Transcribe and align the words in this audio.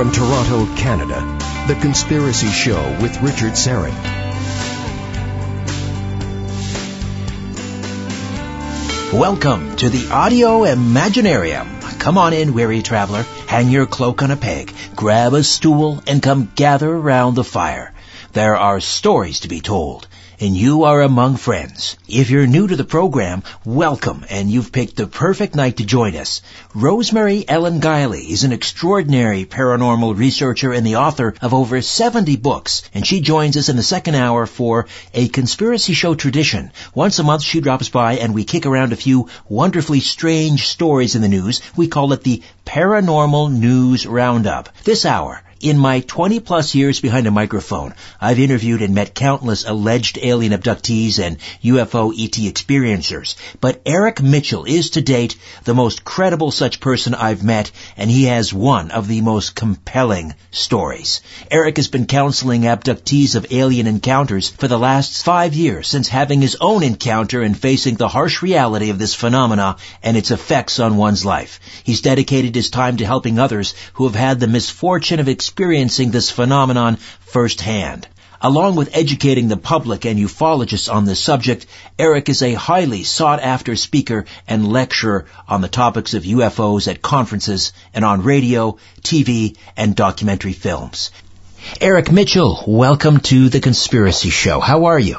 From 0.00 0.12
Toronto, 0.12 0.64
Canada, 0.76 1.20
The 1.68 1.74
Conspiracy 1.74 2.46
Show 2.46 2.80
with 3.02 3.20
Richard 3.20 3.52
Syrett. 3.52 3.92
Welcome 9.12 9.76
to 9.76 9.90
the 9.90 10.08
Audio 10.10 10.60
Imaginarium. 10.60 12.00
Come 12.00 12.16
on 12.16 12.32
in, 12.32 12.54
weary 12.54 12.80
traveler. 12.80 13.24
Hang 13.46 13.68
your 13.68 13.84
cloak 13.84 14.22
on 14.22 14.30
a 14.30 14.38
peg, 14.38 14.72
grab 14.96 15.34
a 15.34 15.44
stool, 15.44 16.02
and 16.06 16.22
come 16.22 16.50
gather 16.54 16.90
around 16.90 17.34
the 17.34 17.44
fire. 17.44 17.92
There 18.32 18.56
are 18.56 18.80
stories 18.80 19.40
to 19.40 19.48
be 19.48 19.60
told 19.60 20.08
and 20.40 20.56
you 20.56 20.84
are 20.84 21.02
among 21.02 21.36
friends. 21.36 21.98
If 22.08 22.30
you're 22.30 22.46
new 22.46 22.66
to 22.66 22.74
the 22.74 22.84
program, 22.84 23.42
welcome 23.62 24.24
and 24.30 24.50
you've 24.50 24.72
picked 24.72 24.96
the 24.96 25.06
perfect 25.06 25.54
night 25.54 25.76
to 25.76 25.84
join 25.84 26.16
us. 26.16 26.40
Rosemary 26.74 27.44
Ellen 27.46 27.78
Guiley 27.80 28.26
is 28.30 28.42
an 28.44 28.52
extraordinary 28.52 29.44
paranormal 29.44 30.16
researcher 30.16 30.72
and 30.72 30.86
the 30.86 30.96
author 30.96 31.34
of 31.42 31.52
over 31.52 31.82
70 31.82 32.36
books 32.36 32.82
and 32.94 33.06
she 33.06 33.20
joins 33.20 33.58
us 33.58 33.68
in 33.68 33.76
the 33.76 33.82
second 33.82 34.14
hour 34.14 34.46
for 34.46 34.86
a 35.12 35.28
conspiracy 35.28 35.92
show 35.92 36.14
tradition. 36.14 36.72
Once 36.94 37.18
a 37.18 37.22
month 37.22 37.42
she 37.42 37.60
drops 37.60 37.90
by 37.90 38.14
and 38.14 38.34
we 38.34 38.44
kick 38.44 38.64
around 38.64 38.94
a 38.94 38.96
few 38.96 39.28
wonderfully 39.46 40.00
strange 40.00 40.68
stories 40.68 41.16
in 41.16 41.20
the 41.20 41.28
news. 41.28 41.60
We 41.76 41.88
call 41.88 42.14
it 42.14 42.22
the 42.22 42.42
Paranormal 42.64 43.52
News 43.52 44.06
Roundup. 44.06 44.70
This 44.84 45.04
hour, 45.04 45.42
in 45.60 45.76
my 45.76 46.00
20 46.00 46.40
plus 46.40 46.74
years 46.74 47.00
behind 47.00 47.26
a 47.26 47.30
microphone, 47.30 47.94
I've 48.18 48.38
interviewed 48.38 48.80
and 48.80 48.94
met 48.94 49.14
countless 49.14 49.66
alleged 49.66 50.18
alien 50.22 50.52
abductees 50.52 51.18
and 51.18 51.36
UFO 51.62 52.12
ET 52.18 52.32
experiencers, 52.32 53.34
but 53.60 53.82
Eric 53.84 54.22
Mitchell 54.22 54.64
is 54.64 54.90
to 54.90 55.02
date 55.02 55.36
the 55.64 55.74
most 55.74 56.02
credible 56.02 56.50
such 56.50 56.80
person 56.80 57.14
I've 57.14 57.42
met, 57.42 57.70
and 57.98 58.10
he 58.10 58.24
has 58.24 58.54
one 58.54 58.90
of 58.90 59.06
the 59.06 59.20
most 59.20 59.54
compelling 59.54 60.34
stories. 60.50 61.20
Eric 61.50 61.76
has 61.76 61.88
been 61.88 62.06
counseling 62.06 62.62
abductees 62.62 63.34
of 63.34 63.46
alien 63.50 63.86
encounters 63.86 64.48
for 64.48 64.66
the 64.66 64.78
last 64.78 65.22
five 65.24 65.52
years 65.52 65.88
since 65.88 66.08
having 66.08 66.40
his 66.40 66.56
own 66.60 66.82
encounter 66.82 67.42
and 67.42 67.58
facing 67.58 67.96
the 67.96 68.08
harsh 68.08 68.40
reality 68.40 68.88
of 68.88 68.98
this 68.98 69.14
phenomena 69.14 69.76
and 70.02 70.16
its 70.16 70.30
effects 70.30 70.80
on 70.80 70.96
one's 70.96 71.24
life. 71.26 71.60
He's 71.84 72.00
dedicated 72.00 72.54
his 72.54 72.70
time 72.70 72.96
to 72.96 73.04
helping 73.06 73.38
others 73.38 73.74
who 73.92 74.04
have 74.04 74.14
had 74.14 74.40
the 74.40 74.46
misfortune 74.46 75.20
of 75.20 75.28
experiencing 75.28 75.49
this 75.54 76.30
phenomenon 76.30 76.96
firsthand. 76.96 78.08
Along 78.42 78.74
with 78.74 78.96
educating 78.96 79.48
the 79.48 79.58
public 79.58 80.06
and 80.06 80.18
ufologists 80.18 80.90
on 80.90 81.04
this 81.04 81.20
subject, 81.20 81.66
Eric 81.98 82.30
is 82.30 82.42
a 82.42 82.54
highly 82.54 83.04
sought 83.04 83.40
after 83.40 83.76
speaker 83.76 84.24
and 84.48 84.72
lecturer 84.72 85.26
on 85.46 85.60
the 85.60 85.68
topics 85.68 86.14
of 86.14 86.22
UFOs 86.22 86.88
at 86.88 87.02
conferences 87.02 87.74
and 87.92 88.02
on 88.02 88.22
radio, 88.22 88.78
TV, 89.02 89.58
and 89.76 89.94
documentary 89.94 90.54
films. 90.54 91.10
Eric 91.82 92.10
Mitchell, 92.10 92.64
welcome 92.66 93.20
to 93.20 93.50
the 93.50 93.60
Conspiracy 93.60 94.30
Show. 94.30 94.60
How 94.60 94.86
are 94.86 94.98
you? 94.98 95.18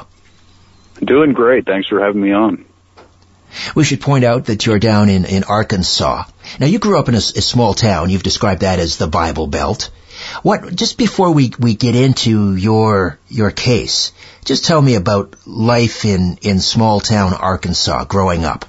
Doing 1.04 1.32
great. 1.32 1.64
Thanks 1.64 1.88
for 1.88 2.00
having 2.00 2.20
me 2.20 2.32
on. 2.32 2.64
We 3.76 3.84
should 3.84 4.00
point 4.00 4.24
out 4.24 4.46
that 4.46 4.66
you're 4.66 4.80
down 4.80 5.08
in, 5.08 5.24
in 5.26 5.44
Arkansas. 5.44 6.24
Now 6.58 6.66
you 6.66 6.80
grew 6.80 6.98
up 6.98 7.08
in 7.08 7.14
a, 7.14 7.18
a 7.18 7.42
small 7.42 7.74
town. 7.74 8.10
You've 8.10 8.22
described 8.22 8.62
that 8.62 8.80
as 8.80 8.96
the 8.96 9.06
Bible 9.06 9.46
Belt. 9.46 9.90
What, 10.42 10.74
just 10.74 10.98
before 10.98 11.32
we, 11.32 11.52
we 11.58 11.74
get 11.74 11.94
into 11.94 12.56
your, 12.56 13.18
your 13.28 13.50
case, 13.50 14.12
just 14.44 14.64
tell 14.64 14.80
me 14.80 14.94
about 14.94 15.36
life 15.46 16.04
in, 16.04 16.38
in 16.42 16.60
small 16.60 17.00
town 17.00 17.34
Arkansas 17.34 18.04
growing 18.04 18.44
up. 18.44 18.64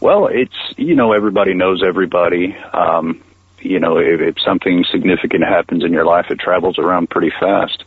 Well, 0.00 0.28
it's, 0.28 0.56
you 0.76 0.94
know, 0.94 1.12
everybody 1.12 1.54
knows 1.54 1.82
everybody. 1.86 2.56
Um, 2.56 3.22
you 3.60 3.78
know, 3.78 3.98
if, 3.98 4.20
if 4.20 4.34
something 4.44 4.84
significant 4.90 5.44
happens 5.44 5.84
in 5.84 5.92
your 5.92 6.04
life, 6.04 6.26
it 6.30 6.38
travels 6.38 6.78
around 6.78 7.10
pretty 7.10 7.32
fast. 7.38 7.84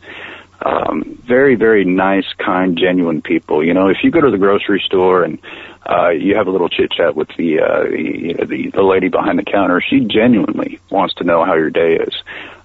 Um, 0.64 1.18
very, 1.22 1.56
very 1.56 1.84
nice, 1.84 2.24
kind, 2.38 2.78
genuine 2.78 3.20
people. 3.20 3.62
You 3.62 3.74
know, 3.74 3.88
if 3.88 3.98
you 4.02 4.10
go 4.10 4.22
to 4.22 4.30
the 4.30 4.38
grocery 4.38 4.82
store 4.86 5.22
and 5.22 5.38
uh, 5.84 6.08
you 6.08 6.36
have 6.36 6.46
a 6.46 6.50
little 6.50 6.70
chit 6.70 6.90
chat 6.90 7.14
with 7.14 7.28
the, 7.36 7.60
uh, 7.60 7.82
you 7.90 8.32
know, 8.32 8.46
the 8.46 8.70
the 8.70 8.82
lady 8.82 9.08
behind 9.08 9.38
the 9.38 9.44
counter, 9.44 9.82
she 9.86 10.00
genuinely 10.00 10.80
wants 10.90 11.14
to 11.16 11.24
know 11.24 11.44
how 11.44 11.54
your 11.54 11.68
day 11.68 11.96
is. 11.96 12.14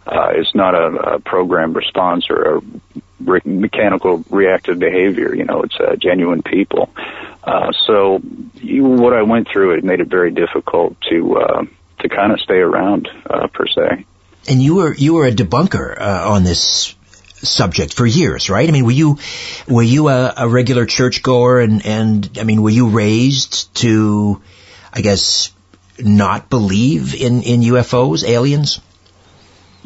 Uh, 0.07 0.29
it's 0.33 0.55
not 0.55 0.73
a, 0.75 1.15
a 1.15 1.19
programmed 1.19 1.75
response 1.75 2.29
or 2.29 2.55
a 2.55 2.61
re- 3.19 3.41
mechanical 3.43 4.23
reactive 4.29 4.79
behavior. 4.79 5.35
You 5.35 5.43
know, 5.43 5.63
it's 5.63 5.77
uh, 5.77 5.97
genuine 5.97 6.41
people. 6.41 6.89
Uh, 7.43 7.73
so, 7.85 8.21
you, 8.55 8.85
what 8.85 9.13
I 9.13 9.23
went 9.23 9.49
through, 9.51 9.77
it 9.77 9.83
made 9.83 9.99
it 9.99 10.07
very 10.07 10.31
difficult 10.31 10.95
to 11.09 11.37
uh, 11.37 11.65
to 11.99 12.09
kind 12.09 12.31
of 12.31 12.39
stay 12.39 12.57
around 12.57 13.09
uh, 13.29 13.47
per 13.47 13.67
se. 13.67 14.05
And 14.47 14.61
you 14.61 14.75
were 14.75 14.93
you 14.93 15.15
were 15.15 15.25
a 15.25 15.31
debunker 15.31 15.99
uh, 15.99 16.31
on 16.31 16.43
this 16.43 16.95
subject 17.41 17.93
for 17.93 18.05
years, 18.05 18.49
right? 18.49 18.67
I 18.67 18.71
mean, 18.71 18.85
were 18.85 18.91
you 18.91 19.17
were 19.67 19.83
you 19.83 20.09
a, 20.09 20.33
a 20.37 20.47
regular 20.47 20.85
churchgoer, 20.85 21.59
and 21.59 21.85
and 21.85 22.37
I 22.39 22.43
mean, 22.43 22.61
were 22.61 22.69
you 22.69 22.89
raised 22.89 23.73
to, 23.75 24.41
I 24.93 25.01
guess, 25.01 25.51
not 25.99 26.49
believe 26.49 27.15
in 27.15 27.43
in 27.43 27.61
UFOs, 27.61 28.27
aliens? 28.27 28.79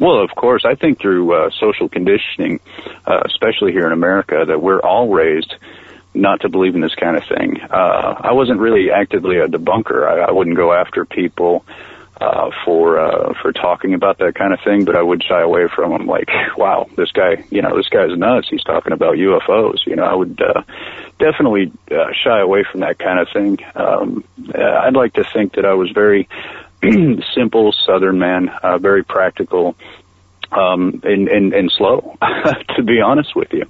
Well, 0.00 0.22
of 0.22 0.30
course, 0.34 0.64
I 0.64 0.74
think 0.74 1.00
through 1.00 1.32
uh, 1.32 1.50
social 1.60 1.88
conditioning, 1.88 2.60
uh, 3.06 3.20
especially 3.26 3.72
here 3.72 3.86
in 3.86 3.92
America, 3.92 4.44
that 4.46 4.60
we're 4.60 4.80
all 4.80 5.08
raised 5.08 5.54
not 6.14 6.40
to 6.40 6.48
believe 6.48 6.74
in 6.74 6.80
this 6.80 6.94
kind 6.94 7.16
of 7.16 7.24
thing. 7.24 7.60
Uh, 7.60 8.20
I 8.20 8.32
wasn't 8.32 8.60
really 8.60 8.90
actively 8.90 9.38
a 9.38 9.46
debunker. 9.46 10.06
I, 10.06 10.28
I 10.28 10.30
wouldn't 10.32 10.56
go 10.56 10.72
after 10.72 11.04
people 11.04 11.64
uh, 12.20 12.50
for 12.64 12.98
uh, 12.98 13.34
for 13.42 13.52
talking 13.52 13.94
about 13.94 14.18
that 14.18 14.34
kind 14.34 14.52
of 14.52 14.60
thing, 14.64 14.84
but 14.84 14.96
I 14.96 15.02
would 15.02 15.22
shy 15.22 15.40
away 15.40 15.68
from 15.74 15.90
them. 15.90 16.06
Like, 16.06 16.28
wow, 16.56 16.88
this 16.96 17.10
guy, 17.12 17.44
you 17.50 17.62
know, 17.62 17.76
this 17.76 17.88
guy's 17.88 18.16
nuts. 18.16 18.48
He's 18.50 18.62
talking 18.62 18.92
about 18.92 19.16
UFOs. 19.16 19.86
You 19.86 19.96
know, 19.96 20.04
I 20.04 20.14
would 20.14 20.40
uh, 20.40 20.62
definitely 21.18 21.72
uh, 21.90 22.12
shy 22.22 22.40
away 22.40 22.64
from 22.70 22.80
that 22.80 22.98
kind 22.98 23.18
of 23.18 23.28
thing. 23.32 23.58
Um, 23.74 24.24
uh, 24.54 24.62
I'd 24.62 24.94
like 24.94 25.14
to 25.14 25.24
think 25.24 25.54
that 25.54 25.64
I 25.64 25.74
was 25.74 25.90
very 25.90 26.28
simple 27.34 27.74
Southern 27.86 28.18
man, 28.18 28.48
uh, 28.48 28.78
very 28.78 29.04
practical, 29.04 29.74
um, 30.52 31.00
and, 31.02 31.28
and, 31.28 31.52
and 31.52 31.72
slow, 31.76 32.16
to 32.76 32.82
be 32.82 33.00
honest 33.00 33.34
with 33.34 33.52
you. 33.52 33.64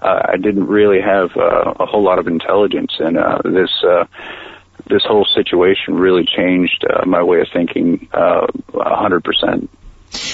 Uh, 0.00 0.22
I 0.32 0.36
didn't 0.36 0.66
really 0.66 1.00
have 1.00 1.36
uh, 1.36 1.74
a 1.78 1.86
whole 1.86 2.02
lot 2.02 2.18
of 2.18 2.26
intelligence, 2.26 2.92
and 2.98 3.18
uh, 3.18 3.42
this 3.44 3.70
uh, 3.84 4.04
this 4.86 5.02
whole 5.04 5.26
situation 5.34 5.94
really 5.94 6.24
changed 6.24 6.84
uh, 6.88 7.04
my 7.06 7.22
way 7.22 7.40
of 7.40 7.48
thinking 7.52 8.08
uh, 8.12 8.46
a 8.74 8.96
hundred 8.96 9.24
percent. 9.24 9.70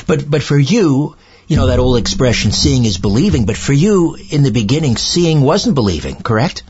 But 0.06 0.28
but 0.28 0.42
for 0.42 0.58
you, 0.58 1.16
you 1.46 1.56
know 1.56 1.66
that 1.66 1.78
old 1.78 1.98
expression, 1.98 2.52
"Seeing 2.52 2.84
is 2.84 2.98
believing." 2.98 3.46
But 3.46 3.56
for 3.56 3.72
you, 3.72 4.16
in 4.30 4.42
the 4.42 4.50
beginning, 4.50 4.96
seeing 4.96 5.40
wasn't 5.40 5.74
believing. 5.74 6.16
Correct? 6.16 6.62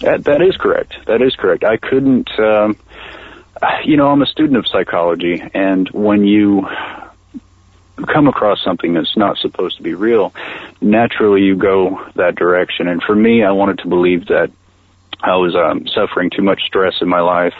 That, 0.00 0.24
that 0.24 0.42
is 0.42 0.56
correct. 0.56 0.94
That 1.06 1.22
is 1.22 1.34
correct. 1.36 1.64
I 1.64 1.76
couldn't. 1.76 2.28
Um, 2.38 2.76
you 3.84 3.96
know, 3.96 4.08
I'm 4.08 4.22
a 4.22 4.26
student 4.26 4.58
of 4.58 4.66
psychology, 4.66 5.42
and 5.54 5.88
when 5.88 6.24
you 6.24 6.68
come 8.06 8.28
across 8.28 8.62
something 8.62 8.92
that's 8.92 9.16
not 9.16 9.38
supposed 9.38 9.78
to 9.78 9.82
be 9.82 9.94
real, 9.94 10.34
naturally 10.80 11.42
you 11.42 11.56
go 11.56 12.06
that 12.14 12.34
direction. 12.34 12.88
And 12.88 13.02
for 13.02 13.14
me, 13.14 13.42
I 13.42 13.52
wanted 13.52 13.78
to 13.78 13.88
believe 13.88 14.26
that 14.26 14.50
I 15.20 15.36
was 15.36 15.54
um, 15.54 15.86
suffering 15.88 16.30
too 16.30 16.42
much 16.42 16.62
stress 16.66 16.94
in 17.00 17.08
my 17.08 17.20
life. 17.20 17.54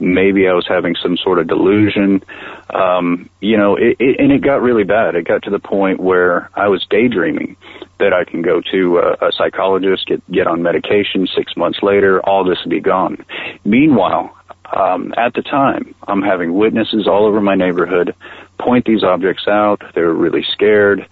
Maybe 0.00 0.48
I 0.48 0.52
was 0.52 0.66
having 0.66 0.96
some 1.00 1.16
sort 1.16 1.38
of 1.38 1.46
delusion. 1.46 2.22
Um, 2.70 3.30
you 3.40 3.56
know, 3.56 3.76
it, 3.76 3.96
it, 4.00 4.20
and 4.20 4.32
it 4.32 4.42
got 4.42 4.62
really 4.62 4.84
bad. 4.84 5.14
It 5.14 5.26
got 5.26 5.44
to 5.44 5.50
the 5.50 5.58
point 5.58 6.00
where 6.00 6.50
I 6.54 6.68
was 6.68 6.84
daydreaming 6.90 7.56
that 7.98 8.12
I 8.12 8.24
can 8.24 8.42
go 8.42 8.60
to 8.72 8.98
a, 8.98 9.28
a 9.28 9.32
psychologist, 9.32 10.06
get 10.06 10.28
get 10.30 10.46
on 10.46 10.62
medication. 10.62 11.28
Six 11.34 11.56
months 11.56 11.78
later, 11.82 12.20
all 12.20 12.44
this 12.44 12.58
would 12.64 12.70
be 12.70 12.80
gone. 12.80 13.24
Meanwhile, 13.64 14.36
um, 14.74 15.14
at 15.16 15.34
the 15.34 15.42
time, 15.42 15.94
I'm 16.08 16.22
having 16.22 16.54
witnesses 16.54 17.06
all 17.06 17.26
over 17.26 17.40
my 17.40 17.54
neighborhood 17.54 18.14
point 18.58 18.84
these 18.84 19.02
objects 19.02 19.46
out. 19.46 19.82
They're 19.94 20.12
really 20.12 20.44
scared. 20.52 21.06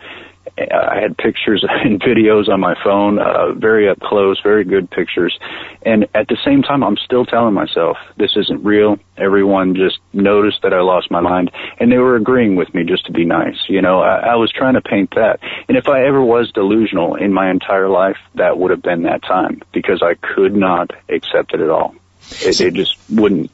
I 0.58 1.00
had 1.00 1.16
pictures 1.16 1.64
and 1.68 2.00
videos 2.00 2.48
on 2.48 2.60
my 2.60 2.74
phone, 2.82 3.18
uh, 3.18 3.52
very 3.52 3.88
up 3.88 4.00
close, 4.00 4.40
very 4.42 4.64
good 4.64 4.90
pictures. 4.90 5.38
And 5.82 6.06
at 6.14 6.28
the 6.28 6.36
same 6.44 6.62
time, 6.62 6.84
I'm 6.84 6.96
still 6.96 7.24
telling 7.24 7.54
myself, 7.54 7.96
this 8.16 8.36
isn't 8.36 8.64
real. 8.64 8.98
Everyone 9.16 9.74
just 9.74 9.98
noticed 10.12 10.62
that 10.62 10.72
I 10.72 10.80
lost 10.80 11.10
my 11.10 11.20
mind 11.20 11.50
and 11.78 11.90
they 11.90 11.98
were 11.98 12.16
agreeing 12.16 12.56
with 12.56 12.72
me 12.74 12.84
just 12.84 13.06
to 13.06 13.12
be 13.12 13.24
nice. 13.24 13.56
You 13.68 13.82
know, 13.82 14.00
I, 14.00 14.32
I 14.32 14.34
was 14.36 14.52
trying 14.52 14.74
to 14.74 14.82
paint 14.82 15.14
that. 15.14 15.40
And 15.68 15.76
if 15.76 15.88
I 15.88 16.04
ever 16.04 16.22
was 16.22 16.50
delusional 16.52 17.16
in 17.16 17.32
my 17.32 17.50
entire 17.50 17.88
life, 17.88 18.18
that 18.34 18.58
would 18.58 18.70
have 18.70 18.82
been 18.82 19.02
that 19.04 19.22
time 19.22 19.62
because 19.72 20.02
I 20.02 20.14
could 20.14 20.54
not 20.54 20.90
accept 21.08 21.54
it 21.54 21.60
at 21.60 21.70
all. 21.70 21.94
It, 22.40 22.60
it 22.60 22.74
just 22.74 22.96
wouldn't 23.10 23.50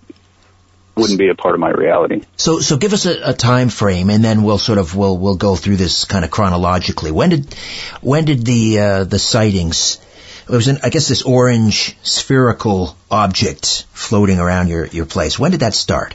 wouldn't 0.98 1.18
be 1.18 1.28
a 1.28 1.34
part 1.34 1.54
of 1.54 1.60
my 1.60 1.70
reality. 1.70 2.22
So, 2.36 2.60
so 2.60 2.76
give 2.76 2.92
us 2.92 3.06
a, 3.06 3.30
a, 3.30 3.32
time 3.32 3.68
frame, 3.68 4.10
and 4.10 4.22
then 4.22 4.42
we'll 4.42 4.58
sort 4.58 4.78
of 4.78 4.94
we'll 4.94 5.16
we'll 5.16 5.36
go 5.36 5.56
through 5.56 5.76
this 5.76 6.04
kind 6.04 6.24
of 6.24 6.30
chronologically. 6.30 7.10
When 7.10 7.30
did 7.30 7.54
when 8.00 8.24
did 8.24 8.44
the 8.44 8.78
uh, 8.78 9.04
the 9.04 9.18
sightings? 9.18 10.00
It 10.48 10.54
was, 10.54 10.68
in, 10.68 10.78
I 10.82 10.88
guess, 10.88 11.08
this 11.08 11.22
orange 11.22 11.96
spherical 12.02 12.96
object 13.10 13.86
floating 13.92 14.38
around 14.38 14.68
your 14.68 14.86
your 14.86 15.06
place. 15.06 15.38
When 15.38 15.50
did 15.50 15.60
that 15.60 15.74
start? 15.74 16.14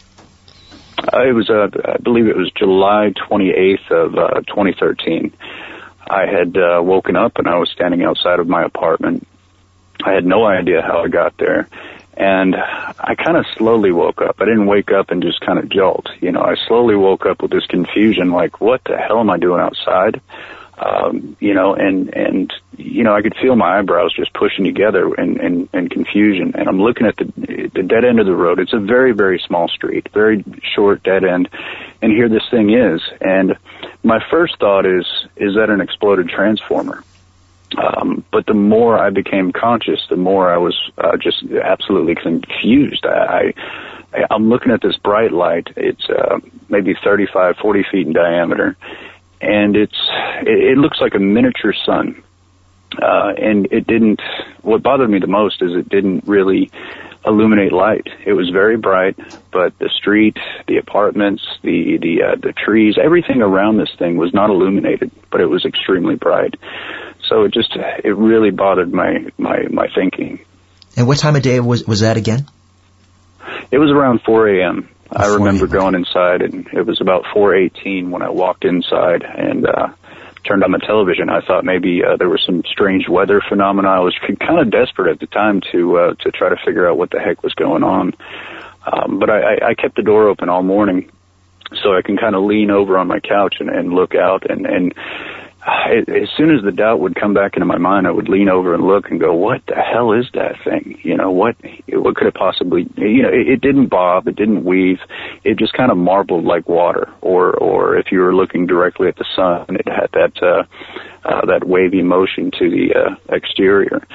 Uh, 0.98 1.28
it 1.28 1.34
was, 1.34 1.50
uh, 1.50 1.68
I 1.86 1.98
believe 1.98 2.28
it 2.28 2.38
was 2.38 2.52
July 2.56 3.12
28th 3.30 3.92
of 3.92 4.16
uh, 4.16 4.42
2013. 4.48 5.34
I 6.08 6.26
had 6.26 6.56
uh, 6.56 6.82
woken 6.82 7.16
up 7.16 7.38
and 7.38 7.48
I 7.48 7.58
was 7.58 7.70
standing 7.72 8.04
outside 8.04 8.40
of 8.40 8.48
my 8.48 8.64
apartment. 8.64 9.28
I 10.04 10.14
had 10.14 10.26
no 10.26 10.46
idea 10.46 10.82
how 10.82 11.04
I 11.04 11.08
got 11.08 11.38
there. 11.38 11.68
And 12.16 12.56
I 12.56 13.16
kind 13.16 13.38
of 13.38 13.46
slowly 13.58 13.92
woke 13.92 14.22
up. 14.22 14.38
I 14.40 14.46
didn't 14.46 14.68
wake 14.68 14.92
up 14.92 15.10
and 15.10 15.24
just 15.24 15.40
kind 15.42 15.58
of 15.58 15.70
jolt. 15.70 16.10
You 16.22 16.32
know, 16.32 16.42
I 16.42 16.56
slowly 16.68 16.96
woke 16.96 17.26
up 17.26 17.42
with 17.42 17.52
this 17.52 17.66
confusion, 17.66 18.32
like, 18.32 18.62
what 18.62 18.82
the 18.86 18.98
hell 18.98 19.20
am 19.20 19.30
I 19.30 19.38
doing 19.38 19.60
outside? 19.60 20.22
Um, 20.78 21.38
you 21.40 21.54
know, 21.54 21.76
and, 21.76 22.14
and, 22.14 22.54
you 22.78 23.04
know, 23.04 23.16
I 23.16 23.22
could 23.22 23.36
feel 23.42 23.56
my 23.56 23.80
eyebrows 23.80 24.14
just 24.16 24.34
pushing 24.34 24.66
together 24.66 25.14
in, 25.14 25.40
in, 25.40 25.70
in 25.74 25.90
confusion. 25.90 26.54
And 26.56 26.68
I'm 26.68 26.82
looking 26.82 27.08
at 27.08 27.16
the, 27.18 27.70
the 27.74 27.84
dead 27.84 28.06
end 28.06 28.20
of 28.20 28.26
the 28.26 28.36
road. 28.36 28.60
It's 28.60 28.74
a 28.74 28.80
very, 28.80 29.12
very 29.14 29.42
small 29.48 29.68
street, 29.68 30.10
very 30.14 30.44
short 30.76 31.04
dead 31.04 31.24
end. 31.24 31.50
And 32.02 32.12
here 32.12 32.28
this 32.28 32.48
thing 32.50 32.74
is. 32.74 33.02
And 33.22 33.56
my 34.04 34.20
first 34.30 34.60
thought 34.60 34.86
is, 34.86 35.06
is 35.36 35.56
that 35.56 35.70
an 35.70 35.80
exploded 35.80 36.30
transformer? 36.30 37.04
Um, 37.78 38.24
but 38.32 38.46
the 38.46 38.54
more 38.54 38.98
I 38.98 39.10
became 39.10 39.52
conscious, 39.52 40.02
the 40.10 40.16
more 40.16 40.54
I 40.54 40.58
was 40.58 40.78
uh, 40.98 41.18
just 41.18 41.44
absolutely 41.52 42.16
confused. 42.16 43.06
I, 43.06 43.54
I, 44.14 44.26
I'm 44.30 44.50
looking 44.50 44.72
at 44.72 44.82
this 44.82 44.98
bright 44.98 45.32
light. 45.32 45.70
It's 45.76 46.08
uh, 46.10 46.40
maybe 46.70 46.96
35, 47.04 47.58
40 47.58 47.86
feet 47.92 48.08
in 48.08 48.14
diameter, 48.14 48.76
and 49.42 49.76
it's 49.76 49.98
it, 50.42 50.72
it 50.72 50.78
looks 50.78 51.00
like 51.02 51.16
a 51.16 51.20
miniature 51.20 51.74
sun. 51.86 52.24
Uh, 53.02 53.34
and 53.42 53.68
it 53.72 53.88
didn't. 53.88 54.22
What 54.62 54.84
bothered 54.84 55.10
me 55.10 55.18
the 55.20 55.28
most 55.28 55.64
is 55.64 55.76
it 55.76 55.90
didn't 55.90 56.26
really 56.28 56.70
illuminate 57.26 57.72
light. 57.72 58.08
It 58.26 58.34
was 58.34 58.50
very 58.50 58.78
bright, 58.78 59.18
but 59.52 59.78
the 59.80 59.90
street, 59.90 60.38
the 60.68 60.78
apartments, 60.78 61.44
the 61.62 61.98
the 61.98 62.24
uh, 62.24 62.36
the 62.36 62.54
trees, 62.54 62.96
everything 63.02 63.42
around 63.42 63.78
this 63.78 63.94
thing 63.98 64.18
was 64.18 64.34
not 64.34 64.50
illuminated, 64.50 65.12
but 65.32 65.42
it 65.42 65.48
was 65.48 65.66
extremely 65.66 66.16
bright. 66.16 66.56
So 67.30 67.44
it 67.44 67.54
just 67.54 67.76
it 67.76 68.16
really 68.16 68.52
bothered 68.52 68.94
my 68.94 69.26
my 69.38 69.64
my 69.70 69.88
thinking. 69.94 70.40
And 70.96 71.08
what 71.08 71.18
time 71.18 71.36
of 71.36 71.42
day 71.42 71.60
was 71.60 71.86
was 71.86 72.02
that 72.02 72.18
again? 72.18 72.48
It 73.72 73.78
was 73.78 73.90
around 73.90 74.22
4 74.22 74.48
a.m. 74.50 74.90
I 75.12 75.28
remember 75.28 75.68
going 75.68 75.96
inside, 75.96 76.42
and 76.42 76.68
it 76.68 76.86
was 76.86 77.02
about 77.02 77.24
4:18 77.36 78.10
when 78.10 78.22
I 78.22 78.30
walked 78.30 78.66
inside 78.66 79.24
and 79.24 79.66
uh, 79.66 79.90
turned 80.44 80.64
on 80.64 80.72
the 80.72 80.80
television. 80.80 81.30
I 81.30 81.42
thought 81.42 81.64
maybe 81.64 82.04
uh, 82.04 82.18
there 82.18 82.30
was 82.30 82.44
some 82.46 82.64
strange 82.66 83.08
weather 83.08 83.42
phenomena. 83.48 83.90
I 83.90 84.00
was 84.00 84.16
kind 84.40 84.60
of 84.60 84.72
desperate 84.72 85.12
at 85.12 85.20
the 85.20 85.28
time 85.28 85.62
to 85.72 85.98
uh, 85.98 86.14
to 86.22 86.32
try 86.32 86.50
to 86.50 86.58
figure 86.66 86.90
out 86.90 86.98
what 86.98 87.12
the 87.12 87.20
heck 87.20 87.44
was 87.44 87.54
going 87.54 87.84
on. 87.84 88.14
Um, 88.86 89.20
but 89.20 89.30
I, 89.30 89.70
I 89.70 89.74
kept 89.76 89.96
the 89.96 90.04
door 90.04 90.28
open 90.28 90.50
all 90.50 90.64
morning 90.64 91.10
so 91.82 91.96
I 91.96 92.02
can 92.02 92.18
kind 92.18 92.36
of 92.36 92.44
lean 92.44 92.70
over 92.70 92.98
on 92.98 93.08
my 93.08 93.20
couch 93.20 93.56
and, 93.60 93.70
and 93.70 93.94
look 93.94 94.16
out 94.16 94.50
and 94.50 94.66
and 94.66 94.94
as 95.68 96.30
soon 96.38 96.54
as 96.54 96.64
the 96.64 96.72
doubt 96.72 97.00
would 97.00 97.16
come 97.16 97.34
back 97.34 97.56
into 97.56 97.66
my 97.66 97.78
mind, 97.78 98.08
I 98.08 98.12
would 98.12 98.28
lean 98.28 98.50
over 98.50 98.74
and 98.74 98.84
look 98.84 99.10
and 99.10 99.20
go, 99.20 99.34
"What 99.34 99.62
the 99.68 99.76
hell 99.76 100.12
is 100.12 100.26
that 100.34 100.56
thing? 100.64 101.00
You 101.04 101.16
know, 101.16 101.32
what 101.32 101.56
what 101.90 102.16
could 102.16 102.28
it 102.28 102.34
possibly? 102.34 102.88
You 102.98 103.24
know, 103.24 103.30
it, 103.30 103.48
it 103.48 103.62
didn't 103.62 103.88
bob, 103.88 104.28
it 104.28 104.36
didn't 104.36 104.66
weave, 104.66 105.00
it 105.44 105.58
just 105.58 105.74
kind 105.74 105.92
of 105.92 105.98
marbled 105.98 106.44
like 106.44 106.68
water. 106.68 107.10
Or 107.22 107.54
or 107.54 107.98
if 107.98 108.12
you 108.12 108.20
were 108.20 108.36
looking 108.36 108.68
directly 108.68 109.08
at 109.08 109.16
the 109.16 109.26
sun, 109.36 109.76
it 109.76 109.88
had 109.88 110.10
that 110.14 110.44
uh, 110.44 110.64
uh, 111.28 111.46
that 111.46 111.68
wavy 111.68 112.02
motion 112.02 112.52
to 112.60 112.70
the 112.70 112.94
uh, 112.94 113.34
exterior. 113.34 114.06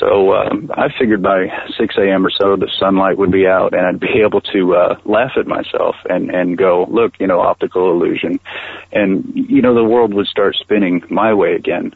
So 0.00 0.32
um, 0.34 0.70
I 0.74 0.88
figured 0.98 1.22
by 1.22 1.46
6 1.78 1.94
a.m. 1.98 2.26
or 2.26 2.30
so, 2.30 2.56
the 2.56 2.70
sunlight 2.78 3.18
would 3.18 3.30
be 3.30 3.46
out, 3.46 3.74
and 3.74 3.86
I'd 3.86 4.00
be 4.00 4.22
able 4.26 4.40
to 4.40 4.74
uh, 4.74 4.98
laugh 5.04 5.32
at 5.36 5.46
myself 5.46 5.94
and 6.08 6.30
and 6.30 6.56
go, 6.56 6.86
look, 6.90 7.14
you 7.20 7.26
know, 7.26 7.40
optical 7.40 7.90
illusion, 7.90 8.40
and 8.90 9.30
you 9.34 9.62
know, 9.62 9.74
the 9.74 9.84
world 9.84 10.14
would 10.14 10.26
start 10.26 10.56
spinning 10.56 11.02
my 11.10 11.34
way 11.34 11.54
again. 11.54 11.94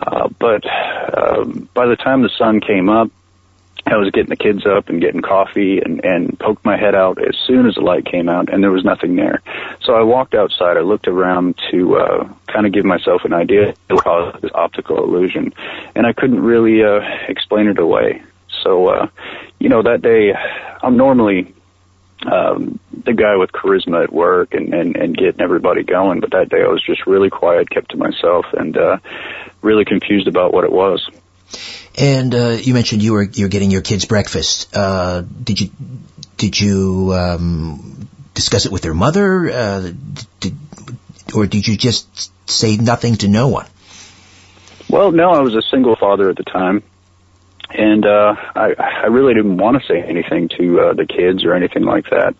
Uh, 0.00 0.28
but 0.40 0.64
um, 1.16 1.68
by 1.74 1.86
the 1.86 1.96
time 1.96 2.22
the 2.22 2.30
sun 2.36 2.60
came 2.60 2.88
up, 2.88 3.10
I 3.86 3.96
was 3.96 4.10
getting 4.10 4.30
the 4.30 4.36
kids 4.36 4.64
up 4.66 4.88
and 4.88 5.00
getting 5.00 5.20
coffee 5.20 5.78
and, 5.78 6.02
and 6.04 6.38
poked 6.38 6.64
my 6.64 6.76
head 6.76 6.94
out 6.94 7.18
as 7.22 7.36
soon 7.46 7.66
as 7.66 7.74
the 7.74 7.82
light 7.82 8.06
came 8.06 8.28
out 8.28 8.52
and 8.52 8.62
there 8.62 8.70
was 8.70 8.84
nothing 8.84 9.14
there. 9.16 9.42
So 9.82 9.94
I 9.94 10.02
walked 10.02 10.34
outside. 10.34 10.76
I 10.76 10.80
looked 10.80 11.06
around 11.06 11.60
to 11.70 11.96
uh, 11.96 12.28
kind 12.46 12.66
of 12.66 12.72
give 12.72 12.84
myself 12.84 13.24
an 13.24 13.34
idea 13.34 13.74
of 13.90 14.40
this 14.40 14.50
optical 14.54 15.04
illusion 15.04 15.52
and 15.94 16.06
I 16.06 16.12
couldn't 16.12 16.40
really 16.40 16.82
uh, 16.82 17.00
explain 17.28 17.68
it 17.68 17.78
away. 17.78 18.22
So, 18.62 18.88
uh, 18.88 19.08
you 19.58 19.68
know, 19.68 19.82
that 19.82 20.00
day 20.00 20.32
I'm 20.82 20.96
normally 20.96 21.54
um, 22.26 22.80
the 23.04 23.12
guy 23.12 23.36
with 23.36 23.52
charisma 23.52 24.04
at 24.04 24.12
work 24.12 24.54
and, 24.54 24.72
and, 24.72 24.96
and 24.96 25.16
getting 25.16 25.40
everybody 25.40 25.82
going, 25.82 26.20
but 26.20 26.30
that 26.30 26.48
day 26.48 26.62
I 26.62 26.68
was 26.68 26.82
just 26.82 27.06
really 27.06 27.28
quiet, 27.28 27.68
kept 27.68 27.90
to 27.90 27.98
myself 27.98 28.46
and 28.54 28.76
uh, 28.76 28.96
really 29.60 29.84
confused 29.84 30.26
about 30.26 30.54
what 30.54 30.64
it 30.64 30.72
was. 30.72 31.06
And 31.96 32.34
uh, 32.34 32.48
you 32.60 32.74
mentioned 32.74 33.02
you 33.02 33.12
were 33.12 33.22
you're 33.22 33.48
getting 33.48 33.70
your 33.70 33.82
kids 33.82 34.04
breakfast. 34.04 34.76
Uh, 34.76 35.22
did 35.22 35.60
you 35.60 35.70
did 36.36 36.60
you 36.60 37.12
um, 37.14 38.08
discuss 38.34 38.66
it 38.66 38.72
with 38.72 38.82
their 38.82 38.94
mother, 38.94 39.50
uh, 39.50 39.92
did, 40.40 40.56
or 41.34 41.46
did 41.46 41.66
you 41.66 41.76
just 41.76 42.32
say 42.50 42.76
nothing 42.76 43.16
to 43.16 43.28
no 43.28 43.48
one? 43.48 43.66
Well, 44.90 45.12
no, 45.12 45.30
I 45.30 45.40
was 45.40 45.54
a 45.54 45.62
single 45.70 45.96
father 45.96 46.28
at 46.28 46.36
the 46.36 46.44
time, 46.44 46.82
and 47.70 48.04
uh, 48.04 48.34
I 48.56 48.74
I 48.78 49.06
really 49.06 49.34
didn't 49.34 49.56
want 49.56 49.80
to 49.80 49.86
say 49.86 50.02
anything 50.02 50.48
to 50.58 50.80
uh, 50.80 50.92
the 50.94 51.06
kids 51.06 51.44
or 51.44 51.54
anything 51.54 51.84
like 51.84 52.10
that. 52.10 52.34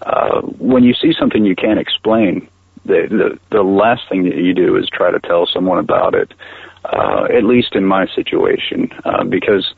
Uh, 0.00 0.40
when 0.40 0.84
you 0.84 0.94
see 0.94 1.12
something 1.18 1.44
you 1.44 1.56
can't 1.56 1.78
explain, 1.78 2.48
the, 2.84 3.06
the 3.50 3.56
the 3.56 3.62
last 3.62 4.08
thing 4.08 4.24
that 4.24 4.36
you 4.36 4.54
do 4.54 4.76
is 4.76 4.88
try 4.88 5.10
to 5.10 5.20
tell 5.20 5.46
someone 5.46 5.78
about 5.78 6.14
it 6.14 6.32
uh, 6.32 6.65
at 6.92 7.44
least 7.44 7.74
in 7.74 7.84
my 7.84 8.06
situation, 8.14 8.90
uh, 9.04 9.24
because 9.24 9.74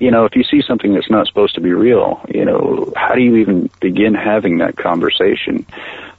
you 0.00 0.10
know 0.10 0.24
if 0.24 0.34
you 0.34 0.44
see 0.44 0.62
something 0.62 0.94
that's 0.94 1.10
not 1.10 1.26
supposed 1.26 1.54
to 1.54 1.60
be 1.60 1.72
real, 1.72 2.20
you 2.28 2.44
know 2.44 2.92
how 2.96 3.14
do 3.14 3.22
you 3.22 3.36
even 3.36 3.70
begin 3.80 4.14
having 4.14 4.58
that 4.58 4.76
conversation? 4.76 5.66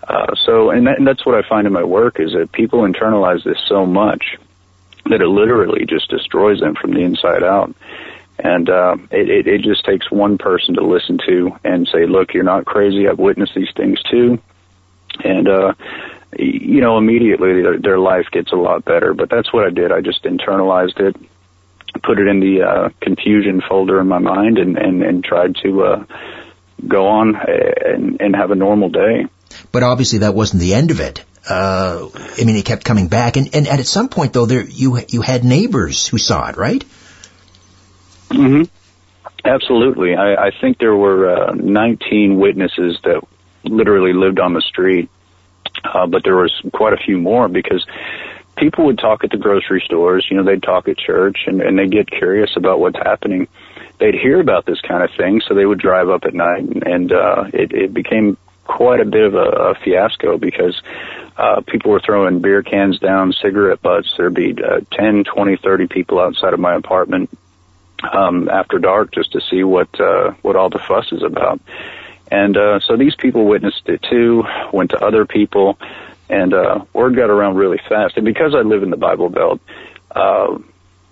Uh, 0.08 0.34
so, 0.36 0.72
and, 0.72 0.88
that, 0.88 0.98
and 0.98 1.08
that's 1.08 1.26
what 1.26 1.36
I 1.36 1.48
find 1.48 1.68
in 1.68 1.74
my 1.74 1.84
work 1.84 2.20
is 2.20 2.34
that 2.34 2.52
people 2.52 2.80
internalize 2.82 3.44
this 3.44 3.60
so 3.68 3.86
much 3.86 4.38
that 5.06 5.22
it 5.22 5.28
literally 5.28 5.86
just 5.86 6.10
destroys 6.10 6.60
them 6.60 6.76
from 6.76 6.94
the 6.94 7.02
inside 7.02 7.44
out. 7.44 7.74
And 8.40 8.70
uh, 8.70 8.98
it, 9.12 9.30
it, 9.30 9.48
it 9.48 9.62
just 9.62 9.86
takes 9.86 10.10
one 10.10 10.38
person 10.38 10.76
to 10.76 10.82
listen 10.84 11.20
to 11.28 11.56
and 11.64 11.88
say, 11.88 12.08
"Look, 12.08 12.34
you're 12.34 12.44
not 12.44 12.66
crazy. 12.66 13.08
I've 13.08 13.20
witnessed 13.20 13.54
these 13.56 13.72
things 13.76 14.02
too." 14.04 14.40
And 15.24 15.48
uh, 15.48 15.74
you 16.38 16.82
know, 16.82 16.98
immediately 16.98 17.62
their, 17.62 17.80
their 17.80 18.00
life 18.00 18.26
gets 18.32 18.52
a 18.52 18.56
lot 18.56 18.86
better. 18.86 19.14
But 19.14 19.30
that's 19.30 19.52
what 19.54 19.66
I 19.66 19.70
did. 19.70 19.92
I 19.92 20.02
just 20.02 20.24
internalized 20.24 21.00
it, 21.00 21.16
put 22.04 22.20
it 22.20 22.28
in 22.28 22.40
the 22.40 22.64
uh, 22.64 22.90
confusion 23.02 23.62
folder 23.68 24.00
in 24.00 24.08
my 24.08 24.20
mind, 24.20 24.58
and 24.58 24.78
and, 24.78 25.04
and 25.04 25.24
tried 25.24 25.56
to 25.64 25.84
uh, 25.84 26.06
go 26.88 27.08
on 27.08 27.36
and, 27.36 28.22
and 28.22 28.36
have 28.36 28.52
a 28.52 28.56
normal 28.56 28.90
day. 28.90 29.26
But 29.72 29.84
obviously, 29.84 30.20
that 30.20 30.34
wasn't 30.34 30.62
the 30.62 30.74
end 30.74 30.92
of 30.92 31.00
it. 31.00 31.24
Uh, 31.50 32.10
I 32.14 32.44
mean, 32.44 32.56
it 32.56 32.66
kept 32.66 32.86
coming 32.86 33.08
back, 33.08 33.36
and, 33.36 33.54
and 33.56 33.68
at 33.68 33.86
some 33.86 34.10
point, 34.10 34.34
though, 34.34 34.46
there 34.46 34.64
you 34.64 35.00
you 35.10 35.22
had 35.22 35.44
neighbors 35.44 36.08
who 36.08 36.18
saw 36.18 36.50
it, 36.50 36.58
right? 36.58 36.84
Mm-hmm. 38.30 38.64
Absolutely. 39.44 40.16
I, 40.16 40.36
I 40.36 40.52
think 40.62 40.78
there 40.78 40.96
were 40.96 41.50
uh, 41.50 41.54
19 41.56 42.38
witnesses 42.38 43.00
that 43.04 43.24
literally 43.64 44.14
lived 44.14 44.40
on 44.40 44.54
the 44.54 44.62
street 44.62 45.10
uh, 45.84 46.08
but 46.08 46.24
there 46.24 46.36
was 46.36 46.54
quite 46.74 46.94
a 46.94 46.98
few 46.98 47.18
more 47.18 47.48
because 47.48 47.86
people 48.58 48.86
would 48.86 49.00
talk 49.00 49.24
at 49.24 49.32
the 49.32 49.38
grocery 49.38 49.82
stores, 49.86 50.28
you 50.30 50.38
know, 50.38 50.44
they'd 50.44 50.64
talk 50.64 50.88
at 50.88 50.98
church 50.98 51.46
and, 51.48 51.62
and 51.62 51.78
they 51.78 51.88
get 51.88 52.10
curious 52.10 52.52
about 52.56 52.80
what's 52.80 52.98
happening. 52.98 53.48
They'd 54.00 54.16
hear 54.16 54.40
about 54.40 54.66
this 54.66 54.82
kind 54.82 55.04
of 55.04 55.12
thing, 55.16 55.42
so 55.48 55.54
they 55.54 55.66
would 55.66 55.80
drive 55.80 56.10
up 56.10 56.26
at 56.26 56.34
night 56.34 56.64
and, 56.64 56.84
and 56.84 57.12
uh, 57.12 57.46
it, 57.54 57.72
it 57.74 57.94
became 57.94 58.38
quite 58.64 59.00
a 59.00 59.06
bit 59.06 59.24
of 59.24 59.36
a, 59.36 59.72
a 59.72 59.76
fiasco 59.76 60.38
because 60.38 60.82
uh, 61.38 61.62
people 61.62 61.92
were 61.92 62.00
throwing 62.00 62.40
beer 62.40 62.62
cans 62.62 63.00
down, 63.00 63.34
cigarette 63.34 63.82
butts. 63.82 64.14
There'd 64.18 64.34
be 64.34 64.56
uh, 64.64 64.82
10, 64.92 65.24
20, 65.24 65.58
30 65.58 65.88
people 65.88 66.20
outside 66.20 66.54
of 66.54 66.60
my 66.60 66.76
apartment 66.76 67.30
um, 68.12 68.50
after 68.50 68.80
dark 68.80 69.12
just 69.14 69.32
to 69.34 69.42
see 69.42 69.64
what 69.64 70.00
uh, 70.00 70.32
what 70.42 70.56
all 70.56 70.70
the 70.70 70.80
fuss 70.80 71.12
is 71.12 71.24
about. 71.24 71.62
And 72.32 72.56
uh, 72.56 72.80
so 72.80 72.96
these 72.96 73.16
people 73.16 73.46
witnessed 73.46 73.88
it 73.88 74.02
too, 74.10 74.44
went 74.72 74.92
to 74.92 75.06
other 75.06 75.26
people, 75.26 75.78
and 76.30 76.54
uh, 76.54 76.86
word 76.94 77.16
got 77.16 77.30
around 77.30 77.58
really 77.58 77.80
fast. 77.90 78.16
And 78.16 78.26
because 78.26 78.56
I 78.56 78.62
live 78.62 78.84
in 78.84 78.90
the 78.90 78.98
Bible 78.98 79.30
Belt, 79.30 79.60
uh, 80.10 80.58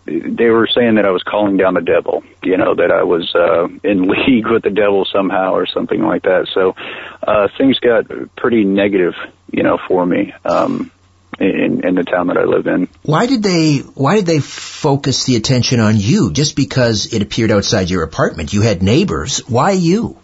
they 0.06 0.50
were 0.50 0.68
saying 0.68 0.96
that 0.96 1.06
I 1.06 1.12
was 1.12 1.22
calling 1.24 1.58
down 1.58 1.74
the 1.74 1.82
devil, 1.82 2.24
you 2.42 2.58
know, 2.58 2.74
that 2.74 2.90
I 2.90 3.04
was 3.04 3.36
uh, 3.36 3.68
in 3.84 4.04
league 4.08 4.48
with 4.48 4.64
the 4.64 4.70
devil 4.70 5.06
somehow 5.06 5.54
or 5.54 5.68
something 5.68 6.02
like 6.02 6.24
that. 6.24 6.48
So 6.54 6.76
uh, 7.22 7.50
things 7.58 7.80
got 7.80 8.06
pretty 8.38 8.64
negative, 8.64 9.14
you 9.52 9.64
know, 9.64 9.78
for 9.88 10.06
me. 10.06 10.34
Um, 10.46 10.92
in, 11.40 11.88
in 11.88 11.96
the 11.96 12.04
town 12.04 12.28
that 12.28 12.38
I 12.38 12.44
live 12.44 12.68
in. 12.68 12.90
Why 13.04 13.26
did 13.26 13.42
they 13.44 13.78
Why 13.78 14.18
did 14.18 14.26
they 14.26 14.40
focus 14.40 15.24
the 15.24 15.38
attention 15.38 15.80
on 15.80 15.96
you? 15.96 16.34
Just 16.34 16.58
because 16.58 17.14
it 17.14 17.22
appeared 17.22 17.50
outside 17.50 17.90
your 17.90 18.04
apartment, 18.04 18.52
you 18.52 18.62
had 18.62 18.84
neighbors. 18.84 19.40
Why 19.48 19.72
you? 19.72 20.18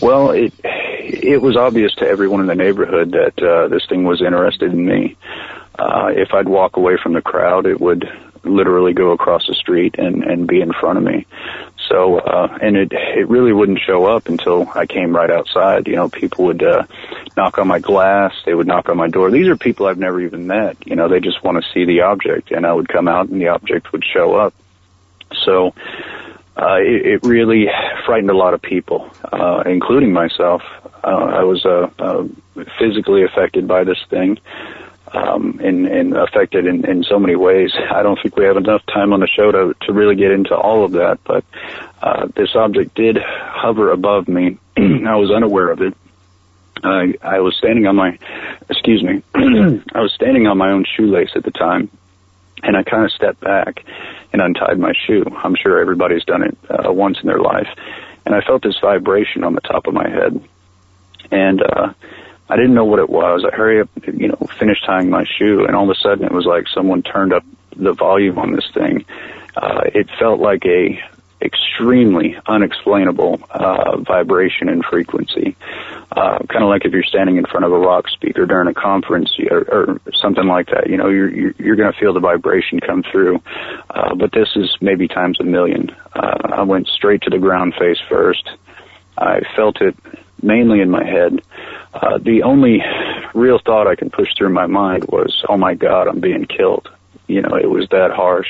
Well, 0.00 0.30
it 0.30 0.52
it 0.62 1.42
was 1.42 1.56
obvious 1.56 1.94
to 1.96 2.06
everyone 2.06 2.40
in 2.40 2.46
the 2.46 2.54
neighborhood 2.54 3.12
that 3.12 3.42
uh, 3.42 3.68
this 3.68 3.86
thing 3.88 4.04
was 4.04 4.22
interested 4.22 4.72
in 4.72 4.84
me. 4.84 5.16
Uh, 5.78 6.10
if 6.14 6.32
I'd 6.34 6.48
walk 6.48 6.76
away 6.76 6.96
from 7.02 7.12
the 7.14 7.22
crowd, 7.22 7.66
it 7.66 7.80
would 7.80 8.08
literally 8.42 8.94
go 8.94 9.12
across 9.12 9.46
the 9.46 9.54
street 9.54 9.96
and 9.98 10.24
and 10.24 10.46
be 10.46 10.60
in 10.60 10.72
front 10.72 10.98
of 10.98 11.04
me. 11.04 11.26
So, 11.88 12.18
uh, 12.18 12.58
and 12.60 12.76
it 12.76 12.92
it 12.92 13.28
really 13.28 13.52
wouldn't 13.52 13.80
show 13.80 14.04
up 14.06 14.28
until 14.28 14.68
I 14.74 14.86
came 14.86 15.14
right 15.14 15.30
outside. 15.30 15.88
You 15.88 15.96
know, 15.96 16.08
people 16.08 16.46
would 16.46 16.62
uh, 16.62 16.84
knock 17.36 17.58
on 17.58 17.66
my 17.66 17.78
glass, 17.78 18.32
they 18.44 18.54
would 18.54 18.66
knock 18.66 18.88
on 18.88 18.96
my 18.96 19.08
door. 19.08 19.30
These 19.30 19.48
are 19.48 19.56
people 19.56 19.86
I've 19.86 19.98
never 19.98 20.20
even 20.20 20.46
met. 20.46 20.76
You 20.86 20.96
know, 20.96 21.08
they 21.08 21.20
just 21.20 21.42
want 21.42 21.62
to 21.62 21.70
see 21.72 21.84
the 21.84 22.02
object, 22.02 22.50
and 22.50 22.64
I 22.64 22.72
would 22.72 22.88
come 22.88 23.08
out 23.08 23.28
and 23.28 23.40
the 23.40 23.48
object 23.48 23.92
would 23.92 24.04
show 24.04 24.34
up. 24.34 24.54
So, 25.44 25.74
uh, 26.60 26.76
it, 26.76 27.06
it 27.06 27.24
really 27.24 27.68
frightened 28.04 28.30
a 28.30 28.36
lot 28.36 28.54
of 28.54 28.60
people, 28.60 29.10
uh, 29.32 29.62
including 29.66 30.12
myself. 30.12 30.62
Uh, 31.02 31.06
I 31.06 31.42
was 31.44 31.64
uh, 31.64 31.88
uh, 31.98 32.24
physically 32.78 33.24
affected 33.24 33.66
by 33.66 33.84
this 33.84 33.98
thing 34.10 34.38
um, 35.12 35.60
and, 35.62 35.86
and 35.86 36.16
affected 36.16 36.66
in, 36.66 36.88
in 36.88 37.02
so 37.04 37.18
many 37.18 37.36
ways. 37.36 37.72
I 37.90 38.02
don't 38.02 38.18
think 38.22 38.36
we 38.36 38.44
have 38.44 38.56
enough 38.56 38.84
time 38.86 39.12
on 39.12 39.20
the 39.20 39.26
show 39.26 39.50
to, 39.50 39.74
to 39.86 39.92
really 39.92 40.16
get 40.16 40.30
into 40.30 40.54
all 40.54 40.84
of 40.84 40.92
that, 40.92 41.18
but 41.24 41.44
uh, 42.02 42.26
this 42.36 42.54
object 42.54 42.94
did 42.94 43.18
hover 43.18 43.90
above 43.90 44.28
me. 44.28 44.58
I 44.76 45.16
was 45.16 45.30
unaware 45.30 45.70
of 45.70 45.80
it. 45.80 45.96
Uh, 46.82 47.06
I 47.22 47.40
was 47.40 47.56
standing 47.56 47.86
on 47.86 47.96
my, 47.96 48.18
excuse 48.68 49.02
me, 49.02 49.22
I 49.34 50.00
was 50.00 50.12
standing 50.14 50.46
on 50.46 50.56
my 50.56 50.70
own 50.70 50.84
shoelace 50.84 51.32
at 51.34 51.44
the 51.44 51.50
time, 51.50 51.90
and 52.62 52.76
I 52.76 52.82
kind 52.82 53.04
of 53.04 53.12
stepped 53.12 53.40
back 53.40 53.84
and 54.32 54.40
untied 54.40 54.78
my 54.78 54.92
shoe. 55.06 55.24
I'm 55.42 55.54
sure 55.54 55.80
everybody's 55.80 56.24
done 56.24 56.42
it 56.42 56.58
uh, 56.68 56.92
once 56.92 57.18
in 57.20 57.26
their 57.26 57.40
life, 57.40 57.68
and 58.24 58.34
I 58.34 58.40
felt 58.40 58.62
this 58.62 58.78
vibration 58.80 59.44
on 59.44 59.54
the 59.54 59.60
top 59.60 59.86
of 59.86 59.94
my 59.94 60.08
head, 60.08 60.40
and 61.30 61.62
uh, 61.62 61.92
I 62.48 62.56
didn't 62.56 62.74
know 62.74 62.84
what 62.84 62.98
it 62.98 63.08
was. 63.08 63.44
I 63.44 63.54
hurry 63.54 63.80
up, 63.80 63.88
you 64.06 64.28
know, 64.28 64.48
finished 64.58 64.84
tying 64.84 65.10
my 65.10 65.24
shoe, 65.38 65.64
and 65.66 65.76
all 65.76 65.84
of 65.84 65.96
a 65.96 66.00
sudden 66.00 66.24
it 66.24 66.32
was 66.32 66.46
like 66.46 66.66
someone 66.74 67.02
turned 67.02 67.32
up 67.32 67.44
the 67.76 67.92
volume 67.92 68.38
on 68.38 68.54
this 68.54 68.68
thing. 68.74 69.04
Uh, 69.56 69.82
it 69.86 70.08
felt 70.18 70.40
like 70.40 70.64
a 70.64 71.00
extremely 71.42 72.36
unexplainable 72.46 73.40
uh, 73.50 73.98
vibration 73.98 74.68
and 74.68 74.84
frequency. 74.84 75.56
Uh, 76.12 76.38
kind 76.48 76.64
of 76.64 76.68
like 76.68 76.84
if 76.84 76.92
you're 76.92 77.04
standing 77.04 77.36
in 77.36 77.44
front 77.46 77.64
of 77.64 77.72
a 77.72 77.78
rock 77.78 78.08
speaker 78.08 78.44
during 78.44 78.68
a 78.68 78.74
conference 78.74 79.30
or, 79.50 79.60
or 79.60 80.00
something 80.20 80.46
like 80.46 80.66
that. 80.66 80.88
You 80.88 80.96
know, 80.96 81.08
you're 81.08 81.30
you're, 81.30 81.54
you're 81.58 81.76
going 81.76 81.92
to 81.92 81.98
feel 81.98 82.12
the 82.12 82.20
vibration 82.20 82.80
come 82.80 83.02
through. 83.02 83.40
Uh, 83.88 84.14
but 84.14 84.32
this 84.32 84.48
is 84.56 84.76
maybe 84.80 85.08
times 85.08 85.38
a 85.40 85.44
million. 85.44 85.90
Uh, 86.14 86.38
I 86.52 86.62
went 86.62 86.88
straight 86.88 87.22
to 87.22 87.30
the 87.30 87.38
ground 87.38 87.74
face 87.78 87.98
first. 88.08 88.48
I 89.16 89.40
felt 89.54 89.80
it 89.80 89.96
mainly 90.42 90.80
in 90.80 90.90
my 90.90 91.04
head. 91.04 91.40
Uh, 91.92 92.18
the 92.18 92.42
only 92.42 92.82
real 93.34 93.58
thought 93.64 93.86
I 93.86 93.94
can 93.94 94.10
push 94.10 94.28
through 94.36 94.50
my 94.50 94.66
mind 94.66 95.04
was, 95.08 95.44
"Oh 95.48 95.56
my 95.56 95.74
God, 95.74 96.08
I'm 96.08 96.20
being 96.20 96.44
killed." 96.44 96.88
You 97.26 97.42
know, 97.42 97.56
it 97.56 97.70
was 97.70 97.88
that 97.90 98.10
harsh. 98.10 98.48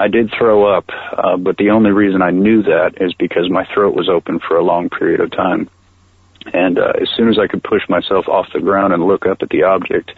I 0.00 0.08
did 0.08 0.32
throw 0.32 0.64
up, 0.64 0.88
uh, 0.88 1.36
but 1.36 1.58
the 1.58 1.70
only 1.70 1.90
reason 1.90 2.22
I 2.22 2.30
knew 2.30 2.62
that 2.62 3.02
is 3.02 3.12
because 3.12 3.50
my 3.50 3.66
throat 3.66 3.94
was 3.94 4.08
open 4.08 4.40
for 4.40 4.56
a 4.56 4.64
long 4.64 4.88
period 4.88 5.20
of 5.20 5.30
time. 5.30 5.68
And 6.54 6.78
uh, 6.78 6.94
as 6.98 7.10
soon 7.14 7.28
as 7.28 7.38
I 7.38 7.46
could 7.46 7.62
push 7.62 7.86
myself 7.86 8.26
off 8.26 8.50
the 8.54 8.60
ground 8.60 8.94
and 8.94 9.06
look 9.06 9.26
up 9.26 9.42
at 9.42 9.50
the 9.50 9.64
object, 9.64 10.12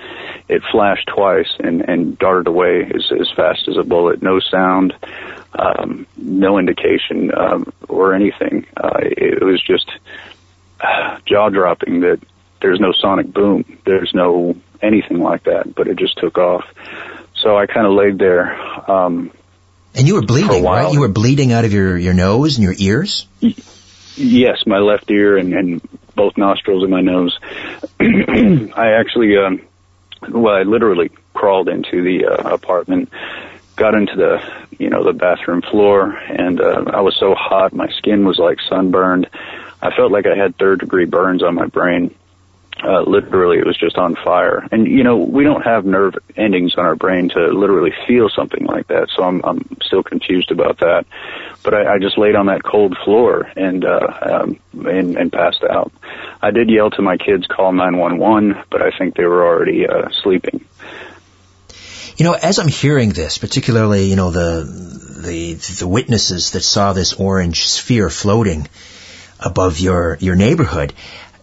it 0.48 0.62
flashed 0.70 1.08
twice 1.08 1.48
and, 1.58 1.80
and 1.88 2.16
darted 2.16 2.46
away 2.46 2.84
as, 2.94 3.10
as 3.10 3.28
fast 3.34 3.66
as 3.66 3.76
a 3.76 3.82
bullet. 3.82 4.22
No 4.22 4.38
sound, 4.38 4.94
um, 5.58 6.06
no 6.16 6.58
indication 6.58 7.32
um, 7.36 7.72
or 7.88 8.14
anything. 8.14 8.64
Uh, 8.76 9.00
it 9.00 9.42
was 9.42 9.60
just 9.60 9.90
jaw 11.26 11.48
dropping 11.48 12.02
that 12.02 12.20
there's 12.60 12.78
no 12.78 12.92
sonic 12.92 13.32
boom, 13.32 13.64
there's 13.84 14.14
no 14.14 14.54
anything 14.80 15.18
like 15.18 15.42
that, 15.44 15.74
but 15.74 15.88
it 15.88 15.96
just 15.96 16.18
took 16.18 16.38
off. 16.38 16.64
So 17.34 17.58
I 17.58 17.66
kind 17.66 17.84
of 17.84 17.94
laid 17.94 18.18
there. 18.18 18.54
Um, 18.88 19.32
and 19.94 20.06
you 20.06 20.14
were 20.14 20.22
bleeding, 20.22 20.64
right? 20.64 20.92
You 20.92 21.00
were 21.00 21.08
bleeding 21.08 21.52
out 21.52 21.64
of 21.64 21.72
your, 21.72 21.96
your 21.98 22.14
nose 22.14 22.56
and 22.56 22.64
your 22.64 22.74
ears? 22.76 23.26
Yes, 24.16 24.66
my 24.66 24.78
left 24.78 25.10
ear 25.10 25.36
and, 25.36 25.54
and 25.54 25.88
both 26.14 26.36
nostrils 26.36 26.82
and 26.82 26.90
my 26.90 27.00
nose. 27.00 27.38
I 28.00 28.92
actually, 28.98 29.36
um, 29.36 29.62
well, 30.28 30.54
I 30.54 30.62
literally 30.62 31.10
crawled 31.34 31.68
into 31.68 32.02
the 32.02 32.26
uh, 32.26 32.54
apartment, 32.54 33.10
got 33.76 33.94
into 33.94 34.16
the, 34.16 34.52
you 34.78 34.90
know, 34.90 35.04
the 35.04 35.12
bathroom 35.12 35.62
floor, 35.62 36.12
and 36.12 36.60
uh, 36.60 36.84
I 36.92 37.00
was 37.00 37.16
so 37.18 37.34
hot, 37.34 37.72
my 37.72 37.88
skin 37.98 38.24
was 38.26 38.38
like 38.38 38.58
sunburned. 38.68 39.28
I 39.80 39.94
felt 39.94 40.12
like 40.12 40.26
I 40.26 40.36
had 40.36 40.56
third 40.56 40.80
degree 40.80 41.06
burns 41.06 41.42
on 41.42 41.54
my 41.54 41.66
brain. 41.66 42.14
Uh, 42.84 43.02
literally, 43.02 43.58
it 43.58 43.66
was 43.66 43.78
just 43.78 43.96
on 43.96 44.16
fire. 44.16 44.66
And 44.72 44.88
you 44.88 45.04
know, 45.04 45.18
we 45.18 45.44
don't 45.44 45.62
have 45.62 45.84
nerve 45.84 46.14
endings 46.36 46.74
on 46.76 46.84
our 46.84 46.96
brain 46.96 47.28
to 47.30 47.46
literally 47.48 47.92
feel 48.08 48.28
something 48.28 48.64
like 48.64 48.88
that. 48.88 49.08
So 49.14 49.22
I'm 49.22 49.40
I'm 49.44 49.76
still 49.82 50.02
confused 50.02 50.50
about 50.50 50.78
that. 50.80 51.06
But 51.62 51.74
I, 51.74 51.94
I 51.94 51.98
just 51.98 52.18
laid 52.18 52.34
on 52.34 52.46
that 52.46 52.64
cold 52.64 52.96
floor 53.04 53.48
and 53.56 53.84
uh, 53.84 54.08
um, 54.22 54.58
and 54.84 55.16
and 55.16 55.32
passed 55.32 55.62
out. 55.62 55.92
I 56.40 56.50
did 56.50 56.70
yell 56.70 56.90
to 56.90 57.02
my 57.02 57.16
kids, 57.18 57.46
call 57.46 57.72
911, 57.72 58.64
but 58.68 58.82
I 58.82 58.90
think 58.96 59.14
they 59.14 59.26
were 59.26 59.46
already 59.46 59.86
uh, 59.86 60.08
sleeping. 60.22 60.64
You 62.16 62.24
know, 62.24 62.32
as 62.34 62.58
I'm 62.58 62.68
hearing 62.68 63.10
this, 63.10 63.38
particularly, 63.38 64.06
you 64.06 64.16
know, 64.16 64.30
the 64.30 64.64
the 65.22 65.54
the 65.54 65.86
witnesses 65.86 66.50
that 66.52 66.62
saw 66.62 66.92
this 66.92 67.12
orange 67.12 67.68
sphere 67.68 68.10
floating 68.10 68.68
above 69.40 69.78
your 69.78 70.18
your 70.20 70.36
neighborhood, 70.36 70.92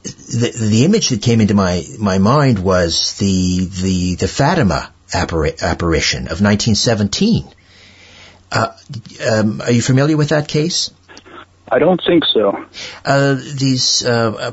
the 0.04 0.52
the 0.70 0.86
image 0.86 1.10
that 1.10 1.22
came 1.22 1.42
into 1.42 1.54
my 1.54 1.84
my 2.00 2.18
mind 2.18 2.60
was 2.60 3.18
the 3.18 3.66
the 3.66 4.16
the 4.16 4.28
Fatima 4.28 4.92
appari- 5.12 5.62
apparition 5.62 6.24
of 6.24 6.42
1917. 6.42 7.48
Uh, 8.52 8.72
um, 9.32 9.62
are 9.62 9.72
you 9.72 9.82
familiar 9.82 10.18
with 10.18 10.30
that 10.30 10.48
case? 10.48 10.92
I 11.72 11.78
don't 11.78 12.02
think 12.06 12.24
so. 12.34 12.66
Uh, 13.06 13.36
these 13.36 14.04
uh, 14.04 14.32
uh 14.32 14.52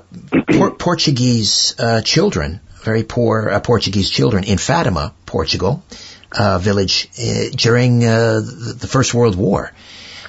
por- 0.53 0.75
Portuguese 0.79 1.75
uh, 1.79 2.03
children, 2.03 2.61
very 2.83 3.05
poor 3.05 3.49
uh, 3.49 3.61
Portuguese 3.61 4.11
children 4.11 4.45
in 4.45 4.59
Fatima, 4.59 5.15
Portugal, 5.25 5.83
village 6.61 7.09
during 7.57 8.01
the 8.01 8.89
First 8.91 9.15
World 9.15 9.37
War, 9.37 9.73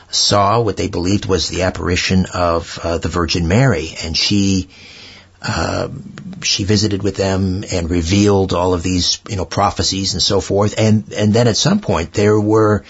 saw 0.09 0.61
what 0.61 0.77
they 0.77 0.87
believed 0.87 1.25
was 1.25 1.49
the 1.49 1.63
apparition 1.63 2.25
of 2.33 2.79
the 3.01 3.09
Virgin 3.09 3.49
Mary, 3.49 3.93
and 4.01 4.15
she 4.15 4.69
uh, 5.41 5.89
she 6.41 6.63
visited 6.63 7.03
with 7.03 7.15
them 7.15 7.63
and 7.71 7.89
revealed 7.89 8.53
all 8.53 8.73
of 8.73 8.83
these, 8.83 9.19
you 9.29 9.35
know, 9.35 9.45
prophecies 9.45 10.13
and 10.13 10.21
so 10.21 10.41
forth. 10.41 10.75
And 10.77 11.11
and 11.13 11.33
then 11.33 11.47
at 11.47 11.57
some 11.57 11.79
point 11.79 12.13
there 12.13 12.39
were 12.39 12.83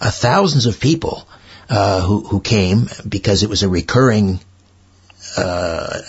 uh, 0.00 0.10
thousands 0.10 0.66
of 0.66 0.80
people 0.80 1.26
uh, 1.68 2.00
who 2.00 2.20
who 2.20 2.40
came 2.40 2.88
because 3.08 3.42
it 3.42 3.50
was 3.50 3.62
a 3.62 3.68
recurring 3.68 4.40
uh, 5.36 6.00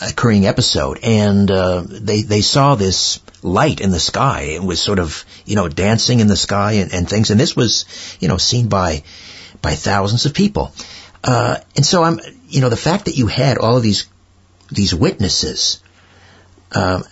occurring 0.00 0.46
episode, 0.46 1.00
and 1.02 1.50
uh, 1.50 1.82
they 1.86 2.22
they 2.22 2.40
saw 2.40 2.74
this 2.74 3.20
light 3.42 3.80
in 3.80 3.90
the 3.90 4.00
sky. 4.00 4.42
It 4.42 4.62
was 4.62 4.80
sort 4.80 4.98
of 4.98 5.24
you 5.44 5.56
know 5.56 5.68
dancing 5.68 6.20
in 6.20 6.28
the 6.28 6.36
sky 6.36 6.72
and, 6.72 6.92
and 6.92 7.08
things, 7.08 7.30
and 7.30 7.40
this 7.40 7.56
was 7.56 7.84
you 8.20 8.28
know 8.28 8.36
seen 8.36 8.68
by 8.68 9.02
by 9.60 9.74
thousands 9.74 10.26
of 10.26 10.34
people. 10.34 10.72
Uh, 11.24 11.56
and 11.76 11.86
so 11.86 12.02
I'm, 12.02 12.18
you 12.48 12.60
know, 12.60 12.68
the 12.68 12.76
fact 12.76 13.04
that 13.04 13.16
you 13.16 13.28
had 13.28 13.58
all 13.58 13.76
of 13.76 13.82
these 13.82 14.08
these 14.74 14.94
witnesses, 14.94 15.82
um, 16.74 17.04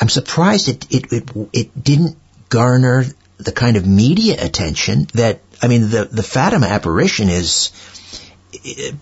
I'm 0.00 0.08
surprised 0.08 0.68
it, 0.68 0.86
it, 0.90 1.12
it, 1.12 1.30
it 1.52 1.84
didn't 1.84 2.16
garner 2.48 3.04
the 3.38 3.52
kind 3.52 3.76
of 3.76 3.86
media 3.86 4.36
attention 4.38 5.06
that, 5.14 5.40
I 5.62 5.68
mean, 5.68 5.90
the, 5.90 6.08
the 6.10 6.22
Fatima 6.22 6.66
apparition 6.66 7.28
is, 7.28 7.70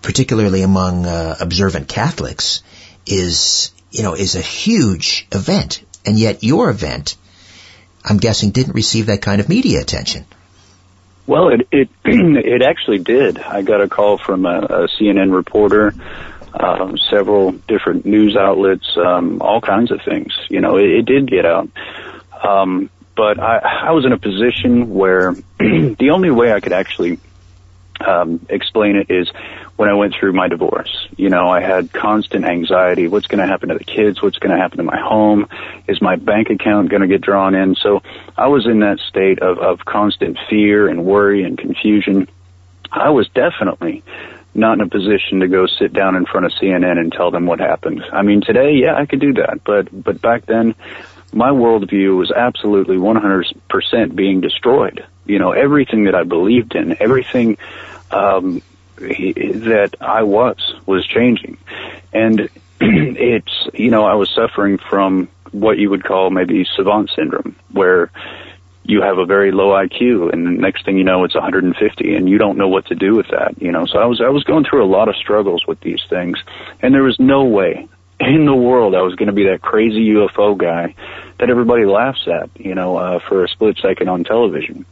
particularly 0.01 0.61
among 0.61 1.05
uh, 1.05 1.35
observant 1.39 1.87
Catholics, 1.87 2.63
is, 3.05 3.71
you 3.91 4.03
know, 4.03 4.13
is 4.13 4.35
a 4.35 4.41
huge 4.41 5.27
event. 5.31 5.83
And 6.05 6.17
yet 6.17 6.43
your 6.43 6.69
event, 6.69 7.17
I'm 8.03 8.17
guessing, 8.17 8.51
didn't 8.51 8.73
receive 8.73 9.07
that 9.07 9.21
kind 9.21 9.41
of 9.41 9.49
media 9.49 9.81
attention. 9.81 10.25
Well, 11.25 11.49
it 11.49 11.67
it 11.71 11.89
it 12.05 12.61
actually 12.61 12.99
did. 12.99 13.37
I 13.37 13.61
got 13.61 13.81
a 13.81 13.89
call 13.89 14.17
from 14.17 14.45
a, 14.45 14.59
a 14.59 14.87
CNN 14.87 15.33
reporter 15.33 15.93
uh, 16.59 16.95
several 17.09 17.51
different 17.51 18.05
news 18.05 18.35
outlets, 18.35 18.87
um, 18.97 19.41
all 19.41 19.61
kinds 19.61 19.91
of 19.91 20.01
things. 20.03 20.33
You 20.49 20.61
know, 20.61 20.77
it, 20.77 20.89
it 20.89 21.05
did 21.05 21.29
get 21.29 21.45
out. 21.45 21.69
Um, 22.43 22.89
but 23.15 23.39
I, 23.39 23.57
I 23.87 23.91
was 23.91 24.05
in 24.05 24.11
a 24.11 24.17
position 24.17 24.93
where 24.93 25.33
the 25.59 26.09
only 26.11 26.29
way 26.29 26.51
I 26.51 26.59
could 26.59 26.73
actually 26.73 27.19
um, 27.99 28.45
explain 28.49 28.95
it 28.95 29.09
is 29.09 29.29
when 29.75 29.89
I 29.89 29.93
went 29.93 30.15
through 30.19 30.33
my 30.33 30.47
divorce. 30.47 31.07
You 31.15 31.29
know, 31.29 31.49
I 31.49 31.61
had 31.61 31.91
constant 31.91 32.45
anxiety. 32.45 33.07
What's 33.07 33.27
going 33.27 33.39
to 33.39 33.47
happen 33.47 33.69
to 33.69 33.77
the 33.77 33.83
kids? 33.83 34.21
What's 34.21 34.37
going 34.37 34.55
to 34.55 34.61
happen 34.61 34.77
to 34.77 34.83
my 34.83 34.99
home? 34.99 35.47
Is 35.87 36.01
my 36.01 36.15
bank 36.15 36.49
account 36.49 36.89
going 36.89 37.01
to 37.01 37.07
get 37.07 37.21
drawn 37.21 37.55
in? 37.55 37.75
So 37.75 38.01
I 38.35 38.47
was 38.47 38.65
in 38.65 38.79
that 38.79 38.99
state 38.99 39.39
of, 39.39 39.59
of 39.59 39.85
constant 39.85 40.37
fear 40.49 40.87
and 40.87 41.05
worry 41.05 41.43
and 41.43 41.57
confusion. 41.57 42.27
I 42.91 43.09
was 43.09 43.27
definitely 43.29 44.03
not 44.57 44.79
in 44.79 44.81
a 44.81 44.89
position 44.89 45.39
to 45.41 45.47
go 45.47 45.67
sit 45.67 45.93
down 45.93 46.15
in 46.15 46.25
front 46.25 46.45
of 46.45 46.51
CNN 46.53 46.97
and 46.97 47.11
tell 47.11 47.31
them 47.31 47.45
what 47.45 47.59
happened. 47.59 48.03
I 48.11 48.23
mean, 48.23 48.41
today, 48.41 48.73
yeah, 48.73 48.95
I 48.95 49.05
could 49.05 49.19
do 49.19 49.33
that, 49.33 49.63
but 49.63 49.87
but 49.91 50.21
back 50.21 50.45
then, 50.45 50.75
my 51.31 51.49
worldview 51.49 52.17
was 52.17 52.31
absolutely 52.31 52.97
100% 52.97 54.15
being 54.15 54.41
destroyed. 54.41 55.05
You 55.25 55.39
know, 55.39 55.51
everything 55.51 56.05
that 56.05 56.15
I 56.15 56.23
believed 56.23 56.75
in, 56.75 56.97
everything 57.01 57.57
um, 58.11 58.61
that 58.97 59.95
I 60.01 60.23
was 60.23 60.57
was 60.85 61.05
changing, 61.05 61.57
and 62.13 62.49
it's 62.81 63.67
you 63.73 63.91
know 63.91 64.05
I 64.05 64.15
was 64.15 64.29
suffering 64.33 64.77
from 64.77 65.29
what 65.51 65.77
you 65.77 65.89
would 65.89 66.03
call 66.03 66.29
maybe 66.29 66.65
savant 66.75 67.11
syndrome, 67.15 67.55
where 67.71 68.11
you 68.87 69.01
have 69.01 69.17
a 69.17 69.25
very 69.25 69.51
low 69.51 69.71
IQ, 69.71 70.31
and 70.31 70.45
the 70.45 70.51
next 70.51 70.85
thing 70.85 70.97
you 70.97 71.03
know, 71.03 71.25
it's 71.25 71.35
150, 71.35 72.15
and 72.15 72.29
you 72.29 72.37
don't 72.37 72.57
know 72.57 72.69
what 72.69 72.85
to 72.87 72.95
do 72.95 73.15
with 73.15 73.27
that. 73.27 73.61
You 73.61 73.71
know, 73.71 73.85
so 73.85 73.99
I 73.99 74.05
was 74.05 74.21
I 74.21 74.29
was 74.29 74.43
going 74.43 74.63
through 74.63 74.83
a 74.83 74.87
lot 74.87 75.09
of 75.09 75.15
struggles 75.15 75.67
with 75.67 75.79
these 75.81 76.01
things, 76.09 76.39
and 76.81 76.93
there 76.93 77.03
was 77.03 77.19
no 77.19 77.43
way 77.43 77.87
in 78.19 78.45
the 78.45 78.55
world 78.55 78.95
I 78.95 79.01
was 79.01 79.15
going 79.15 79.27
to 79.27 79.33
be 79.33 79.45
that 79.45 79.61
crazy 79.61 80.09
UFO 80.11 80.57
guy 80.57 80.95
that 81.37 81.49
everybody 81.49 81.85
laughs 81.85 82.27
at. 82.27 82.49
You 82.59 82.75
know, 82.75 82.95
uh, 82.95 83.19
for 83.19 83.43
a 83.43 83.49
split 83.49 83.77
second 83.81 84.07
on 84.07 84.23
television. 84.23 84.85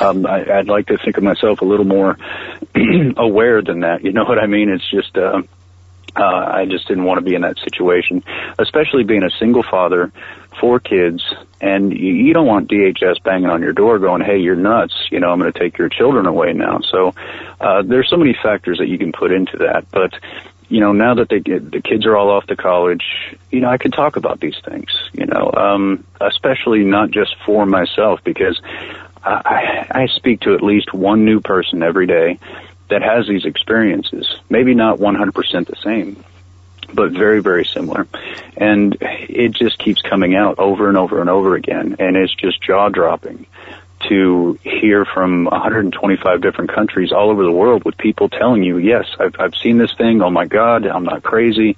Um, 0.00 0.24
I, 0.24 0.58
I'd 0.58 0.68
like 0.68 0.86
to 0.86 0.96
think 0.96 1.18
of 1.18 1.24
myself 1.24 1.60
a 1.60 1.64
little 1.64 1.84
more 1.84 2.16
aware 3.16 3.62
than 3.62 3.80
that. 3.80 4.02
You 4.04 4.12
know 4.12 4.24
what 4.24 4.38
I 4.38 4.46
mean? 4.46 4.70
It's 4.70 4.88
just. 4.90 5.16
Uh, 5.16 5.42
uh, 6.16 6.22
I 6.22 6.66
just 6.66 6.86
didn't 6.86 7.04
want 7.04 7.18
to 7.18 7.24
be 7.24 7.34
in 7.34 7.42
that 7.42 7.58
situation, 7.58 8.22
especially 8.58 9.02
being 9.02 9.24
a 9.24 9.30
single 9.30 9.64
father, 9.64 10.12
four 10.60 10.80
kids, 10.80 11.22
and 11.60 11.92
you, 11.92 12.32
don't 12.32 12.46
want 12.46 12.70
DHS 12.70 13.22
banging 13.22 13.48
on 13.48 13.62
your 13.62 13.72
door 13.72 13.98
going, 13.98 14.22
"Hey, 14.22 14.38
you're 14.38 14.56
nuts! 14.56 14.94
You 15.10 15.20
know, 15.20 15.30
I'm 15.30 15.38
going 15.38 15.52
to 15.52 15.58
take 15.58 15.78
your 15.78 15.88
children 15.88 16.26
away 16.26 16.52
now." 16.52 16.80
So 16.80 17.14
uh, 17.60 17.82
there's 17.82 18.08
so 18.08 18.16
many 18.16 18.36
factors 18.42 18.78
that 18.78 18.88
you 18.88 18.98
can 18.98 19.12
put 19.12 19.32
into 19.32 19.58
that, 19.58 19.90
but 19.90 20.14
you 20.68 20.80
know, 20.80 20.92
now 20.92 21.14
that 21.14 21.28
they 21.28 21.40
get, 21.40 21.70
the 21.70 21.80
kids 21.80 22.06
are 22.06 22.16
all 22.16 22.30
off 22.30 22.46
to 22.46 22.56
college, 22.56 23.04
you 23.50 23.60
know, 23.60 23.68
I 23.68 23.76
can 23.76 23.90
talk 23.90 24.16
about 24.16 24.40
these 24.40 24.56
things, 24.64 24.90
you 25.12 25.26
know, 25.26 25.52
um, 25.52 26.04
especially 26.20 26.84
not 26.84 27.10
just 27.10 27.36
for 27.44 27.66
myself 27.66 28.20
because 28.24 28.60
I, 29.22 29.86
I 29.90 30.06
speak 30.06 30.40
to 30.40 30.54
at 30.54 30.62
least 30.62 30.92
one 30.92 31.24
new 31.24 31.40
person 31.40 31.82
every 31.82 32.06
day 32.06 32.38
that 32.90 33.02
has 33.02 33.26
these 33.26 33.44
experiences. 33.44 34.26
Maybe 34.48 34.74
not 34.74 34.98
100% 34.98 35.32
the 35.66 35.76
same, 35.82 36.22
but 36.94 37.12
very, 37.12 37.40
very 37.40 37.64
similar. 37.64 38.06
And 38.56 38.96
it 39.00 39.52
just 39.52 39.78
keeps 39.78 40.00
coming 40.02 40.34
out 40.34 40.58
over 40.58 40.88
and 40.88 40.96
over 40.96 41.20
and 41.20 41.28
over 41.30 41.54
again. 41.54 41.96
And 41.98 42.16
it's 42.16 42.34
just 42.34 42.62
jaw 42.62 42.88
dropping 42.88 43.46
to 44.08 44.58
hear 44.62 45.04
from 45.04 45.44
125 45.44 46.40
different 46.40 46.72
countries 46.72 47.12
all 47.12 47.30
over 47.30 47.42
the 47.42 47.52
world 47.52 47.84
with 47.84 47.96
people 47.96 48.28
telling 48.28 48.62
you, 48.62 48.78
yes, 48.78 49.06
I've, 49.18 49.34
I've 49.38 49.54
seen 49.54 49.78
this 49.78 49.94
thing. 49.94 50.20
Oh 50.22 50.30
my 50.30 50.44
God, 50.44 50.86
I'm 50.86 51.04
not 51.04 51.22
crazy. 51.22 51.76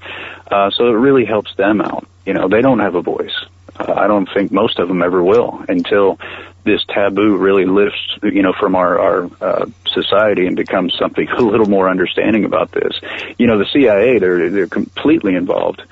Uh, 0.50 0.70
so 0.70 0.88
it 0.88 0.98
really 0.98 1.24
helps 1.24 1.54
them 1.56 1.80
out. 1.80 2.06
You 2.24 2.34
know, 2.34 2.48
they 2.48 2.62
don't 2.62 2.80
have 2.80 2.94
a 2.94 3.02
voice. 3.02 3.34
Uh, 3.78 3.92
I 3.96 4.06
don't 4.06 4.28
think 4.32 4.50
most 4.50 4.78
of 4.78 4.88
them 4.88 5.02
ever 5.02 5.22
will 5.22 5.64
until 5.68 6.18
this 6.66 6.84
taboo 6.84 7.36
really 7.36 7.64
lifts, 7.64 8.18
you 8.22 8.42
know, 8.42 8.52
from 8.52 8.74
our, 8.74 8.98
our 8.98 9.30
uh, 9.40 9.66
society 9.86 10.46
and 10.46 10.56
becomes 10.56 10.94
something 10.98 11.26
a 11.38 11.40
little 11.40 11.68
more 11.68 11.88
understanding 11.88 12.44
about 12.44 12.72
this. 12.72 13.00
You 13.38 13.46
know, 13.46 13.58
the 13.58 13.66
CIA, 13.72 14.18
they're, 14.18 14.50
they're 14.50 14.66
completely 14.66 15.34
involved 15.34 15.82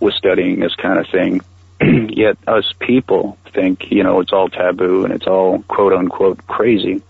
with 0.00 0.14
studying 0.14 0.58
this 0.58 0.74
kind 0.74 0.98
of 0.98 1.06
thing. 1.08 1.40
Yet 2.10 2.38
us 2.46 2.72
people 2.80 3.38
think, 3.52 3.90
you 3.90 4.02
know, 4.02 4.20
it's 4.20 4.32
all 4.32 4.48
taboo 4.48 5.04
and 5.04 5.12
it's 5.12 5.26
all 5.26 5.62
quote 5.62 5.92
unquote 5.92 6.46
crazy. 6.46 7.02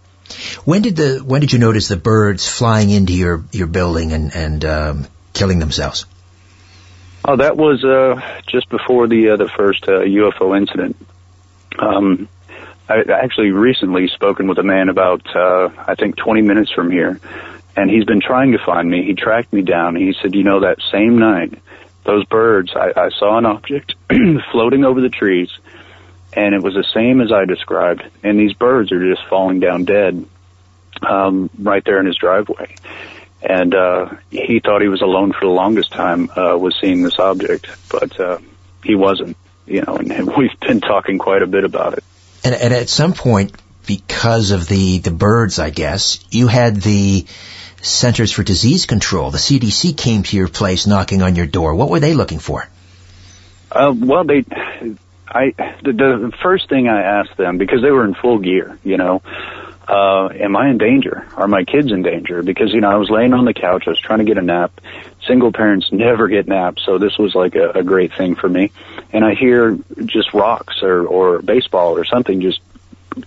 When 0.65 0.83
did 0.83 0.97
the 0.97 1.19
when 1.19 1.41
did 1.41 1.53
you 1.53 1.59
notice 1.59 1.89
the 1.89 1.97
birds 1.97 2.49
flying 2.49 2.91
into 2.91 3.13
your 3.13 3.45
your 3.53 3.67
building 3.67 4.13
and 4.13 4.35
and 4.35 4.65
um, 4.65 5.07
killing 5.35 5.59
themselves? 5.59 6.07
Oh, 7.25 7.37
that 7.37 7.57
was 7.57 7.85
uh, 7.85 8.21
just 8.47 8.69
before 8.71 9.09
the 9.09 9.31
uh, 9.31 9.37
the 9.37 9.49
first 9.49 9.85
uh, 9.85 10.01
UFO 10.01 10.57
incident. 10.57 10.97
Um, 11.79 12.29
I 12.89 13.03
actually 13.11 13.51
recently 13.51 14.09
spoken 14.09 14.49
with 14.49 14.59
a 14.59 14.63
man 14.63 14.89
about 14.89 15.25
uh, 15.35 15.71
I 15.79 15.95
think 15.95 16.17
20 16.17 16.43
minutes 16.43 16.71
from 16.73 16.91
here, 16.91 17.21
and 17.77 17.91
he's 17.91 18.05
been 18.05 18.21
trying 18.21 18.53
to 18.53 18.59
find 18.59 18.91
me. 18.91 19.05
He 19.05 19.15
tracked 19.15 19.53
me 19.53 19.63
down. 19.63 19.97
He 19.97 20.15
said, 20.21 20.35
you 20.35 20.43
know, 20.43 20.61
that 20.61 20.79
same 20.91 21.19
night, 21.19 21.59
those 22.05 22.25
birds, 22.27 22.73
I, 22.75 22.93
I 22.97 23.11
saw 23.11 23.39
an 23.39 23.47
object 23.47 23.95
floating 24.53 24.85
over 24.85 25.01
the 25.01 25.09
trees, 25.09 25.51
and 26.33 26.55
it 26.55 26.63
was 26.63 26.75
the 26.75 26.87
same 26.95 27.21
as 27.21 27.33
I 27.33 27.45
described. 27.45 28.03
And 28.23 28.39
these 28.39 28.53
birds 28.53 28.93
are 28.93 29.15
just 29.15 29.27
falling 29.29 29.61
down 29.61 29.85
dead 29.85 30.27
um, 31.03 31.51
right 31.59 31.85
there 31.85 32.01
in 32.01 32.07
his 32.07 32.17
driveway. 32.17 32.75
And 33.43 33.75
uh, 33.75 34.11
he 34.31 34.61
thought 34.61 34.83
he 34.83 34.89
was 34.89 35.03
alone 35.03 35.33
for 35.33 35.47
the 35.47 35.53
longest 35.53 35.93
time 35.93 36.31
uh, 36.31 36.57
with 36.57 36.75
seeing 36.81 37.03
this 37.03 37.19
object, 37.19 37.67
but 37.91 38.19
uh, 38.21 38.39
he 38.85 38.95
wasn't. 38.95 39.37
You 39.67 39.83
know, 39.83 39.97
and 39.97 40.27
we've 40.37 40.59
been 40.61 40.81
talking 40.81 41.19
quite 41.19 41.43
a 41.43 41.47
bit 41.47 41.65
about 41.65 41.95
it. 41.95 42.05
And, 42.45 42.55
and 42.55 42.75
at 42.75 42.89
some 42.89 43.13
point, 43.13 43.53
because 43.87 44.51
of 44.51 44.67
the, 44.69 44.99
the 44.99 45.11
birds, 45.11 45.59
I 45.59 45.71
guess, 45.71 46.25
you 46.31 46.49
had 46.49 46.77
the 46.77 47.27
Centers 47.81 48.33
for 48.33 48.43
Disease 48.43 48.87
Control, 48.87 49.31
the 49.31 49.39
CDC 49.39 49.97
came 49.97 50.23
to 50.25 50.37
your 50.37 50.49
place 50.49 50.87
knocking 50.87 51.23
on 51.23 51.37
your 51.37 51.47
door. 51.47 51.75
What 51.75 51.91
were 51.91 52.01
they 52.01 52.15
looking 52.15 52.39
for? 52.39 52.67
Uh, 53.71 53.95
well, 53.97 54.25
they, 54.25 54.45
I, 55.29 55.53
the, 55.83 55.93
the 55.93 56.33
first 56.43 56.69
thing 56.69 56.89
I 56.89 57.03
asked 57.03 57.37
them, 57.37 57.59
because 57.59 57.83
they 57.83 57.91
were 57.91 58.05
in 58.05 58.15
full 58.15 58.39
gear, 58.39 58.79
you 58.85 58.97
know, 58.99 59.23
uh, 59.89 60.29
am 60.29 60.57
I 60.57 60.71
in 60.71 60.79
danger? 60.79 61.27
Are 61.37 61.49
my 61.49 61.65
kids 61.65 61.91
in 61.91 62.03
danger? 62.03 62.43
Because, 62.43 62.73
you 62.73 62.81
know, 62.81 62.91
I 62.91 62.97
was 62.97 63.11
laying 63.11 63.33
on 63.33 63.45
the 63.45 63.55
couch, 63.55 63.85
I 63.87 63.91
was 63.91 64.01
trying 64.01 64.21
to 64.21 64.25
get 64.25 64.39
a 64.39 64.43
nap. 64.43 64.81
Single 65.27 65.53
parents 65.53 65.91
never 65.91 66.29
get 66.29 66.47
naps, 66.47 66.83
so 66.85 66.99
this 66.99 67.19
was 67.19 67.35
like 67.35 67.57
a, 67.57 67.71
a 67.71 67.83
great 67.83 68.15
thing 68.15 68.35
for 68.37 68.49
me. 68.49 68.71
And 69.13 69.25
I 69.25 69.35
hear 69.35 69.79
just 70.05 70.33
rocks 70.33 70.83
or, 70.83 71.07
or 71.07 71.43
baseball 71.43 71.97
or 71.97 72.05
something 72.05 72.41
just 72.41 72.61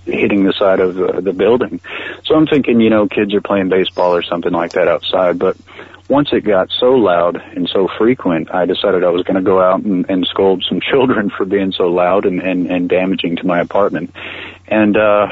hitting 0.06 0.44
the 0.44 0.54
side 0.54 0.80
of 0.80 0.96
the, 0.96 1.22
the 1.22 1.34
building. 1.34 1.80
So 2.26 2.36
I'm 2.36 2.48
thinking, 2.48 2.80
you 2.80 2.90
know, 2.90 3.08
kids 3.08 3.34
are 3.34 3.42
playing 3.42 3.70
baseball 3.70 4.16
or 4.16 4.24
something 4.24 4.52
like 4.52 4.74
that 4.74 4.88
outside. 4.88 5.38
But 5.38 5.58
once 6.10 6.30
it 6.32 6.42
got 6.42 6.70
so 6.80 6.94
loud 6.94 7.38
and 7.38 7.70
so 7.70 7.88
frequent, 7.98 8.54
I 8.54 8.66
decided 8.66 9.04
I 9.04 9.10
was 9.10 9.24
going 9.24 9.36
to 9.36 9.42
go 9.42 9.62
out 9.62 9.82
and, 9.82 10.10
and 10.10 10.26
scold 10.26 10.66
some 10.68 10.82
children 10.92 11.30
for 11.30 11.46
being 11.46 11.72
so 11.72 11.86
loud 11.86 12.26
and, 12.26 12.42
and, 12.42 12.68
and 12.68 12.90
damaging 12.90 13.38
to 13.38 13.46
my 13.46 13.60
apartment. 13.60 14.14
And, 14.68 14.98
uh, 14.98 15.28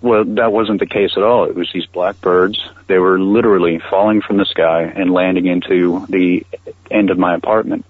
well, 0.00 0.24
that 0.24 0.52
wasn't 0.52 0.80
the 0.80 0.86
case 0.86 1.12
at 1.16 1.22
all. 1.22 1.44
It 1.44 1.54
was 1.54 1.70
these 1.72 1.86
blackbirds. 1.86 2.58
They 2.86 2.98
were 2.98 3.18
literally 3.18 3.80
falling 3.90 4.20
from 4.20 4.36
the 4.36 4.44
sky 4.44 4.82
and 4.82 5.12
landing 5.12 5.46
into 5.46 6.06
the 6.08 6.46
end 6.90 7.10
of 7.10 7.18
my 7.18 7.34
apartment. 7.34 7.84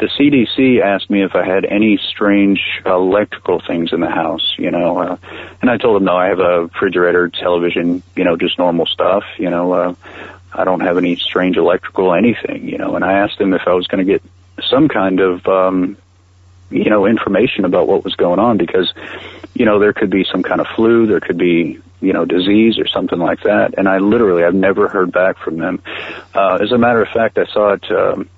The 0.00 0.06
CDC 0.06 0.80
asked 0.82 1.10
me 1.10 1.22
if 1.22 1.34
I 1.34 1.44
had 1.44 1.64
any 1.64 1.98
strange 1.98 2.60
electrical 2.84 3.60
things 3.60 3.92
in 3.92 4.00
the 4.00 4.10
house, 4.10 4.54
you 4.58 4.70
know, 4.70 4.98
uh, 4.98 5.16
and 5.60 5.70
I 5.70 5.76
told 5.76 5.96
them 5.96 6.04
no, 6.04 6.16
I 6.16 6.26
have 6.26 6.40
a 6.40 6.62
refrigerator, 6.62 7.28
television, 7.28 8.02
you 8.16 8.24
know, 8.24 8.36
just 8.36 8.58
normal 8.58 8.86
stuff, 8.86 9.24
you 9.38 9.50
know, 9.50 9.72
uh, 9.72 9.94
I 10.52 10.64
don't 10.64 10.80
have 10.80 10.98
any 10.98 11.16
strange 11.16 11.56
electrical 11.56 12.12
anything, 12.14 12.68
you 12.68 12.78
know, 12.78 12.96
and 12.96 13.04
I 13.04 13.12
asked 13.18 13.38
them 13.38 13.54
if 13.54 13.62
I 13.66 13.74
was 13.74 13.86
going 13.86 14.04
to 14.04 14.10
get 14.12 14.22
some 14.68 14.88
kind 14.88 15.20
of, 15.20 15.46
um, 15.46 15.96
you 16.70 16.90
know, 16.90 17.06
information 17.06 17.64
about 17.64 17.86
what 17.86 18.04
was 18.04 18.14
going 18.16 18.38
on 18.38 18.56
because, 18.58 18.92
you 19.54 19.64
know, 19.64 19.78
there 19.78 19.92
could 19.92 20.10
be 20.10 20.24
some 20.30 20.42
kind 20.42 20.60
of 20.60 20.66
flu, 20.74 21.06
there 21.06 21.20
could 21.20 21.38
be, 21.38 21.80
you 22.00 22.12
know, 22.12 22.24
disease 22.24 22.78
or 22.78 22.86
something 22.88 23.18
like 23.18 23.42
that. 23.42 23.74
And 23.78 23.88
I 23.88 23.98
literally, 23.98 24.44
I've 24.44 24.54
never 24.54 24.88
heard 24.88 25.12
back 25.12 25.38
from 25.38 25.58
them. 25.58 25.82
Uh, 26.34 26.58
as 26.60 26.72
a 26.72 26.78
matter 26.78 27.02
of 27.02 27.08
fact, 27.08 27.38
I 27.38 27.46
saw 27.46 27.74
it, 27.74 27.90
um, 27.90 28.28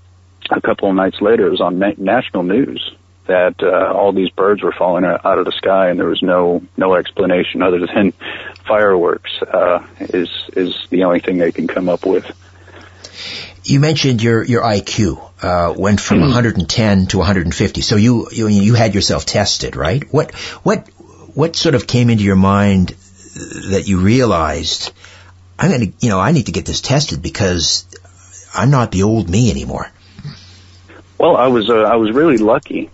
a 0.51 0.61
couple 0.61 0.89
of 0.89 0.97
nights 0.97 1.21
later. 1.21 1.47
It 1.47 1.51
was 1.51 1.61
on 1.61 1.79
na- 1.79 1.93
national 1.97 2.43
news 2.43 2.95
that 3.27 3.63
uh, 3.63 3.93
all 3.95 4.13
these 4.13 4.31
birds 4.31 4.63
were 4.63 4.73
falling 4.73 5.05
out 5.05 5.39
of 5.39 5.45
the 5.47 5.53
sky, 5.53 5.89
and 5.89 5.99
there 5.99 6.09
was 6.09 6.23
no 6.23 6.63
no 6.77 6.95
explanation 6.95 7.63
other 7.63 7.87
than 7.87 8.13
fireworks. 8.69 9.31
Uh, 9.43 9.87
is 10.01 10.29
is 10.55 10.77
the 10.91 11.05
only 11.05 11.21
thing 11.21 11.39
they 11.39 11.53
can 11.53 11.67
come 11.67 11.89
up 11.89 12.05
with. 12.05 12.31
You 13.65 13.81
mentioned 13.81 14.23
your 14.23 14.45
your 14.45 14.63
IQ 14.63 15.31
uh, 15.43 15.75
went 15.77 16.01
from 16.01 16.21
110 16.21 16.99
hmm. 16.99 17.05
to 17.07 17.19
150. 17.19 17.81
So 17.81 17.97
you, 17.97 18.29
you 18.31 18.49
you 18.49 18.75
had 18.75 18.95
yourself 18.95 19.25
tested, 19.25 19.77
right? 19.77 20.05
What 20.13 20.35
what 20.63 20.89
what 21.35 21.57
sort 21.57 21.75
of 21.75 21.87
came 21.87 22.11
into 22.11 22.25
your 22.25 22.37
mind 22.37 22.91
that 23.71 23.85
you 23.87 24.01
realized 24.01 24.93
I'm 25.59 25.71
going 25.71 25.93
to 25.93 25.93
you 26.01 26.09
know 26.11 26.21
I 26.21 26.33
need 26.33 26.47
to 26.47 26.53
get 26.53 26.67
this 26.67 26.81
tested 26.81 27.23
because 27.23 27.87
I'm 28.55 28.71
not 28.71 28.93
the 28.93 29.03
old 29.03 29.29
me 29.29 29.51
anymore. 29.51 29.91
Well, 31.19 31.37
I 31.37 31.49
was 31.49 31.69
uh, 31.71 31.75
I 31.75 31.97
was 31.97 32.13
really 32.13 32.39
lucky. 32.39 32.91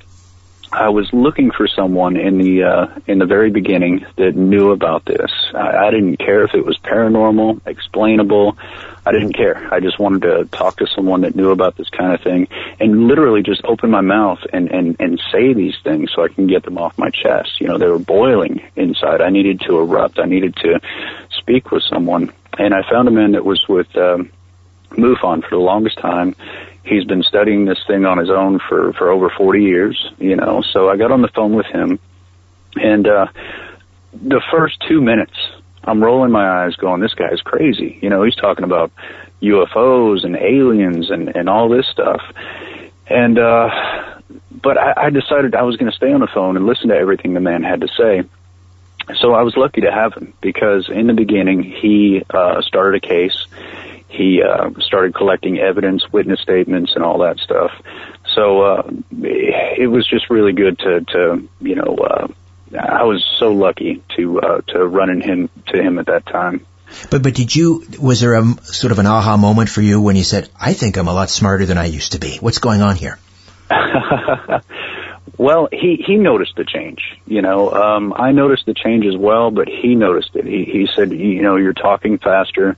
I 0.73 0.91
was 0.91 1.13
looking 1.13 1.51
for 1.51 1.67
someone 1.67 2.17
in 2.17 2.39
the 2.39 2.63
uh, 2.63 2.87
in 3.07 3.19
the 3.19 3.27
very 3.27 3.51
beginning 3.51 4.07
that 4.17 4.37
knew 4.37 4.71
about 4.71 5.05
this. 5.05 5.31
I, 5.53 5.89
I 5.89 5.91
didn't 5.91 6.19
care 6.19 6.45
if 6.45 6.55
it 6.55 6.65
was 6.65 6.79
paranormal, 6.79 7.67
explainable. 7.67 8.57
I 9.05 9.13
didn't 9.13 9.33
care. 9.33 9.73
I 9.73 9.81
just 9.81 9.99
wanted 9.99 10.23
to 10.23 10.45
talk 10.57 10.77
to 10.79 10.87
someone 10.87 11.23
that 11.23 11.35
knew 11.35 11.51
about 11.51 11.77
this 11.77 11.89
kind 11.89 12.13
of 12.13 12.21
thing 12.21 12.49
and 12.79 13.09
literally 13.09 13.43
just 13.43 13.65
open 13.65 13.91
my 13.91 14.03
mouth 14.03 14.39
and, 14.53 14.71
and, 14.71 14.97
and 15.01 15.21
say 15.33 15.55
these 15.55 15.75
things 15.83 16.13
so 16.15 16.23
I 16.23 16.29
can 16.29 16.47
get 16.47 16.65
them 16.65 16.77
off 16.77 16.99
my 16.99 17.11
chest. 17.11 17.61
You 17.61 17.69
know, 17.69 17.79
they 17.79 17.89
were 17.89 17.99
boiling 17.99 18.63
inside. 18.77 19.23
I 19.23 19.31
needed 19.31 19.63
to 19.63 19.79
erupt. 19.79 20.19
I 20.19 20.27
needed 20.27 20.55
to 20.57 20.81
speak 21.31 21.71
with 21.71 21.83
someone. 21.83 22.33
And 22.59 22.75
I 22.75 22.83
found 22.89 23.09
a 23.09 23.11
man 23.11 23.33
that 23.33 23.45
was 23.45 23.67
with, 23.69 23.97
um, 23.97 24.31
MUFON 24.91 25.43
for 25.43 25.51
the 25.51 25.57
longest 25.57 25.99
time. 25.99 26.35
He's 26.85 27.05
been 27.05 27.23
studying 27.23 27.66
this 27.66 27.79
thing 27.87 28.05
on 28.05 28.19
his 28.19 28.31
own 28.31 28.59
for 28.69 28.93
for 28.95 29.11
over 29.11 29.31
40 29.31 29.62
years, 29.62 30.11
you 30.19 30.37
know. 30.37 30.62
So 30.62 30.88
I 30.88 30.97
got 30.97 31.12
on 31.12 31.23
the 31.23 31.29
phone 31.29 31.55
with 31.55 31.66
him, 31.66 31.99
and 32.75 33.07
uh, 33.07 33.27
the 34.12 34.43
first 34.51 34.83
two 34.88 35.01
minutes, 35.01 35.37
I'm 35.85 36.03
rolling 36.03 36.31
my 36.31 36.64
eyes, 36.64 36.77
going, 36.77 37.01
"This 37.01 37.14
guy's 37.14 37.40
crazy." 37.43 37.99
You 38.01 38.09
know, 38.09 38.23
he's 38.23 38.37
talking 38.37 38.64
about 38.64 38.93
UFOs 39.43 40.25
and 40.25 40.37
aliens 40.37 41.11
and 41.11 41.35
and 41.37 41.49
all 41.49 41.69
this 41.69 41.87
stuff, 41.87 42.23
and 43.07 43.38
uh, 43.38 43.69
but 44.51 44.79
I, 44.79 45.07
I 45.07 45.11
decided 45.11 45.55
I 45.55 45.62
was 45.62 45.77
going 45.77 45.90
to 45.90 45.97
stay 45.97 46.12
on 46.12 46.21
the 46.21 46.29
phone 46.29 46.57
and 46.57 46.66
listen 46.66 46.88
to 46.88 46.97
everything 46.97 47.35
the 47.35 47.40
man 47.40 47.62
had 47.62 47.81
to 47.83 47.88
say. 47.88 48.23
So 49.16 49.35
I 49.35 49.43
was 49.43 49.57
lucky 49.57 49.81
to 49.83 49.90
have 49.90 50.14
him 50.14 50.35
because 50.40 50.88
in 50.88 51.07
the 51.07 51.14
beginning 51.14 51.62
he 51.62 52.23
uh, 52.31 52.62
started 52.62 53.03
a 53.03 53.07
case. 53.07 53.47
He 54.11 54.42
uh, 54.42 54.70
started 54.81 55.14
collecting 55.14 55.59
evidence, 55.59 56.05
witness 56.12 56.40
statements, 56.40 56.92
and 56.94 57.05
all 57.05 57.18
that 57.20 57.38
stuff. 57.38 57.70
So 58.35 58.62
uh, 58.62 58.90
it 59.12 59.90
was 59.90 60.07
just 60.07 60.31
really 60.31 60.53
good 60.53 60.79
to, 60.79 61.01
to 61.01 61.49
you 61.61 61.77
know, 61.77 61.96
uh, 61.96 62.29
I 62.79 63.05
was 63.05 63.25
so 63.38 63.53
lucky 63.53 64.03
to 64.16 64.40
uh, 64.40 64.61
to 64.68 64.87
run 64.87 65.11
in 65.11 65.20
him 65.20 65.51
to 65.68 65.83
him 65.83 65.99
at 65.99 66.07
that 66.07 66.27
time. 66.27 66.66
But 67.11 67.23
but 67.23 67.35
did 67.35 67.55
you 67.55 67.85
was 68.01 68.20
there 68.20 68.35
a 68.35 68.44
sort 68.62 68.92
of 68.92 68.99
an 68.99 69.07
aha 69.07 69.37
moment 69.37 69.68
for 69.68 69.81
you 69.81 70.01
when 70.01 70.16
you 70.16 70.25
said, 70.25 70.49
"I 70.61 70.73
think 70.73 70.96
I'm 70.96 71.09
a 71.09 71.12
lot 71.12 71.31
smarter 71.31 71.66
than 71.66 71.79
I 71.79 71.87
used 71.87 72.12
to 72.12 72.18
be"? 72.18 72.38
What's 72.38 72.59
going 72.59 72.83
on 72.83 72.96
here? 72.96 73.18
well, 75.38 75.68
he 75.73 76.03
he 76.05 76.16
noticed 76.16 76.57
the 76.57 76.64
change. 76.64 77.01
You 77.27 77.42
know, 77.42 77.70
um, 77.73 78.12
I 78.14 78.33
noticed 78.33 78.66
the 78.66 78.75
change 78.75 79.07
as 79.07 79.16
well, 79.16 79.51
but 79.51 79.68
he 79.68 79.94
noticed 79.94 80.31
it. 80.35 80.44
He 80.44 80.64
he 80.64 80.88
said, 80.94 81.12
you 81.12 81.42
know, 81.42 81.57
you're 81.57 81.73
talking 81.73 82.18
faster. 82.18 82.77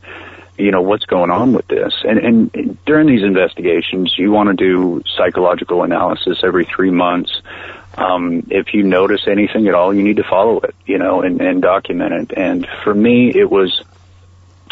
You 0.63 0.71
know 0.71 0.83
what's 0.83 1.07
going 1.07 1.31
on 1.31 1.53
with 1.53 1.67
this, 1.67 1.93
and 2.05 2.19
and 2.19 2.85
during 2.85 3.07
these 3.07 3.23
investigations, 3.23 4.15
you 4.17 4.31
want 4.31 4.49
to 4.49 4.55
do 4.55 5.03
psychological 5.17 5.83
analysis 5.83 6.43
every 6.45 6.65
three 6.65 6.91
months. 6.91 7.33
Um, 7.95 8.47
if 8.51 8.73
you 8.73 8.83
notice 8.85 9.27
anything 9.27 9.69
at 9.69 9.75
all, 9.75 9.93
you 9.93 10.03
need 10.03 10.17
to 10.17 10.23
follow 10.23 10.61
it, 10.61 10.75
you 10.87 10.99
know, 10.99 11.21
and, 11.21 11.41
and 11.41 11.61
document 11.61 12.13
it. 12.13 12.39
And 12.39 12.67
for 12.85 12.95
me, 12.95 13.31
it 13.35 13.51
was 13.51 13.83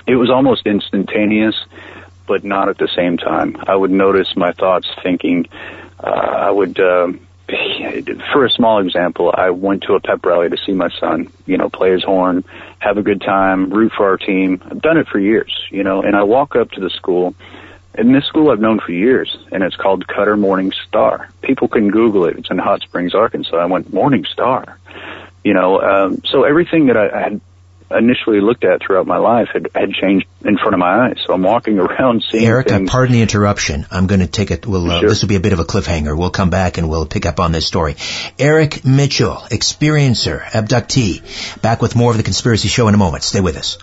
it 0.06 0.16
was 0.16 0.30
almost 0.30 0.66
instantaneous, 0.66 1.56
but 2.26 2.44
not 2.44 2.68
at 2.68 2.78
the 2.78 2.88
same 2.96 3.18
time. 3.18 3.56
I 3.66 3.74
would 3.74 3.90
notice 3.90 4.34
my 4.36 4.52
thoughts, 4.52 4.88
thinking. 5.02 5.48
Uh, 6.02 6.08
I 6.08 6.50
would. 6.50 6.78
Uh, 6.78 7.12
for 8.32 8.44
a 8.44 8.50
small 8.50 8.80
example, 8.80 9.32
I 9.36 9.50
went 9.50 9.82
to 9.84 9.94
a 9.94 10.00
pep 10.00 10.24
rally 10.24 10.48
to 10.48 10.56
see 10.56 10.72
my 10.72 10.88
son, 10.98 11.32
you 11.46 11.56
know, 11.56 11.68
play 11.68 11.92
his 11.92 12.04
horn, 12.04 12.44
have 12.78 12.98
a 12.98 13.02
good 13.02 13.20
time, 13.20 13.70
root 13.70 13.92
for 13.96 14.06
our 14.06 14.16
team. 14.16 14.62
I've 14.64 14.80
done 14.80 14.96
it 14.96 15.08
for 15.08 15.18
years, 15.18 15.52
you 15.70 15.82
know, 15.82 16.02
and 16.02 16.16
I 16.16 16.22
walk 16.22 16.56
up 16.56 16.70
to 16.72 16.80
the 16.80 16.90
school, 16.90 17.34
and 17.94 18.14
this 18.14 18.24
school 18.24 18.50
I've 18.50 18.60
known 18.60 18.80
for 18.80 18.92
years, 18.92 19.36
and 19.52 19.62
it's 19.62 19.76
called 19.76 20.06
Cutter 20.06 20.36
Morning 20.36 20.72
Star. 20.86 21.28
People 21.42 21.68
can 21.68 21.90
Google 21.90 22.24
it. 22.24 22.38
It's 22.38 22.50
in 22.50 22.58
Hot 22.58 22.82
Springs, 22.82 23.14
Arkansas. 23.14 23.56
I 23.56 23.66
went, 23.66 23.92
Morning 23.92 24.24
Star. 24.24 24.78
You 25.42 25.54
know, 25.54 25.80
um, 25.80 26.22
so 26.24 26.44
everything 26.44 26.86
that 26.86 26.96
I, 26.96 27.08
I 27.08 27.22
had 27.22 27.40
initially 27.90 28.40
looked 28.40 28.64
at 28.64 28.80
throughout 28.84 29.06
my 29.06 29.18
life 29.18 29.48
had, 29.52 29.68
had 29.74 29.90
changed 29.92 30.26
in 30.44 30.56
front 30.56 30.74
of 30.74 30.78
my 30.78 31.06
eyes. 31.06 31.18
So 31.26 31.32
I'm 31.34 31.42
walking 31.42 31.78
around 31.84 32.22
seeing 32.30 32.44
Eric, 32.44 32.68
things. 32.68 32.90
pardon 32.90 33.12
the 33.12 33.22
interruption. 33.22 33.86
I'm 33.90 34.06
going 34.06 34.20
to 34.20 34.26
take 34.26 34.50
it. 34.50 34.66
We'll, 34.66 34.90
uh, 34.90 35.00
sure. 35.00 35.08
This 35.08 35.22
will 35.22 35.28
be 35.28 35.36
a 35.36 35.40
bit 35.40 35.52
of 35.52 35.58
a 35.58 35.64
cliffhanger. 35.64 36.16
We'll 36.16 36.30
come 36.30 36.50
back 36.50 36.78
and 36.78 36.88
we'll 36.88 37.06
pick 37.06 37.26
up 37.26 37.40
on 37.40 37.52
this 37.52 37.66
story. 37.66 37.96
Eric 38.38 38.84
Mitchell, 38.84 39.36
experiencer, 39.50 40.40
abductee, 40.42 41.60
back 41.62 41.82
with 41.82 41.96
more 41.96 42.10
of 42.10 42.16
the 42.16 42.22
Conspiracy 42.22 42.68
Show 42.68 42.88
in 42.88 42.94
a 42.94 42.98
moment. 42.98 43.24
Stay 43.24 43.40
with 43.40 43.56
us. 43.56 43.78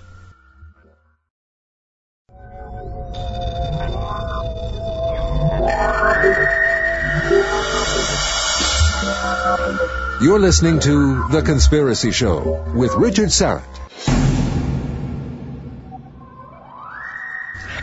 You're 10.20 10.40
listening 10.40 10.80
to 10.80 11.28
The 11.28 11.44
Conspiracy 11.44 12.12
Show 12.12 12.64
with 12.76 12.92
Richard 12.96 13.30
Syrett. 13.30 13.87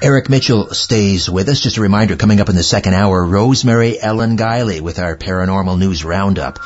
Eric 0.05 0.29
Mitchell 0.29 0.75
stays 0.75 1.31
with 1.31 1.49
us. 1.49 1.61
Just 1.61 1.79
a 1.79 1.81
reminder, 1.81 2.15
coming 2.15 2.43
up 2.43 2.51
in 2.51 2.57
the 2.57 2.63
second 2.63 2.93
hour, 2.93 3.25
Rosemary 3.25 3.99
Ellen 3.99 4.37
Guiley 4.37 4.83
with 4.83 4.99
our 4.99 5.17
paranormal 5.17 5.79
news 5.79 6.05
roundup. 6.05 6.59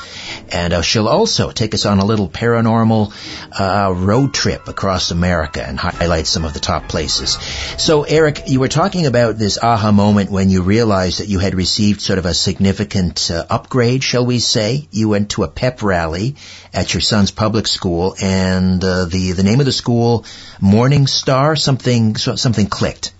And 0.48 0.72
uh, 0.72 0.83
she'll 0.83 1.07
also 1.07 1.53
take 1.53 1.72
us 1.72 1.87
on 1.87 2.01
a 2.01 2.05
little 2.05 2.29
paranormal 2.29 3.12
uh, 3.57 3.94
road 3.94 4.35
trip 4.35 4.66
across 4.66 5.12
America 5.12 5.64
and 5.64 5.79
highlight 5.79 6.27
some 6.27 6.44
of 6.44 6.53
the 6.53 6.59
top 6.59 6.88
places. 6.88 7.38
So, 7.79 8.03
Eric, 8.03 8.48
you 8.48 8.59
were 8.59 8.66
talking 8.66 9.07
about 9.07 9.38
this 9.38 9.57
aha 9.57 9.92
moment 9.92 10.33
when 10.33 10.51
you 10.51 10.62
realized 10.62 11.20
that 11.20 11.29
you 11.29 11.38
had 11.38 11.55
received 11.55 12.01
sort 12.01 12.18
of 12.18 12.27
a 12.27 12.35
significant 12.35 13.31
uh, 13.31 13.46
upgrade, 13.48 14.03
shall 14.03 14.27
we 14.27 14.40
say. 14.40 14.88
You 14.90 15.11
went 15.11 15.31
to 15.31 15.44
a 15.44 15.48
pep 15.48 15.85
rally 15.85 16.35
at 16.74 16.92
your 16.92 17.03
son's 17.03 17.31
public 17.31 17.68
school, 17.68 18.16
and 18.20 18.83
uh, 18.83 19.05
the 19.05 19.31
the 19.31 19.44
name 19.44 19.61
of 19.61 19.66
the 19.66 19.70
school, 19.70 20.24
Morning 20.61 21.07
Star, 21.07 21.55
something 21.55 22.16
something 22.16 22.66
clicked. 22.66 23.12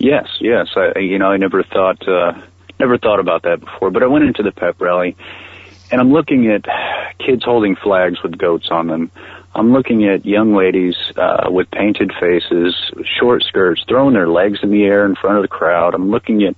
Yes, 0.00 0.28
yes. 0.40 0.68
I, 0.76 0.98
you 0.98 1.18
know, 1.18 1.26
I 1.26 1.36
never 1.36 1.62
thought, 1.62 2.08
uh, 2.08 2.32
never 2.78 2.96
thought 2.96 3.20
about 3.20 3.42
that 3.42 3.60
before, 3.60 3.90
but 3.90 4.02
I 4.02 4.06
went 4.06 4.24
into 4.24 4.42
the 4.42 4.50
pep 4.50 4.80
rally 4.80 5.14
and 5.92 6.00
I'm 6.00 6.10
looking 6.10 6.50
at 6.50 6.64
kids 7.18 7.44
holding 7.44 7.76
flags 7.76 8.22
with 8.22 8.38
goats 8.38 8.68
on 8.70 8.86
them. 8.86 9.10
I'm 9.54 9.72
looking 9.74 10.08
at 10.08 10.24
young 10.24 10.54
ladies, 10.54 10.96
uh, 11.16 11.50
with 11.50 11.70
painted 11.70 12.12
faces, 12.18 12.74
short 13.18 13.42
skirts, 13.42 13.84
throwing 13.86 14.14
their 14.14 14.28
legs 14.28 14.60
in 14.62 14.70
the 14.70 14.84
air 14.84 15.04
in 15.04 15.16
front 15.16 15.36
of 15.36 15.42
the 15.42 15.48
crowd. 15.48 15.94
I'm 15.94 16.10
looking 16.10 16.44
at, 16.44 16.54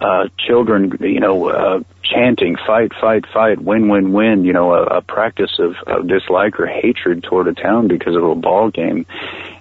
uh, 0.00 0.28
children, 0.36 0.96
you 1.00 1.20
know, 1.20 1.48
uh, 1.48 1.80
chanting, 2.02 2.56
fight, 2.66 2.90
fight, 3.00 3.26
fight, 3.32 3.62
win, 3.62 3.88
win, 3.88 4.12
win, 4.12 4.44
you 4.44 4.52
know, 4.52 4.72
a, 4.72 4.82
a 4.98 5.02
practice 5.02 5.60
of, 5.60 5.76
of 5.86 6.08
dislike 6.08 6.58
or 6.58 6.66
hatred 6.66 7.22
toward 7.22 7.46
a 7.46 7.54
town 7.54 7.86
because 7.86 8.16
of 8.16 8.24
a 8.24 8.34
ball 8.34 8.70
game. 8.70 9.06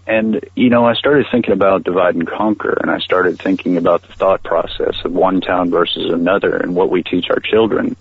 And, 0.07 0.43
you 0.55 0.69
know, 0.69 0.85
I 0.85 0.93
started 0.95 1.27
thinking 1.31 1.53
about 1.53 1.83
divide 1.83 2.15
and 2.15 2.27
conquer, 2.27 2.75
and 2.81 2.89
I 2.89 2.99
started 2.99 3.39
thinking 3.39 3.77
about 3.77 4.01
the 4.01 4.13
thought 4.13 4.43
process 4.43 4.95
of 5.05 5.11
one 5.11 5.41
town 5.41 5.69
versus 5.69 6.11
another 6.11 6.57
and 6.57 6.75
what 6.75 6.89
we 6.89 7.03
teach 7.03 7.29
our 7.29 7.39
children. 7.39 7.95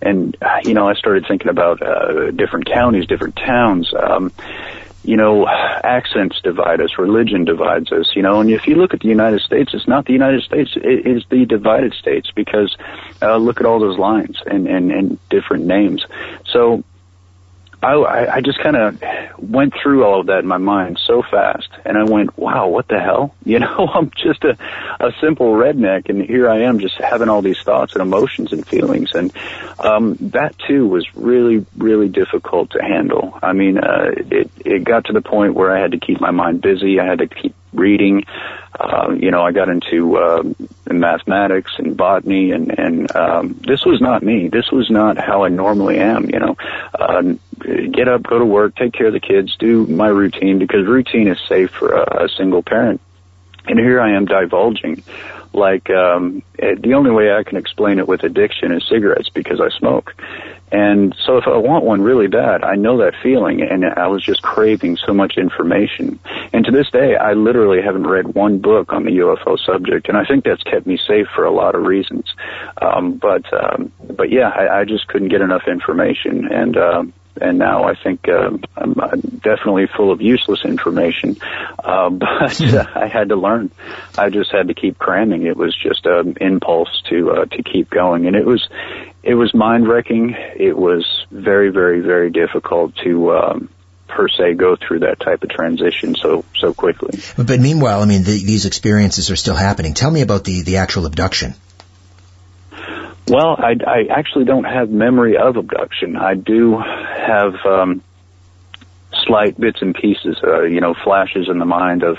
And, 0.00 0.36
you 0.64 0.74
know, 0.74 0.88
I 0.88 0.94
started 0.94 1.26
thinking 1.26 1.48
about 1.48 1.82
uh, 1.82 2.30
different 2.30 2.66
counties, 2.66 3.06
different 3.06 3.36
towns. 3.36 3.92
Um, 3.92 4.32
you 5.02 5.16
know, 5.16 5.48
accents 5.48 6.40
divide 6.42 6.80
us, 6.80 6.98
religion 6.98 7.44
divides 7.44 7.90
us, 7.90 8.12
you 8.14 8.22
know, 8.22 8.40
and 8.40 8.50
if 8.50 8.66
you 8.66 8.74
look 8.74 8.92
at 8.92 9.00
the 9.00 9.08
United 9.08 9.40
States, 9.40 9.72
it's 9.72 9.88
not 9.88 10.04
the 10.04 10.12
United 10.12 10.42
States, 10.42 10.70
it 10.76 11.06
is 11.06 11.24
the 11.30 11.46
divided 11.46 11.94
states 11.94 12.30
because, 12.34 12.76
uh, 13.22 13.36
look 13.38 13.60
at 13.60 13.66
all 13.66 13.80
those 13.80 13.98
lines 13.98 14.36
and, 14.44 14.68
and, 14.68 14.92
and 14.92 15.18
different 15.30 15.64
names. 15.64 16.04
So, 16.52 16.84
I, 17.82 18.36
I 18.36 18.40
just 18.40 18.58
kind 18.60 18.76
of 18.76 19.02
went 19.38 19.72
through 19.82 20.04
all 20.04 20.20
of 20.20 20.26
that 20.26 20.40
in 20.40 20.46
my 20.46 20.58
mind 20.58 21.00
so 21.06 21.22
fast, 21.22 21.68
and 21.84 21.96
I 21.96 22.04
went, 22.04 22.36
"Wow, 22.38 22.68
what 22.68 22.88
the 22.88 23.00
hell?" 23.00 23.34
You 23.50 23.58
know, 23.58 23.88
I'm 23.92 24.10
just 24.10 24.44
a 24.44 24.56
a 25.00 25.12
simple 25.20 25.54
redneck, 25.54 26.08
and 26.08 26.22
here 26.22 26.48
I 26.48 26.62
am, 26.62 26.78
just 26.78 26.94
having 26.96 27.28
all 27.28 27.42
these 27.42 27.60
thoughts 27.60 27.94
and 27.94 28.02
emotions 28.02 28.52
and 28.52 28.66
feelings, 28.66 29.10
and 29.14 29.32
um, 29.80 30.16
that 30.20 30.56
too 30.68 30.86
was 30.86 31.04
really, 31.16 31.66
really 31.76 32.08
difficult 32.08 32.70
to 32.72 32.82
handle. 32.82 33.36
I 33.42 33.54
mean, 33.54 33.78
uh, 33.78 34.10
it 34.14 34.50
it 34.64 34.84
got 34.84 35.06
to 35.06 35.12
the 35.12 35.22
point 35.22 35.54
where 35.54 35.74
I 35.74 35.80
had 35.80 35.92
to 35.92 35.98
keep 35.98 36.20
my 36.20 36.30
mind 36.30 36.60
busy. 36.60 37.00
I 37.00 37.06
had 37.06 37.18
to 37.18 37.26
keep 37.26 37.54
reading. 37.72 38.24
Uh, 38.78 39.12
you 39.18 39.30
know, 39.30 39.42
I 39.42 39.52
got 39.52 39.68
into 39.68 40.16
uh, 40.16 40.42
mathematics 40.88 41.72
and 41.78 41.96
botany, 41.96 42.52
and 42.52 42.78
and 42.78 43.16
um, 43.16 43.60
this 43.66 43.84
was 43.84 44.00
not 44.00 44.22
me. 44.22 44.48
This 44.48 44.70
was 44.70 44.90
not 44.90 45.18
how 45.18 45.44
I 45.44 45.48
normally 45.48 45.98
am. 45.98 46.30
You 46.30 46.38
know, 46.38 46.56
uh, 46.94 47.34
get 47.60 48.08
up, 48.08 48.22
go 48.22 48.38
to 48.38 48.44
work, 48.44 48.76
take 48.76 48.92
care 48.92 49.08
of 49.08 49.12
the 49.12 49.20
kids, 49.20 49.56
do 49.58 49.86
my 49.86 50.08
routine 50.08 50.58
because 50.58 50.86
routine 50.86 51.28
is 51.28 51.38
safe 51.48 51.70
for 51.70 51.92
a, 51.92 52.24
a 52.24 52.28
single 52.28 52.62
parent. 52.62 53.00
And 53.66 53.78
here 53.78 54.00
I 54.00 54.16
am 54.16 54.24
divulging 54.24 55.02
like 55.52 55.90
um 55.90 56.42
the 56.58 56.94
only 56.94 57.10
way 57.10 57.32
I 57.32 57.42
can 57.42 57.56
explain 57.56 57.98
it 57.98 58.06
with 58.06 58.22
addiction 58.22 58.72
is 58.72 58.86
cigarettes 58.88 59.28
because 59.30 59.60
I 59.60 59.68
smoke. 59.78 60.14
And 60.72 61.16
so 61.26 61.36
if 61.36 61.48
I 61.48 61.56
want 61.56 61.84
one 61.84 62.00
really 62.00 62.28
bad, 62.28 62.62
I 62.62 62.76
know 62.76 62.98
that 62.98 63.14
feeling 63.20 63.60
and 63.60 63.84
I 63.84 64.06
was 64.06 64.22
just 64.22 64.42
craving 64.42 64.98
so 64.98 65.12
much 65.12 65.36
information. 65.36 66.20
And 66.52 66.64
to 66.64 66.70
this 66.70 66.88
day, 66.90 67.16
I 67.16 67.32
literally 67.32 67.82
haven't 67.82 68.06
read 68.06 68.34
one 68.34 68.58
book 68.58 68.92
on 68.92 69.04
the 69.04 69.10
UFO 69.10 69.58
subject 69.58 70.08
and 70.08 70.16
I 70.16 70.24
think 70.24 70.44
that's 70.44 70.62
kept 70.62 70.86
me 70.86 70.96
safe 71.08 71.26
for 71.34 71.44
a 71.44 71.50
lot 71.50 71.74
of 71.74 71.82
reasons. 71.82 72.32
Um, 72.80 73.14
but, 73.14 73.52
um, 73.52 73.90
but 74.14 74.30
yeah, 74.30 74.50
I, 74.50 74.80
I 74.80 74.84
just 74.84 75.08
couldn't 75.08 75.30
get 75.30 75.40
enough 75.40 75.66
information 75.66 76.46
and, 76.52 76.76
um, 76.76 77.12
and 77.40 77.58
now 77.58 77.84
I 77.84 77.94
think 77.94 78.28
I'm, 78.28 78.62
I'm 78.76 79.20
definitely 79.20 79.86
full 79.86 80.12
of 80.12 80.20
useless 80.20 80.64
information. 80.64 81.36
Uh, 81.78 82.10
but 82.10 82.60
uh, 82.60 82.86
I 82.94 83.06
had 83.06 83.28
to 83.30 83.36
learn. 83.36 83.70
I 84.16 84.30
just 84.30 84.50
had 84.50 84.68
to 84.68 84.74
keep 84.74 84.98
cramming. 84.98 85.46
It 85.46 85.56
was 85.56 85.76
just 85.76 86.06
an 86.06 86.36
impulse 86.40 87.02
to 87.10 87.30
uh, 87.30 87.44
to 87.46 87.62
keep 87.62 87.90
going, 87.90 88.26
and 88.26 88.36
it 88.36 88.46
was 88.46 88.68
it 89.22 89.34
was 89.34 89.54
mind 89.54 89.88
wrecking. 89.88 90.34
It 90.56 90.76
was 90.76 91.26
very 91.30 91.70
very 91.70 92.00
very 92.00 92.30
difficult 92.30 92.94
to 93.04 93.32
um, 93.32 93.68
per 94.08 94.28
se 94.28 94.54
go 94.54 94.76
through 94.76 95.00
that 95.00 95.20
type 95.20 95.42
of 95.42 95.50
transition 95.50 96.14
so 96.14 96.44
so 96.58 96.74
quickly. 96.74 97.20
But 97.36 97.60
meanwhile, 97.60 98.02
I 98.02 98.06
mean, 98.06 98.22
the, 98.22 98.44
these 98.44 98.66
experiences 98.66 99.30
are 99.30 99.36
still 99.36 99.54
happening. 99.54 99.94
Tell 99.94 100.10
me 100.10 100.22
about 100.22 100.44
the 100.44 100.62
the 100.62 100.78
actual 100.78 101.06
abduction. 101.06 101.54
Well, 103.30 103.54
I, 103.56 103.76
I 103.86 104.06
actually 104.10 104.44
don't 104.44 104.64
have 104.64 104.90
memory 104.90 105.36
of 105.36 105.56
abduction. 105.56 106.16
I 106.16 106.34
do 106.34 106.78
have 106.78 107.54
um, 107.64 108.02
slight 109.24 109.56
bits 109.56 109.80
and 109.82 109.94
pieces, 109.94 110.36
uh, 110.42 110.62
you 110.62 110.80
know, 110.80 110.94
flashes 111.04 111.48
in 111.48 111.60
the 111.60 111.64
mind 111.64 112.02
of 112.02 112.18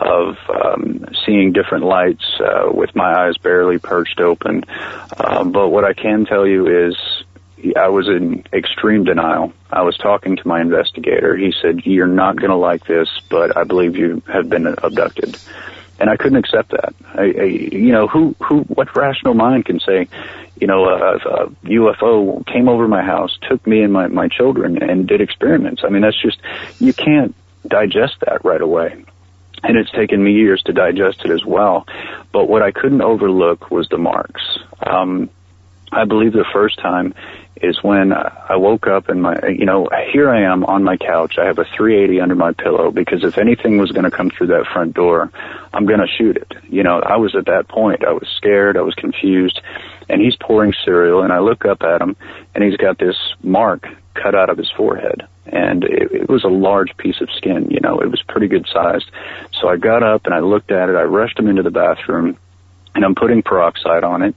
of 0.00 0.36
um, 0.48 1.04
seeing 1.24 1.52
different 1.52 1.84
lights 1.84 2.24
uh, 2.40 2.72
with 2.72 2.96
my 2.96 3.26
eyes 3.26 3.36
barely 3.36 3.78
perched 3.78 4.18
open. 4.18 4.64
Um, 5.16 5.52
but 5.52 5.68
what 5.68 5.84
I 5.84 5.92
can 5.92 6.24
tell 6.24 6.44
you 6.44 6.88
is 6.88 6.96
I 7.76 7.90
was 7.90 8.08
in 8.08 8.42
extreme 8.52 9.04
denial. 9.04 9.52
I 9.70 9.82
was 9.82 9.96
talking 9.96 10.34
to 10.34 10.48
my 10.48 10.60
investigator. 10.60 11.36
He 11.36 11.54
said, 11.62 11.86
"You're 11.86 12.08
not 12.08 12.34
going 12.34 12.50
to 12.50 12.56
like 12.56 12.84
this, 12.84 13.08
but 13.28 13.56
I 13.56 13.62
believe 13.62 13.96
you 13.96 14.24
have 14.26 14.48
been 14.48 14.66
abducted." 14.66 15.36
And 16.02 16.10
I 16.10 16.16
couldn't 16.16 16.38
accept 16.38 16.72
that. 16.72 16.92
I, 17.14 17.22
I, 17.22 17.44
you 17.44 17.92
know, 17.92 18.08
who, 18.08 18.34
who, 18.42 18.62
what 18.62 18.96
rational 18.96 19.34
mind 19.34 19.66
can 19.66 19.78
say, 19.78 20.08
you 20.60 20.66
know, 20.66 20.86
a, 20.86 21.14
a 21.14 21.46
UFO 21.66 22.44
came 22.44 22.68
over 22.68 22.88
my 22.88 23.02
house, 23.02 23.38
took 23.48 23.64
me 23.68 23.82
and 23.82 23.92
my, 23.92 24.08
my 24.08 24.26
children 24.26 24.82
and 24.82 25.06
did 25.06 25.20
experiments. 25.20 25.82
I 25.84 25.90
mean, 25.90 26.02
that's 26.02 26.20
just, 26.20 26.40
you 26.80 26.92
can't 26.92 27.36
digest 27.68 28.16
that 28.26 28.44
right 28.44 28.60
away. 28.60 29.04
And 29.62 29.78
it's 29.78 29.92
taken 29.92 30.24
me 30.24 30.32
years 30.32 30.60
to 30.64 30.72
digest 30.72 31.24
it 31.24 31.30
as 31.30 31.44
well. 31.44 31.86
But 32.32 32.48
what 32.48 32.62
I 32.62 32.72
couldn't 32.72 33.02
overlook 33.02 33.70
was 33.70 33.88
the 33.88 33.98
marks. 33.98 34.42
Um, 34.84 35.30
I 35.92 36.04
believe 36.04 36.32
the 36.32 36.44
first 36.52 36.80
time 36.80 37.14
is 37.62 37.82
when 37.82 38.12
I 38.12 38.56
woke 38.56 38.88
up 38.88 39.08
and 39.08 39.22
my, 39.22 39.38
you 39.46 39.64
know, 39.64 39.88
here 40.12 40.28
I 40.28 40.42
am 40.42 40.64
on 40.64 40.82
my 40.82 40.96
couch. 40.96 41.38
I 41.38 41.46
have 41.46 41.58
a 41.58 41.64
380 41.64 42.20
under 42.20 42.34
my 42.34 42.52
pillow 42.52 42.90
because 42.90 43.22
if 43.22 43.38
anything 43.38 43.78
was 43.78 43.92
going 43.92 44.04
to 44.04 44.10
come 44.10 44.30
through 44.30 44.48
that 44.48 44.66
front 44.72 44.94
door, 44.94 45.30
I'm 45.72 45.86
going 45.86 46.00
to 46.00 46.08
shoot 46.08 46.36
it. 46.36 46.52
You 46.68 46.82
know, 46.82 47.00
I 47.00 47.16
was 47.16 47.36
at 47.36 47.46
that 47.46 47.68
point. 47.68 48.04
I 48.04 48.12
was 48.12 48.28
scared. 48.36 48.76
I 48.76 48.80
was 48.80 48.94
confused. 48.94 49.60
And 50.08 50.20
he's 50.20 50.34
pouring 50.36 50.74
cereal 50.84 51.22
and 51.22 51.32
I 51.32 51.38
look 51.38 51.64
up 51.64 51.82
at 51.82 52.02
him 52.02 52.16
and 52.54 52.64
he's 52.64 52.76
got 52.76 52.98
this 52.98 53.16
mark 53.42 53.86
cut 54.14 54.34
out 54.34 54.50
of 54.50 54.58
his 54.58 54.70
forehead. 54.76 55.26
And 55.46 55.84
it, 55.84 56.10
it 56.12 56.28
was 56.28 56.42
a 56.44 56.48
large 56.48 56.96
piece 56.96 57.20
of 57.20 57.30
skin, 57.36 57.70
you 57.70 57.80
know, 57.80 58.00
it 58.00 58.10
was 58.10 58.22
pretty 58.28 58.48
good 58.48 58.66
sized. 58.72 59.10
So 59.60 59.68
I 59.68 59.76
got 59.76 60.02
up 60.02 60.26
and 60.26 60.34
I 60.34 60.40
looked 60.40 60.72
at 60.72 60.88
it. 60.88 60.96
I 60.96 61.02
rushed 61.02 61.38
him 61.38 61.46
into 61.46 61.62
the 61.62 61.70
bathroom 61.70 62.36
and 62.94 63.04
I'm 63.04 63.14
putting 63.14 63.42
peroxide 63.42 64.04
on 64.04 64.22
it 64.22 64.34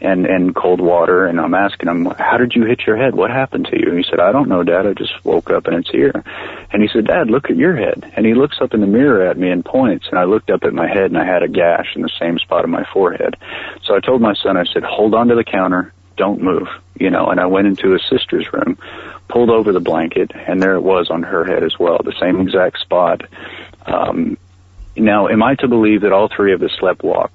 and 0.00 0.26
and 0.26 0.54
cold 0.54 0.80
water 0.80 1.26
and 1.26 1.40
I'm 1.40 1.54
asking 1.54 1.88
him, 1.88 2.04
How 2.18 2.36
did 2.36 2.54
you 2.54 2.64
hit 2.64 2.86
your 2.86 2.96
head? 2.96 3.14
What 3.14 3.30
happened 3.30 3.66
to 3.66 3.78
you? 3.78 3.88
And 3.88 3.98
he 3.98 4.04
said, 4.08 4.20
I 4.20 4.32
don't 4.32 4.48
know, 4.48 4.62
Dad, 4.62 4.86
I 4.86 4.92
just 4.92 5.24
woke 5.24 5.50
up 5.50 5.66
and 5.66 5.76
it's 5.76 5.90
here. 5.90 6.24
And 6.72 6.82
he 6.82 6.88
said, 6.92 7.06
Dad, 7.06 7.30
look 7.30 7.50
at 7.50 7.56
your 7.56 7.76
head 7.76 8.12
and 8.16 8.24
he 8.24 8.34
looks 8.34 8.60
up 8.60 8.74
in 8.74 8.80
the 8.80 8.86
mirror 8.86 9.26
at 9.26 9.38
me 9.38 9.50
and 9.50 9.64
points 9.64 10.06
and 10.10 10.18
I 10.18 10.24
looked 10.24 10.50
up 10.50 10.64
at 10.64 10.72
my 10.72 10.88
head 10.88 11.06
and 11.10 11.18
I 11.18 11.24
had 11.24 11.42
a 11.42 11.48
gash 11.48 11.96
in 11.96 12.02
the 12.02 12.12
same 12.18 12.38
spot 12.38 12.64
of 12.64 12.70
my 12.70 12.84
forehead. 12.92 13.36
So 13.84 13.96
I 13.96 14.00
told 14.00 14.20
my 14.20 14.34
son, 14.34 14.56
I 14.56 14.64
said, 14.64 14.84
Hold 14.84 15.14
on 15.14 15.28
to 15.28 15.34
the 15.34 15.44
counter, 15.44 15.92
don't 16.16 16.42
move 16.42 16.68
you 16.98 17.10
know, 17.10 17.28
and 17.28 17.40
I 17.40 17.46
went 17.46 17.68
into 17.68 17.92
his 17.92 18.02
sister's 18.10 18.52
room, 18.52 18.78
pulled 19.28 19.50
over 19.50 19.72
the 19.72 19.80
blanket, 19.80 20.32
and 20.34 20.60
there 20.60 20.74
it 20.74 20.80
was 20.80 21.10
on 21.10 21.22
her 21.22 21.44
head 21.44 21.62
as 21.62 21.78
well, 21.78 21.98
the 22.02 22.14
same 22.20 22.40
exact 22.40 22.80
spot. 22.80 23.22
Um, 23.86 24.36
now, 24.96 25.28
am 25.28 25.42
I 25.42 25.54
to 25.56 25.68
believe 25.68 26.02
that 26.02 26.12
all 26.12 26.28
three 26.28 26.52
of 26.52 26.62
us 26.62 26.72
slept 26.78 27.02
walk? 27.02 27.30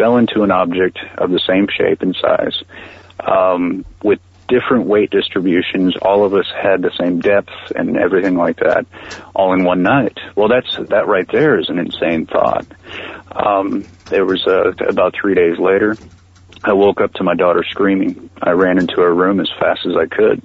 Fell 0.00 0.16
into 0.16 0.42
an 0.42 0.50
object 0.50 0.98
of 1.18 1.30
the 1.30 1.40
same 1.46 1.66
shape 1.68 2.00
and 2.00 2.16
size, 2.16 2.62
um, 3.20 3.84
with 4.02 4.18
different 4.48 4.86
weight 4.86 5.10
distributions. 5.10 5.94
All 6.00 6.24
of 6.24 6.32
us 6.34 6.46
had 6.50 6.80
the 6.80 6.90
same 6.98 7.20
depth 7.20 7.52
and 7.76 7.98
everything 7.98 8.34
like 8.34 8.56
that, 8.60 8.86
all 9.34 9.52
in 9.52 9.62
one 9.64 9.82
night. 9.82 10.18
Well, 10.34 10.48
that's 10.48 10.74
that 10.88 11.06
right 11.06 11.30
there 11.30 11.58
is 11.58 11.68
an 11.68 11.78
insane 11.78 12.26
thought. 12.26 12.66
Um, 13.30 13.84
there 14.06 14.24
was 14.24 14.46
uh, 14.46 14.72
about 14.88 15.14
three 15.20 15.34
days 15.34 15.58
later. 15.58 15.96
I 16.64 16.72
woke 16.72 17.00
up 17.00 17.12
to 17.14 17.22
my 17.22 17.34
daughter 17.34 17.62
screaming. 17.70 18.30
I 18.42 18.50
ran 18.50 18.78
into 18.78 19.00
her 19.02 19.14
room 19.14 19.38
as 19.38 19.50
fast 19.60 19.86
as 19.86 19.96
I 19.96 20.06
could, 20.06 20.42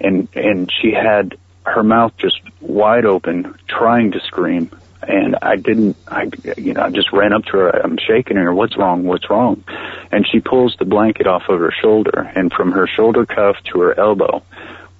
and 0.00 0.28
and 0.34 0.70
she 0.70 0.92
had 0.92 1.36
her 1.64 1.82
mouth 1.82 2.12
just 2.18 2.40
wide 2.60 3.06
open, 3.06 3.54
trying 3.68 4.12
to 4.12 4.20
scream, 4.20 4.70
and 5.06 5.36
I 5.42 5.56
didn't, 5.56 5.96
I, 6.08 6.28
you 6.56 6.74
know, 6.74 6.82
I 6.82 6.90
just 6.90 7.12
ran 7.12 7.32
up 7.32 7.44
to 7.46 7.52
her. 7.52 7.70
I'm 7.70 7.98
shaking 7.98 8.36
her. 8.36 8.54
What's 8.54 8.76
wrong? 8.76 9.04
What's 9.04 9.28
wrong? 9.28 9.64
And 10.10 10.26
she 10.30 10.40
pulls 10.40 10.76
the 10.78 10.84
blanket 10.84 11.26
off 11.26 11.42
of 11.48 11.58
her 11.60 11.72
shoulder, 11.82 12.30
and 12.34 12.52
from 12.52 12.72
her 12.72 12.86
shoulder 12.86 13.26
cuff 13.26 13.56
to 13.72 13.80
her 13.80 13.98
elbow 13.98 14.42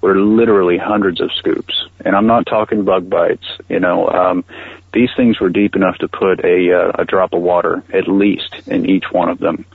were 0.01 0.19
literally 0.19 0.77
hundreds 0.77 1.21
of 1.21 1.31
scoops. 1.31 1.87
And 2.03 2.15
I'm 2.15 2.27
not 2.27 2.45
talking 2.45 2.83
bug 2.83 3.09
bites. 3.09 3.45
You 3.69 3.79
know, 3.79 4.07
um, 4.09 4.43
these 4.93 5.09
things 5.15 5.39
were 5.39 5.49
deep 5.49 5.75
enough 5.75 5.97
to 5.99 6.07
put 6.07 6.43
a 6.43 6.73
uh, 6.73 6.91
a 7.01 7.05
drop 7.05 7.33
of 7.33 7.41
water 7.41 7.83
at 7.93 8.07
least 8.07 8.53
in 8.67 8.89
each 8.89 9.05
one 9.11 9.29
of 9.29 9.39
them. 9.39 9.65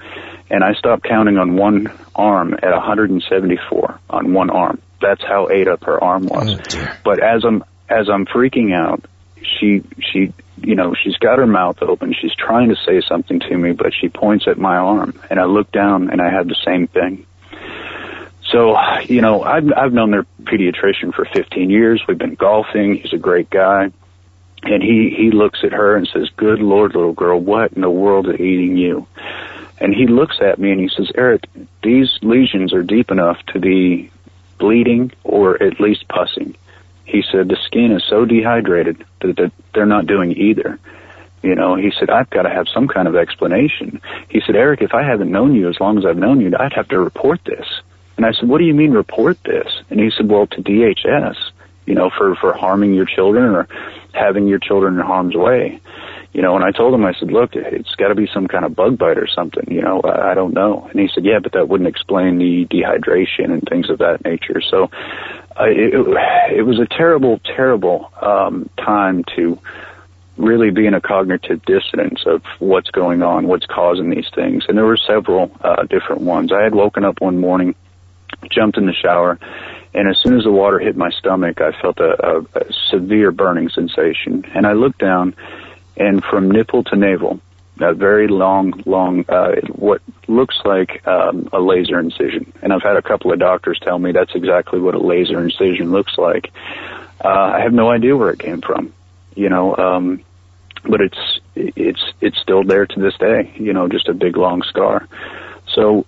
And 0.50 0.62
I 0.62 0.74
stopped 0.74 1.04
counting 1.04 1.38
on 1.38 1.56
one 1.56 1.90
arm 2.14 2.54
at 2.54 2.72
174 2.72 4.00
on 4.10 4.32
one 4.32 4.50
arm. 4.50 4.80
That's 5.00 5.22
how 5.22 5.48
ate 5.50 5.68
up 5.68 5.84
her 5.84 6.02
arm 6.02 6.26
was. 6.26 6.58
Oh, 6.74 6.96
but 7.04 7.22
as 7.22 7.44
I'm 7.44 7.64
as 7.88 8.08
I'm 8.08 8.26
freaking 8.26 8.74
out, 8.74 9.04
she 9.42 9.83
she 10.01 10.33
you 10.57 10.74
know 10.74 10.94
she's 10.94 11.16
got 11.16 11.38
her 11.38 11.46
mouth 11.46 11.83
open. 11.83 12.14
She's 12.14 12.35
trying 12.35 12.68
to 12.68 12.77
say 12.77 13.01
something 13.01 13.40
to 13.40 13.57
me 13.57 13.72
but 13.72 13.92
she 13.94 14.09
points 14.09 14.46
at 14.46 14.59
my 14.59 14.77
arm 14.77 15.18
and 15.31 15.38
i 15.40 15.44
look 15.44 15.70
down 15.72 16.11
and 16.11 16.20
i 16.20 16.31
have 16.31 16.48
the 16.48 16.57
same 16.64 16.87
thing. 16.87 17.27
So 18.51 18.79
you 19.03 19.20
know 19.20 19.42
i've 19.42 19.72
i've 19.72 19.92
known 19.92 20.11
their 20.11 20.27
pediatrician 20.42 21.14
for 21.14 21.24
15 21.24 21.70
years. 21.70 22.03
We've 22.07 22.18
been 22.18 22.35
golfing. 22.35 22.96
He's 22.96 23.12
a 23.12 23.18
great 23.18 23.51
guy. 23.51 23.90
And 24.62 24.83
he 24.83 25.14
he 25.16 25.31
looks 25.31 25.61
at 25.62 25.72
her 25.72 25.96
and 25.96 26.09
says 26.12 26.29
good 26.37 26.61
lord 26.61 26.94
little 26.94 27.12
girl 27.12 27.38
what 27.38 27.72
in 27.72 27.83
the 27.83 27.90
world 27.90 28.29
is 28.29 28.40
eating 28.40 28.77
you? 28.77 29.07
And 29.81 29.94
he 29.94 30.09
looks 30.09 30.40
at 30.40 30.59
me 30.59 30.72
and 30.72 30.81
he 30.81 30.88
says 30.88 31.11
eric 31.14 31.44
these 31.83 32.18
lesions 32.22 32.72
are 32.72 32.83
deep 32.83 33.11
enough 33.11 33.38
to 33.53 33.61
be 33.61 34.11
bleeding 34.59 35.12
or 35.22 35.62
at 35.62 35.79
least 35.79 36.09
pussing 36.09 36.57
he 37.08 37.22
said 37.32 37.48
the 37.48 37.56
skin 37.64 37.90
is 37.92 38.04
so 38.08 38.24
dehydrated 38.26 39.04
that 39.20 39.50
they're 39.74 39.86
not 39.86 40.06
doing 40.06 40.32
either. 40.32 40.78
You 41.42 41.54
know, 41.54 41.74
he 41.76 41.90
said, 41.98 42.10
I've 42.10 42.28
got 42.30 42.42
to 42.42 42.50
have 42.50 42.66
some 42.68 42.86
kind 42.86 43.08
of 43.08 43.16
explanation. 43.16 44.00
He 44.28 44.40
said, 44.44 44.56
Eric, 44.56 44.82
if 44.82 44.92
I 44.92 45.02
haven't 45.02 45.30
known 45.30 45.54
you 45.54 45.68
as 45.68 45.80
long 45.80 45.96
as 45.96 46.04
I've 46.04 46.18
known 46.18 46.40
you, 46.40 46.52
I'd 46.58 46.74
have 46.74 46.88
to 46.88 46.98
report 46.98 47.40
this. 47.44 47.66
And 48.16 48.26
I 48.26 48.32
said, 48.32 48.48
what 48.48 48.58
do 48.58 48.64
you 48.64 48.74
mean 48.74 48.90
report 48.90 49.42
this? 49.44 49.68
And 49.88 49.98
he 50.00 50.10
said, 50.10 50.28
well, 50.28 50.46
to 50.48 50.62
DHS, 50.62 51.36
you 51.86 51.94
know, 51.94 52.10
for, 52.10 52.34
for 52.34 52.52
harming 52.52 52.92
your 52.92 53.06
children 53.06 53.44
or 53.54 53.68
having 54.12 54.48
your 54.48 54.58
children 54.58 54.98
in 54.98 55.00
harm's 55.00 55.36
way. 55.36 55.80
You 56.32 56.42
know, 56.42 56.54
and 56.56 56.64
I 56.64 56.70
told 56.70 56.94
him, 56.94 57.04
I 57.04 57.14
said, 57.18 57.32
look, 57.32 57.50
it's 57.54 57.94
got 57.94 58.08
to 58.08 58.14
be 58.14 58.28
some 58.32 58.48
kind 58.48 58.64
of 58.64 58.76
bug 58.76 58.98
bite 58.98 59.18
or 59.18 59.26
something. 59.26 59.72
You 59.72 59.80
know, 59.80 60.00
I, 60.02 60.32
I 60.32 60.34
don't 60.34 60.54
know. 60.54 60.86
And 60.90 61.00
he 61.00 61.08
said, 61.12 61.24
yeah, 61.24 61.38
but 61.42 61.52
that 61.52 61.68
wouldn't 61.68 61.88
explain 61.88 62.38
the 62.38 62.66
dehydration 62.66 63.50
and 63.50 63.62
things 63.62 63.88
of 63.90 63.98
that 63.98 64.24
nature. 64.24 64.60
So 64.60 64.90
it, 65.58 65.94
it 66.58 66.62
was 66.62 66.78
a 66.78 66.86
terrible, 66.86 67.40
terrible 67.56 68.12
um, 68.20 68.68
time 68.76 69.24
to 69.36 69.58
really 70.36 70.70
be 70.70 70.86
in 70.86 70.94
a 70.94 71.00
cognitive 71.00 71.64
dissonance 71.64 72.22
of 72.26 72.42
what's 72.60 72.90
going 72.90 73.22
on, 73.22 73.48
what's 73.48 73.66
causing 73.66 74.10
these 74.10 74.28
things. 74.34 74.64
And 74.68 74.78
there 74.78 74.86
were 74.86 74.98
several 74.98 75.50
uh, 75.60 75.82
different 75.84 76.22
ones. 76.22 76.52
I 76.52 76.62
had 76.62 76.74
woken 76.74 77.04
up 77.04 77.20
one 77.20 77.38
morning, 77.38 77.74
jumped 78.50 78.76
in 78.76 78.86
the 78.86 78.92
shower, 78.92 79.38
and 79.94 80.08
as 80.08 80.16
soon 80.22 80.36
as 80.38 80.44
the 80.44 80.52
water 80.52 80.78
hit 80.78 80.96
my 80.96 81.10
stomach, 81.10 81.60
I 81.60 81.72
felt 81.80 81.98
a, 81.98 82.24
a, 82.24 82.40
a 82.60 82.72
severe 82.90 83.32
burning 83.32 83.68
sensation. 83.70 84.44
And 84.54 84.66
I 84.66 84.74
looked 84.74 84.98
down, 84.98 85.34
and 85.98 86.22
from 86.24 86.50
nipple 86.50 86.84
to 86.84 86.96
navel, 86.96 87.40
a 87.80 87.94
very 87.94 88.28
long, 88.28 88.82
long, 88.87 89.24
uh, 89.28 89.56
what 89.72 90.02
looks 90.26 90.58
like 90.64 91.06
um, 91.06 91.48
a 91.52 91.61
laser 91.61 91.98
incision. 91.98 92.52
And 92.62 92.72
I've 92.72 92.82
had 92.82 92.96
a 92.96 93.02
couple 93.02 93.32
of 93.32 93.38
doctors 93.38 93.78
tell 93.82 93.98
me 93.98 94.12
that's 94.12 94.34
exactly 94.34 94.80
what 94.80 94.94
a 94.94 94.98
laser 94.98 95.42
incision 95.42 95.90
looks 95.90 96.16
like. 96.18 96.50
Uh, 97.24 97.28
I 97.28 97.61
have 97.61 97.72
no 97.72 97.90
idea 97.90 98.16
where 98.16 98.30
it 98.30 98.38
came 98.38 98.61
from, 98.61 98.92
you 99.34 99.48
know, 99.48 99.76
um, 99.76 100.22
but 100.84 101.00
it's 101.00 101.40
it's 101.56 102.02
it's 102.20 102.38
still 102.38 102.62
there 102.62 102.87
to 102.87 103.00
this 103.00 103.16
day. 103.18 103.52
You 103.56 103.72
know, 103.72 103.88
just 103.88 104.08
a 104.08 104.14
big 104.14 104.37
long 104.37 104.62
scar. 104.62 105.08
So, 105.74 106.06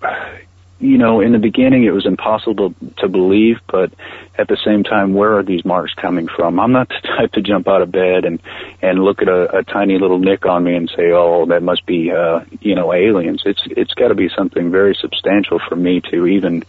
you 0.81 0.97
know, 0.97 1.21
in 1.21 1.33
the 1.33 1.38
beginning 1.38 1.85
it 1.85 1.90
was 1.90 2.07
impossible 2.07 2.75
to 2.99 3.09
believe, 3.09 3.59
but 3.71 3.93
at 4.37 4.49
the 4.49 4.57
same 4.64 4.83
time, 4.83 5.12
where 5.12 5.38
are 5.38 5.43
these 5.43 5.64
marks 5.64 5.93
coming 5.95 6.27
from? 6.27 6.59
I'm 6.59 6.73
not 6.73 6.88
the 7.03 7.07
type 7.07 7.33
to 7.33 7.43
jump 7.43 7.69
out 7.69 7.83
of 7.83 7.93
bed 7.93 8.25
and 8.25 8.40
and 8.81 8.99
look 8.99 9.21
at 9.23 9.29
a, 9.29 9.59
a 9.59 9.62
tiny 9.62 9.99
little 9.99 10.19
nick 10.19 10.47
on 10.47 10.64
me 10.64 10.75
and 10.75 10.88
say, 10.88 11.12
"Oh, 11.12 11.47
that 11.47 11.62
must 11.62 11.85
be, 11.85 12.11
uh, 12.11 12.40
you 12.61 12.75
know, 12.75 12.93
aliens." 12.93 13.43
It's 13.45 13.62
it's 13.66 13.95
got 13.95 14.09
to 14.09 14.14
be 14.14 14.31
something 14.35 14.71
very 14.71 14.97
substantial 14.99 15.61
for 15.69 15.77
me 15.77 16.01
to 16.11 16.27
even 16.27 16.64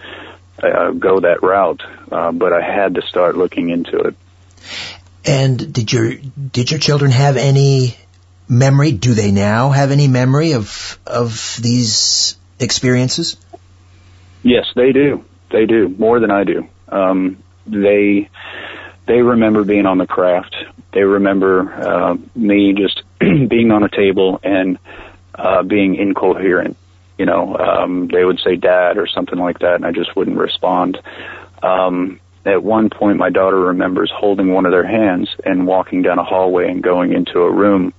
uh, 0.62 0.92
go 0.92 1.22
that 1.22 1.42
route. 1.42 1.82
Uh, 2.12 2.34
but 2.34 2.52
I 2.52 2.62
had 2.62 2.96
to 2.96 3.02
start 3.04 3.38
looking 3.38 3.70
into 3.70 3.98
it. 4.00 4.16
And 5.26 5.74
did 5.74 5.94
your 5.94 6.14
did 6.16 6.70
your 6.70 6.80
children 6.80 7.12
have 7.12 7.38
any 7.38 7.96
memory? 8.50 8.92
Do 8.92 9.14
they 9.14 9.32
now 9.32 9.70
have 9.70 9.92
any 9.92 10.10
memory 10.10 10.54
of 10.54 11.00
of 11.08 11.58
these 11.62 12.36
experiences? 12.60 13.38
Yes, 14.44 14.66
they 14.76 14.92
do. 14.92 15.24
They 15.52 15.66
do 15.66 15.90
more 15.90 16.20
than 16.20 16.32
I 16.32 16.44
do. 16.44 16.68
Um, 16.90 17.44
they 17.68 18.30
they 19.08 19.22
remember 19.22 19.64
being 19.64 19.86
on 19.86 19.98
the 19.98 20.08
craft. 20.08 20.56
They 20.94 21.04
remember 21.04 21.72
uh, 21.74 22.18
me 22.36 22.74
just 22.74 23.04
being 23.20 23.72
on 23.72 23.84
a 23.84 23.90
table 23.90 24.40
and 24.44 24.78
uh, 25.36 25.64
being 25.64 25.96
incoherent. 25.96 26.78
You 27.18 27.26
know, 27.26 27.56
um, 27.58 28.08
they 28.08 28.24
would 28.24 28.40
say 28.40 28.56
"dad" 28.56 28.98
or 28.98 29.08
something 29.08 29.38
like 29.38 29.60
that, 29.60 29.76
and 29.76 29.86
I 29.86 29.92
just 29.92 30.16
wouldn't 30.16 30.38
respond. 30.38 31.00
Um, 31.62 32.20
at 32.46 32.64
one 32.64 32.90
point, 32.90 33.18
my 33.18 33.30
daughter 33.30 33.60
remembers 33.60 34.12
holding 34.12 34.52
one 34.54 34.66
of 34.66 34.72
their 34.72 34.86
hands 34.88 35.30
and 35.46 35.68
walking 35.68 36.02
down 36.02 36.18
a 36.18 36.24
hallway 36.24 36.70
and 36.70 36.82
going 36.82 37.14
into 37.14 37.42
a 37.42 37.52
room 37.52 37.94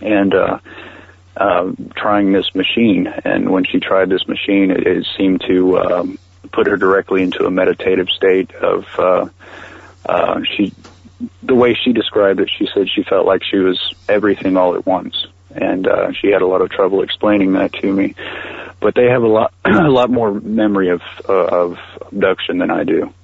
and 0.00 0.34
uh, 0.34 0.58
uh, 1.36 1.72
trying 1.94 2.32
this 2.32 2.54
machine. 2.54 3.06
And 3.06 3.50
when 3.50 3.64
she 3.64 3.78
tried 3.78 4.08
this 4.08 4.26
machine, 4.26 4.70
it, 4.70 4.86
it 4.86 5.06
seemed 5.16 5.42
to 5.46 5.78
um, 5.78 6.18
put 6.52 6.66
her 6.66 6.76
directly 6.76 7.22
into 7.22 7.44
a 7.44 7.50
meditative 7.50 8.08
state 8.08 8.54
of 8.54 8.86
uh, 8.98 9.28
uh, 10.06 10.40
she. 10.44 10.72
The 11.42 11.54
way 11.54 11.74
she 11.74 11.94
described 11.94 12.40
it, 12.40 12.50
she 12.50 12.68
said 12.74 12.88
she 12.90 13.02
felt 13.02 13.24
like 13.24 13.42
she 13.42 13.56
was 13.56 13.94
everything 14.06 14.58
all 14.58 14.74
at 14.74 14.84
once, 14.84 15.26
and 15.54 15.86
uh, 15.86 16.12
she 16.12 16.28
had 16.28 16.42
a 16.42 16.46
lot 16.46 16.60
of 16.60 16.68
trouble 16.68 17.02
explaining 17.02 17.52
that 17.54 17.72
to 17.74 17.90
me. 17.90 18.14
But 18.80 18.94
they 18.94 19.06
have 19.06 19.22
a 19.22 19.26
lot, 19.26 19.54
a 19.64 19.88
lot 19.88 20.10
more 20.10 20.34
memory 20.34 20.90
of 20.90 21.00
uh, 21.26 21.32
of 21.32 21.78
abduction 22.02 22.58
than 22.58 22.70
I 22.70 22.84
do. 22.84 23.14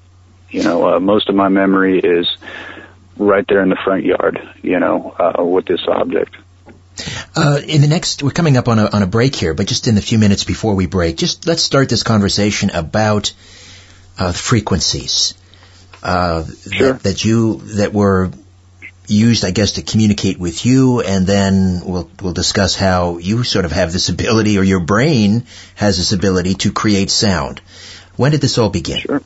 You 0.49 0.63
know, 0.63 0.95
uh, 0.95 1.01
most 1.01 1.29
of 1.29 1.35
my 1.35 1.49
memory 1.49 1.99
is 1.99 2.27
right 3.19 3.45
there 3.47 3.63
in 3.63 3.69
the 3.69 3.79
front 3.85 4.05
yard. 4.05 4.41
You 4.63 4.81
know, 4.81 5.15
uh, 5.19 5.45
with 5.45 5.67
this 5.67 5.83
object. 5.87 6.35
Uh, 7.37 7.61
in 7.67 7.81
the 7.81 7.89
next, 7.89 8.23
we're 8.23 8.31
coming 8.31 8.57
up 8.57 8.69
on 8.69 8.79
a, 8.79 8.87
on 8.87 9.03
a 9.03 9.07
break 9.07 9.35
here, 9.35 9.55
but 9.55 9.67
just 9.67 9.89
in 9.89 9.95
the 9.95 10.03
few 10.03 10.19
minutes 10.19 10.45
before 10.45 10.75
we 10.75 10.87
break, 10.87 11.17
just 11.17 11.47
let's 11.47 11.63
start 11.63 11.89
this 11.89 12.03
conversation 12.03 12.71
about 12.71 13.33
uh, 14.19 14.33
frequencies 14.33 15.35
uh, 16.03 16.45
Sure. 16.71 16.93
that, 16.93 17.03
that 17.03 17.25
you 17.25 17.57
that 17.77 17.93
were 17.93 18.31
used, 19.07 19.45
I 19.45 19.51
guess, 19.51 19.73
to 19.73 19.83
communicate 19.83 20.39
with 20.39 20.65
you, 20.65 21.01
and 21.01 21.27
then 21.27 21.83
we'll 21.85 22.11
we'll 22.21 22.33
discuss 22.33 22.77
how 22.77 23.19
you 23.19 23.45
sort 23.45 23.65
of 23.65 23.73
have 23.73 23.93
this 23.93 24.09
ability, 24.09 24.59
or 24.59 24.63
your 24.63 24.81
brain 24.81 25.45
has 25.75 25.97
this 25.97 26.13
ability 26.13 26.55
to 26.55 26.73
create 26.73 27.11
sound. 27.11 27.61
When 28.17 28.33
did 28.33 28.41
this 28.41 28.59
all 28.59 28.69
begin? 28.69 29.01
Sure. 29.01 29.23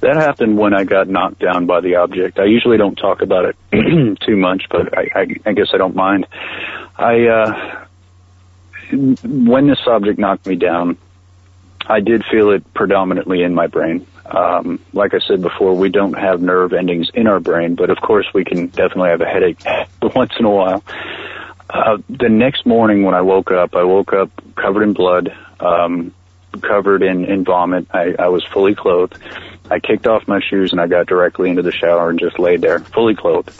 That 0.00 0.16
happened 0.16 0.56
when 0.56 0.74
I 0.74 0.84
got 0.84 1.08
knocked 1.08 1.40
down 1.40 1.66
by 1.66 1.80
the 1.80 1.96
object. 1.96 2.38
I 2.38 2.44
usually 2.44 2.76
don't 2.76 2.94
talk 2.94 3.20
about 3.20 3.46
it 3.46 3.56
too 4.20 4.36
much, 4.36 4.64
but 4.70 4.96
I, 4.96 5.08
I, 5.14 5.26
I 5.46 5.52
guess 5.52 5.68
I 5.72 5.76
don't 5.76 5.96
mind. 5.96 6.26
I, 6.96 7.26
uh, 7.26 7.86
when 8.92 9.66
this 9.66 9.80
object 9.86 10.18
knocked 10.18 10.46
me 10.46 10.56
down, 10.56 10.96
I 11.86 12.00
did 12.00 12.24
feel 12.30 12.50
it 12.50 12.74
predominantly 12.74 13.42
in 13.42 13.54
my 13.54 13.66
brain. 13.66 14.06
Um, 14.26 14.78
like 14.92 15.14
I 15.14 15.20
said 15.20 15.40
before, 15.40 15.74
we 15.74 15.88
don't 15.88 16.12
have 16.12 16.42
nerve 16.42 16.72
endings 16.72 17.10
in 17.14 17.26
our 17.26 17.40
brain, 17.40 17.74
but 17.74 17.90
of 17.90 17.98
course 18.00 18.26
we 18.34 18.44
can 18.44 18.66
definitely 18.66 19.10
have 19.10 19.20
a 19.22 19.26
headache 19.26 19.58
once 20.14 20.32
in 20.38 20.44
a 20.44 20.50
while. 20.50 20.84
Uh, 21.70 21.98
the 22.08 22.28
next 22.28 22.66
morning 22.66 23.02
when 23.02 23.14
I 23.14 23.22
woke 23.22 23.50
up, 23.50 23.74
I 23.74 23.84
woke 23.84 24.12
up 24.12 24.30
covered 24.54 24.82
in 24.82 24.92
blood, 24.92 25.34
um, 25.60 26.14
covered 26.60 27.02
in, 27.02 27.24
in 27.24 27.44
vomit. 27.44 27.86
I, 27.92 28.14
I 28.18 28.28
was 28.28 28.44
fully 28.44 28.74
clothed. 28.74 29.18
I 29.70 29.80
kicked 29.80 30.06
off 30.06 30.26
my 30.26 30.40
shoes 30.40 30.72
and 30.72 30.80
I 30.80 30.86
got 30.86 31.06
directly 31.06 31.50
into 31.50 31.62
the 31.62 31.72
shower 31.72 32.10
and 32.10 32.18
just 32.18 32.38
laid 32.38 32.60
there, 32.60 32.78
fully 32.78 33.14
clothed, 33.14 33.52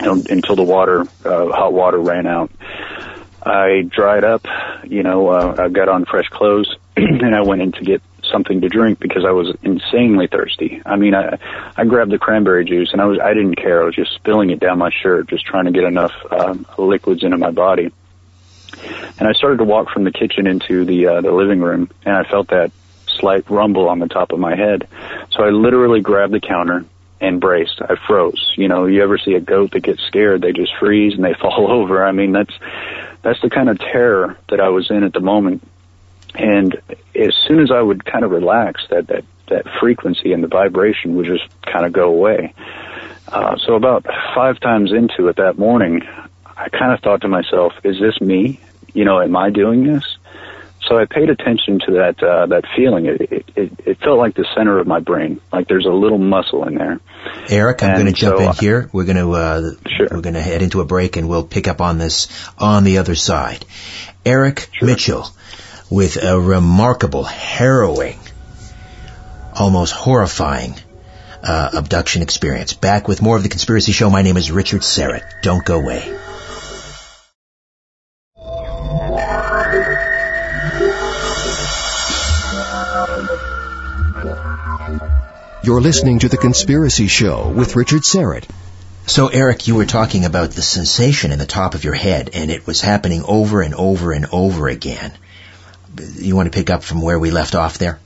until 0.00 0.56
the 0.56 0.62
water, 0.62 1.02
uh, 1.24 1.48
hot 1.48 1.72
water 1.72 1.98
ran 1.98 2.26
out. 2.26 2.50
I 3.42 3.82
dried 3.88 4.24
up, 4.24 4.46
you 4.84 5.02
know, 5.02 5.28
uh, 5.28 5.54
I 5.58 5.68
got 5.68 5.88
on 5.88 6.04
fresh 6.04 6.28
clothes 6.28 6.74
and 6.96 7.34
I 7.34 7.42
went 7.42 7.62
in 7.62 7.72
to 7.72 7.84
get 7.84 8.02
something 8.30 8.60
to 8.60 8.68
drink 8.68 8.98
because 8.98 9.24
I 9.24 9.30
was 9.30 9.56
insanely 9.62 10.26
thirsty. 10.26 10.82
I 10.84 10.96
mean, 10.96 11.14
I, 11.14 11.38
I 11.76 11.84
grabbed 11.84 12.10
the 12.10 12.18
cranberry 12.18 12.64
juice 12.64 12.90
and 12.92 13.00
I 13.00 13.06
was, 13.06 13.18
I 13.18 13.32
didn't 13.32 13.54
care. 13.54 13.82
I 13.82 13.86
was 13.86 13.94
just 13.94 14.14
spilling 14.14 14.50
it 14.50 14.60
down 14.60 14.78
my 14.78 14.90
shirt, 14.90 15.28
just 15.28 15.46
trying 15.46 15.64
to 15.64 15.70
get 15.70 15.84
enough, 15.84 16.12
um, 16.30 16.66
liquids 16.76 17.22
into 17.22 17.38
my 17.38 17.50
body. 17.50 17.90
And 19.18 19.26
I 19.26 19.32
started 19.32 19.58
to 19.58 19.64
walk 19.64 19.90
from 19.90 20.04
the 20.04 20.12
kitchen 20.12 20.46
into 20.46 20.84
the, 20.84 21.06
uh, 21.06 21.20
the 21.20 21.32
living 21.32 21.60
room 21.60 21.90
and 22.04 22.14
I 22.14 22.24
felt 22.24 22.48
that 22.48 22.70
slight 23.18 23.48
rumble 23.50 23.88
on 23.88 23.98
the 23.98 24.08
top 24.08 24.32
of 24.32 24.38
my 24.38 24.56
head. 24.56 24.88
So 25.30 25.42
I 25.42 25.50
literally 25.50 26.00
grabbed 26.00 26.32
the 26.32 26.40
counter 26.40 26.84
and 27.20 27.40
braced. 27.40 27.80
I 27.80 27.96
froze. 28.06 28.52
You 28.56 28.68
know, 28.68 28.86
you 28.86 29.02
ever 29.02 29.18
see 29.18 29.34
a 29.34 29.40
goat 29.40 29.72
that 29.72 29.80
gets 29.80 30.02
scared, 30.02 30.42
they 30.42 30.52
just 30.52 30.72
freeze 30.78 31.14
and 31.14 31.24
they 31.24 31.34
fall 31.40 31.70
over. 31.70 32.04
I 32.04 32.12
mean, 32.12 32.32
that's, 32.32 32.54
that's 33.22 33.40
the 33.40 33.50
kind 33.50 33.68
of 33.68 33.78
terror 33.78 34.38
that 34.50 34.60
I 34.60 34.68
was 34.68 34.90
in 34.90 35.02
at 35.02 35.12
the 35.12 35.20
moment. 35.20 35.66
And 36.34 36.80
as 37.14 37.34
soon 37.46 37.60
as 37.60 37.70
I 37.70 37.80
would 37.80 38.04
kind 38.04 38.24
of 38.24 38.30
relax, 38.30 38.82
that, 38.90 39.08
that, 39.08 39.24
that 39.48 39.66
frequency 39.80 40.32
and 40.32 40.44
the 40.44 40.48
vibration 40.48 41.16
would 41.16 41.26
just 41.26 41.48
kind 41.62 41.86
of 41.86 41.92
go 41.92 42.08
away. 42.08 42.54
Uh, 43.26 43.56
so 43.58 43.74
about 43.74 44.06
five 44.34 44.60
times 44.60 44.92
into 44.92 45.28
it 45.28 45.36
that 45.36 45.58
morning, 45.58 46.02
I 46.56 46.68
kind 46.68 46.92
of 46.92 47.00
thought 47.00 47.22
to 47.22 47.28
myself, 47.28 47.72
is 47.84 47.98
this 47.98 48.20
me? 48.20 48.60
You 48.94 49.04
know, 49.04 49.20
am 49.20 49.36
I 49.36 49.50
doing 49.50 49.84
this? 49.84 50.17
So 50.88 50.96
I 50.96 51.04
paid 51.04 51.28
attention 51.28 51.80
to 51.80 51.92
that 51.92 52.22
uh, 52.22 52.46
that 52.46 52.64
feeling. 52.74 53.06
It, 53.06 53.20
it, 53.54 53.80
it, 53.84 53.98
felt 53.98 54.18
like 54.18 54.34
the 54.34 54.46
center 54.56 54.78
of 54.78 54.86
my 54.86 55.00
brain, 55.00 55.38
like 55.52 55.68
there's 55.68 55.84
a 55.84 55.90
little 55.90 56.16
muscle 56.16 56.66
in 56.66 56.76
there. 56.76 56.98
Eric, 57.50 57.82
I'm 57.82 57.94
going 57.94 58.06
to 58.06 58.12
jump 58.12 58.38
so, 58.38 58.48
in 58.48 58.54
here. 58.54 58.88
We're 58.90 59.04
going 59.04 59.16
to 59.16 59.32
uh, 59.32 59.70
Sure. 59.86 60.08
we're 60.10 60.22
going 60.22 60.34
to 60.34 60.40
head 60.40 60.62
into 60.62 60.80
a 60.80 60.86
break, 60.86 61.16
and 61.16 61.28
we'll 61.28 61.44
pick 61.44 61.68
up 61.68 61.82
on 61.82 61.98
this 61.98 62.28
on 62.56 62.84
the 62.84 62.98
other 62.98 63.14
side. 63.14 63.66
Eric 64.24 64.70
Mitchell, 64.80 65.26
with 65.90 66.16
a 66.22 66.40
remarkable, 66.40 67.24
harrowing, 67.24 68.18
almost 69.54 69.92
horrifying 69.92 70.74
uh, 71.42 71.70
abduction 71.74 72.22
experience. 72.22 72.72
Back 72.72 73.08
with 73.08 73.20
more 73.20 73.36
of 73.36 73.42
the 73.42 73.50
Conspiracy 73.50 73.92
Show. 73.92 74.08
My 74.08 74.22
name 74.22 74.38
is 74.38 74.50
Richard 74.50 74.80
Syrett. 74.80 75.22
Don't 75.42 75.64
go 75.64 75.80
away. 75.80 76.27
You're 85.60 85.80
listening 85.80 86.20
to 86.20 86.28
The 86.28 86.36
Conspiracy 86.36 87.08
Show 87.08 87.48
with 87.48 87.74
Richard 87.74 88.02
Syrett. 88.02 88.48
So, 89.06 89.26
Eric, 89.26 89.66
you 89.66 89.74
were 89.74 89.86
talking 89.86 90.24
about 90.24 90.52
the 90.52 90.62
sensation 90.62 91.32
in 91.32 91.38
the 91.40 91.46
top 91.46 91.74
of 91.74 91.82
your 91.82 91.94
head, 91.94 92.30
and 92.32 92.50
it 92.50 92.64
was 92.64 92.80
happening 92.80 93.24
over 93.26 93.60
and 93.60 93.74
over 93.74 94.12
and 94.12 94.26
over 94.30 94.68
again. 94.68 95.12
You 96.14 96.36
want 96.36 96.52
to 96.52 96.56
pick 96.56 96.70
up 96.70 96.84
from 96.84 97.02
where 97.02 97.18
we 97.18 97.32
left 97.32 97.56
off 97.56 97.78
there? 97.78 97.98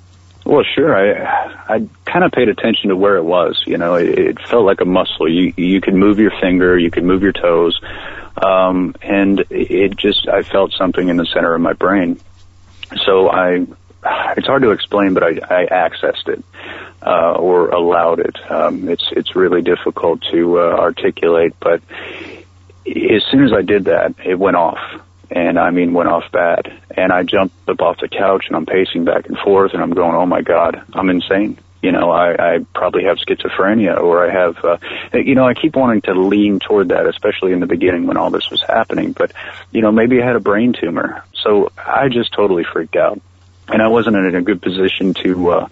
Well, 0.47 0.65
sure. 0.75 0.97
I 0.97 1.75
I 1.75 1.88
kind 2.07 2.25
of 2.25 2.33
paid 2.33 2.49
attention 2.49 2.88
to 2.88 2.97
where 2.97 3.17
it 3.17 3.25
was. 3.25 3.62
You 3.67 3.77
know, 3.77 3.97
it, 3.97 4.19
it 4.19 4.38
felt 4.49 4.65
like 4.65 4.81
a 4.81 4.87
muscle. 4.87 5.29
You 5.29 5.53
you 5.57 5.81
could 5.83 5.95
move 5.95 6.19
your 6.19 6.33
finger, 6.41 6.79
you 6.79 6.91
could 6.91 7.05
move 7.05 7.23
your 7.23 7.33
toes, 7.33 7.79
um, 8.43 8.95
and 9.03 9.45
it 9.51 9.97
just 9.97 10.27
I 10.27 10.43
felt 10.43 10.73
something 10.73 11.09
in 11.09 11.19
the 11.19 11.27
center 11.27 11.55
of 11.55 11.61
my 11.61 11.75
brain. 11.75 12.19
So 13.05 13.29
I, 13.31 13.67
it's 14.37 14.47
hard 14.47 14.62
to 14.62 14.71
explain, 14.71 15.15
but 15.15 15.23
I 15.23 15.29
I 15.29 15.67
accessed 15.67 16.29
it 16.29 16.45
uh, 17.03 17.33
or 17.33 17.69
allowed 17.69 18.21
it. 18.21 18.37
Um, 18.51 18.88
it's 18.88 19.09
it's 19.12 19.37
really 19.37 19.62
difficult 19.62 20.23
to 20.33 20.61
uh, 20.61 20.77
articulate, 20.79 21.55
but 21.61 21.83
as 22.87 23.23
soon 23.31 23.45
as 23.45 23.53
I 23.53 23.62
did 23.62 23.85
that, 23.87 24.15
it 24.25 24.38
went 24.38 24.57
off. 24.57 24.81
And 25.31 25.59
I 25.59 25.71
mean, 25.71 25.95
went 25.95 26.11
off 26.11 26.31
bad. 26.31 26.81
And 26.91 27.11
I 27.11 27.23
jumped 27.23 27.69
up 27.69 27.81
off 27.81 28.01
the 28.01 28.09
couch 28.09 28.45
and 28.49 28.57
I'm 28.57 28.67
pacing 28.67 29.05
back 29.05 29.27
and 29.29 29.38
forth 29.38 29.73
and 29.73 29.83
I'm 29.83 29.93
going, 29.93 30.15
oh 30.15 30.27
my 30.27 30.43
God, 30.43 30.83
I'm 30.93 31.09
insane. 31.09 31.59
You 31.81 31.91
know, 31.91 32.11
I, 32.11 32.57
I 32.57 32.59
probably 32.75 33.05
have 33.05 33.17
schizophrenia 33.17 33.99
or 33.99 34.29
I 34.29 34.33
have, 34.33 34.62
uh, 34.65 34.77
you 35.15 35.35
know, 35.35 35.47
I 35.47 35.55
keep 35.55 35.75
wanting 35.75 36.03
to 36.03 36.15
lean 36.15 36.59
toward 36.61 36.91
that, 36.91 37.07
especially 37.07 37.53
in 37.53 37.61
the 37.61 37.67
beginning 37.67 38.07
when 38.07 38.19
all 38.19 38.31
this 38.31 38.51
was 38.51 38.62
happening. 38.62 39.12
But, 39.12 39.33
you 39.73 39.81
know, 39.81 39.91
maybe 39.91 40.23
I 40.23 40.27
had 40.27 40.37
a 40.37 40.41
brain 40.41 40.75
tumor. 40.79 41.25
So 41.35 41.73
I 41.79 42.09
just 42.09 42.33
totally 42.33 42.65
freaked 42.65 42.96
out. 42.96 43.21
And 43.73 43.83
I 43.83 43.88
wasn't 43.88 44.16
in 44.16 44.35
a 44.35 44.42
good 44.42 44.60
position 44.60 45.14
to, 45.14 45.50
uh, 45.50 45.68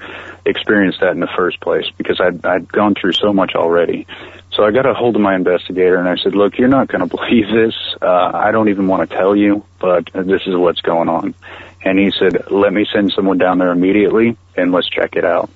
experience 0.46 0.96
that 1.00 1.12
in 1.12 1.20
the 1.20 1.28
first 1.36 1.60
place 1.60 1.84
because 1.96 2.20
I'd, 2.20 2.44
I'd 2.44 2.70
gone 2.70 2.94
through 2.94 3.12
so 3.12 3.32
much 3.32 3.54
already. 3.54 4.06
So 4.52 4.64
I 4.64 4.70
got 4.70 4.86
a 4.86 4.94
hold 4.94 5.16
of 5.16 5.22
my 5.22 5.34
investigator 5.34 5.96
and 5.96 6.08
I 6.08 6.16
said, 6.16 6.34
look, 6.34 6.58
you're 6.58 6.68
not 6.68 6.88
going 6.88 7.00
to 7.08 7.16
believe 7.16 7.48
this. 7.48 7.74
Uh, 8.00 8.30
I 8.34 8.50
don't 8.50 8.68
even 8.68 8.86
want 8.86 9.08
to 9.08 9.16
tell 9.16 9.36
you, 9.36 9.64
but 9.78 10.10
this 10.12 10.42
is 10.46 10.56
what's 10.56 10.80
going 10.80 11.08
on. 11.08 11.34
And 11.82 11.98
he 11.98 12.10
said, 12.10 12.50
let 12.50 12.72
me 12.72 12.86
send 12.92 13.12
someone 13.12 13.38
down 13.38 13.58
there 13.58 13.70
immediately 13.70 14.36
and 14.56 14.72
let's 14.72 14.88
check 14.88 15.16
it 15.16 15.24
out. 15.24 15.50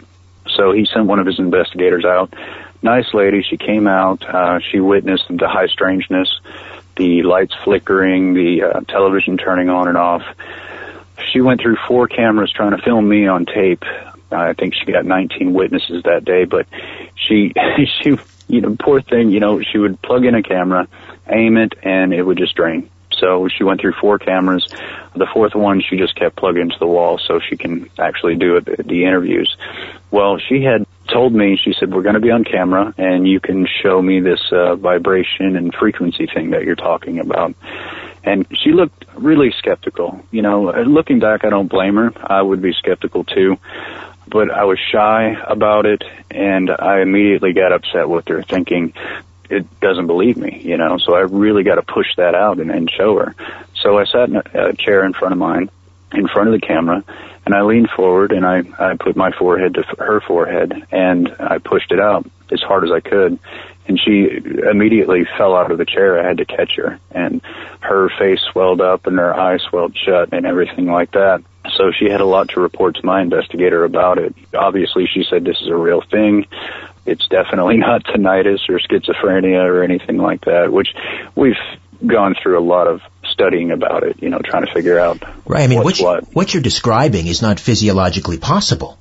So 0.57 0.73
he 0.73 0.87
sent 0.87 1.07
one 1.07 1.19
of 1.19 1.27
his 1.27 1.39
investigators 1.39 2.05
out. 2.05 2.35
Nice 2.83 3.13
lady. 3.15 3.43
She 3.43 3.57
came 3.57 3.87
out. 3.87 4.23
Uh, 4.23 4.61
she 4.61 4.81
witnessed 4.81 5.25
the 5.29 5.49
high 5.49 5.67
strangeness, 5.67 6.29
the 6.97 7.23
lights 7.23 7.55
flickering, 7.65 8.35
the 8.35 8.63
uh, 8.63 8.81
television 8.81 9.39
turning 9.39 9.71
on 9.71 9.89
and 9.89 9.97
off. 9.97 10.23
She 11.33 11.41
went 11.41 11.61
through 11.61 11.77
four 11.89 12.09
cameras 12.09 12.53
trying 12.53 12.77
to 12.77 12.83
film 12.83 13.09
me 13.09 13.27
on 13.27 13.47
tape. 13.47 13.85
I 14.31 14.53
think 14.53 14.75
she 14.75 14.91
got 14.91 15.05
19 15.05 15.53
witnesses 15.53 16.03
that 16.05 16.25
day, 16.25 16.45
but 16.45 16.67
she, 17.15 17.53
she, 18.03 18.19
you 18.49 18.61
know, 18.61 18.77
poor 18.79 19.01
thing, 19.01 19.31
you 19.31 19.41
know, 19.41 19.61
she 19.63 19.79
would 19.79 20.01
plug 20.03 20.25
in 20.25 20.35
a 20.35 20.43
camera, 20.43 20.89
aim 21.29 21.57
it, 21.57 21.75
and 21.83 22.13
it 22.13 22.23
would 22.23 22.39
just 22.39 22.55
drain. 22.55 22.91
So 23.19 23.49
she 23.49 23.65
went 23.65 23.81
through 23.81 23.95
four 24.01 24.19
cameras. 24.19 24.67
The 25.15 25.27
fourth 25.33 25.55
one 25.55 25.81
she 25.81 25.97
just 25.97 26.17
kept 26.17 26.37
plugged 26.37 26.59
into 26.59 26.77
the 26.79 26.87
wall 26.87 27.19
so 27.19 27.39
she 27.39 27.57
can 27.57 27.89
actually 27.99 28.35
do 28.35 28.57
it, 28.57 28.65
the 28.65 29.05
interviews. 29.05 29.57
Well, 30.11 30.39
she 30.39 30.63
had 30.63 30.87
told 31.13 31.35
me, 31.35 31.59
she 31.63 31.75
said, 31.79 31.93
we're 31.93 32.03
going 32.03 32.15
to 32.15 32.21
be 32.21 32.31
on 32.31 32.45
camera 32.45 32.95
and 32.97 33.27
you 33.27 33.41
can 33.41 33.67
show 33.83 34.01
me 34.01 34.21
this 34.21 34.41
uh, 34.53 34.77
vibration 34.77 35.57
and 35.57 35.75
frequency 35.75 36.27
thing 36.27 36.51
that 36.51 36.65
you're 36.65 36.77
talking 36.77 37.19
about. 37.19 37.55
And 38.23 38.47
she 38.53 38.73
looked 38.73 39.05
really 39.15 39.53
skeptical. 39.59 40.25
You 40.31 40.43
know, 40.43 40.71
looking 40.83 41.19
back, 41.19 41.45
I 41.45 41.51
don't 41.51 41.69
blame 41.69 41.97
her. 41.97 42.13
I 42.17 42.41
would 42.41 42.63
be 42.63 42.73
skeptical 42.73 43.25
too. 43.25 43.59
But 44.27 44.51
I 44.51 44.65
was 44.65 44.79
shy 44.79 45.37
about 45.47 45.85
it 45.85 46.03
and 46.31 46.71
I 46.71 47.01
immediately 47.01 47.53
got 47.53 47.73
upset 47.73 48.09
with 48.09 48.27
her 48.29 48.43
thinking, 48.43 48.95
it 49.51 49.81
doesn't 49.81 50.07
believe 50.07 50.39
me, 50.39 50.61
you 50.65 50.79
know, 50.79 50.97
so 50.97 51.15
I 51.15 51.21
really 51.21 51.63
got 51.63 51.75
to 51.75 51.83
push 51.83 52.07
that 52.17 52.35
out 52.35 52.59
and, 52.59 52.71
and 52.71 52.91
show 52.91 53.19
her. 53.19 53.35
So 53.75 53.99
I 53.99 54.07
sat 54.07 54.31
in 54.31 54.37
a, 54.37 54.69
a 54.71 54.73
chair 54.75 55.05
in 55.05 55.13
front 55.13 55.33
of 55.33 55.39
mine, 55.39 55.71
in 56.17 56.29
front 56.29 56.49
of 56.49 56.61
the 56.61 56.67
camera, 56.67 57.05
and 57.47 57.55
I 57.55 57.63
leaned 57.63 57.91
forward 57.91 58.33
and 58.33 58.45
I, 58.47 58.63
I 58.79 58.97
put 58.97 59.17
my 59.17 59.31
forehead 59.33 59.75
to 59.75 59.83
her 59.99 60.21
forehead 60.21 60.87
and 60.91 61.35
I 61.39 61.59
pushed 61.59 61.93
it 61.93 62.01
out 62.01 62.27
as 62.51 62.61
hard 62.61 62.85
as 62.85 62.91
I 62.91 63.01
could. 63.01 63.39
And 63.87 64.01
she 64.01 64.31
immediately 64.71 65.27
fell 65.37 65.55
out 65.55 65.71
of 65.71 65.77
the 65.77 65.85
chair. 65.85 66.19
I 66.19 66.27
had 66.27 66.39
to 66.39 66.47
catch 66.47 66.77
her 66.77 66.99
and 67.11 67.43
her 67.81 68.09
face 68.19 68.41
swelled 68.41 68.81
up 68.81 69.07
and 69.07 69.19
her 69.19 69.35
eyes 69.35 69.61
swelled 69.69 69.95
shut 69.97 70.31
and 70.33 70.47
everything 70.47 70.87
like 70.87 71.13
that. 71.13 71.43
So 71.77 71.93
she 71.93 72.09
had 72.09 72.23
a 72.23 72.27
lot 72.27 72.49
to 72.51 72.61
report 72.61 72.97
to 72.97 73.05
my 73.05 73.21
investigator 73.21 73.85
about 73.85 74.19
it. 74.19 74.35
Obviously 74.55 75.07
she 75.07 75.25
said 75.29 75.45
this 75.45 75.61
is 75.61 75.69
a 75.69 75.77
real 75.77 76.01
thing. 76.01 76.47
It's 77.05 77.29
definitely 77.29 77.77
not 77.79 78.05
tinnitus 78.05 78.69
or 78.71 78.79
schizophrenia 78.79 79.65
or 79.65 79.83
anything 79.83 80.17
like 80.17 80.47
that, 80.47 80.73
which 80.73 80.95
we've 81.35 81.57
gone 82.07 82.35
through 82.43 82.59
a 82.59 82.65
lot 82.65 82.87
of 82.87 83.03
studying 83.31 83.71
about 83.71 84.03
it, 84.03 84.23
you 84.23 84.31
know, 84.31 84.41
trying 84.45 84.67
to 84.67 84.73
figure 84.73 84.99
out 84.99 85.23
Right. 85.47 85.63
I 85.63 85.67
mean, 85.67 85.83
what, 85.83 85.99
what. 85.99 86.35
what 86.35 86.55
you're 86.55 86.63
describing 86.63 87.27
is 87.27 87.43
not 87.43 87.61
physiologically 87.61 88.39
possible. 88.39 88.99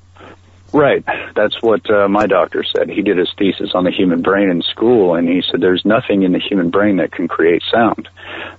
Right. 0.73 1.05
That's 1.35 1.61
what 1.61 1.87
uh, 1.89 2.07
my 2.07 2.25
doctor 2.25 2.63
said. 2.63 2.89
He 2.89 3.03
did 3.03 3.17
his 3.17 3.31
thesis 3.37 3.71
on 3.75 3.83
the 3.83 3.91
human 3.91 4.23
brain 4.23 4.49
in 4.49 4.63
school, 4.63 5.13
and 5.13 5.29
he 5.29 5.43
said 5.49 5.61
there's 5.61 5.85
nothing 5.85 6.23
in 6.23 6.31
the 6.31 6.39
human 6.39 6.71
brain 6.71 6.97
that 6.97 7.11
can 7.11 7.27
create 7.27 7.61
sound. 7.71 8.09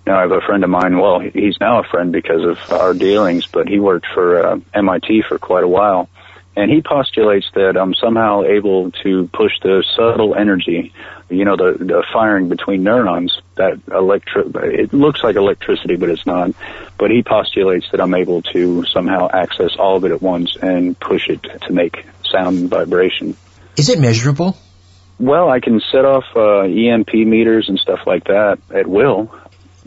Now, 0.06 0.18
I 0.18 0.20
have 0.20 0.30
a 0.30 0.40
friend 0.40 0.62
of 0.62 0.70
mine. 0.70 0.96
Well, 0.96 1.18
he's 1.18 1.58
now 1.60 1.80
a 1.80 1.84
friend 1.84 2.12
because 2.12 2.44
of 2.44 2.72
our 2.72 2.94
dealings, 2.94 3.46
but 3.46 3.68
he 3.68 3.80
worked 3.80 4.06
for 4.14 4.46
uh, 4.46 4.60
MIT 4.72 5.24
for 5.28 5.38
quite 5.38 5.64
a 5.64 5.68
while, 5.68 6.08
and 6.56 6.70
he 6.70 6.82
postulates 6.82 7.50
that 7.54 7.76
I'm 7.76 7.94
somehow 7.94 8.42
able 8.42 8.90
to 9.02 9.28
push 9.32 9.52
the 9.62 9.84
subtle 9.96 10.34
energy, 10.34 10.92
you 11.28 11.44
know, 11.44 11.56
the, 11.56 11.76
the 11.78 12.04
firing 12.12 12.48
between 12.48 12.84
neurons. 12.84 13.40
That 13.56 13.78
electri- 13.86 14.54
it 14.56 14.92
looks 14.92 15.22
like 15.22 15.36
electricity, 15.36 15.96
but 15.96 16.10
it's 16.10 16.26
not. 16.26 16.52
But 16.98 17.10
he 17.10 17.22
postulates 17.22 17.90
that 17.90 18.00
I'm 18.00 18.14
able 18.14 18.42
to 18.42 18.84
somehow 18.84 19.28
access 19.32 19.76
all 19.76 19.96
of 19.96 20.04
it 20.04 20.12
at 20.12 20.22
once 20.22 20.56
and 20.56 20.98
push 20.98 21.28
it 21.28 21.42
to 21.42 21.72
make 21.72 22.04
sound 22.24 22.58
and 22.58 22.70
vibration. 22.70 23.36
Is 23.76 23.88
it 23.88 23.98
measurable? 23.98 24.56
Well, 25.18 25.48
I 25.48 25.60
can 25.60 25.80
set 25.92 26.04
off 26.04 26.24
uh, 26.34 26.62
EMP 26.62 27.14
meters 27.14 27.68
and 27.68 27.78
stuff 27.78 28.00
like 28.06 28.24
that 28.24 28.58
at 28.74 28.86
will. 28.86 29.32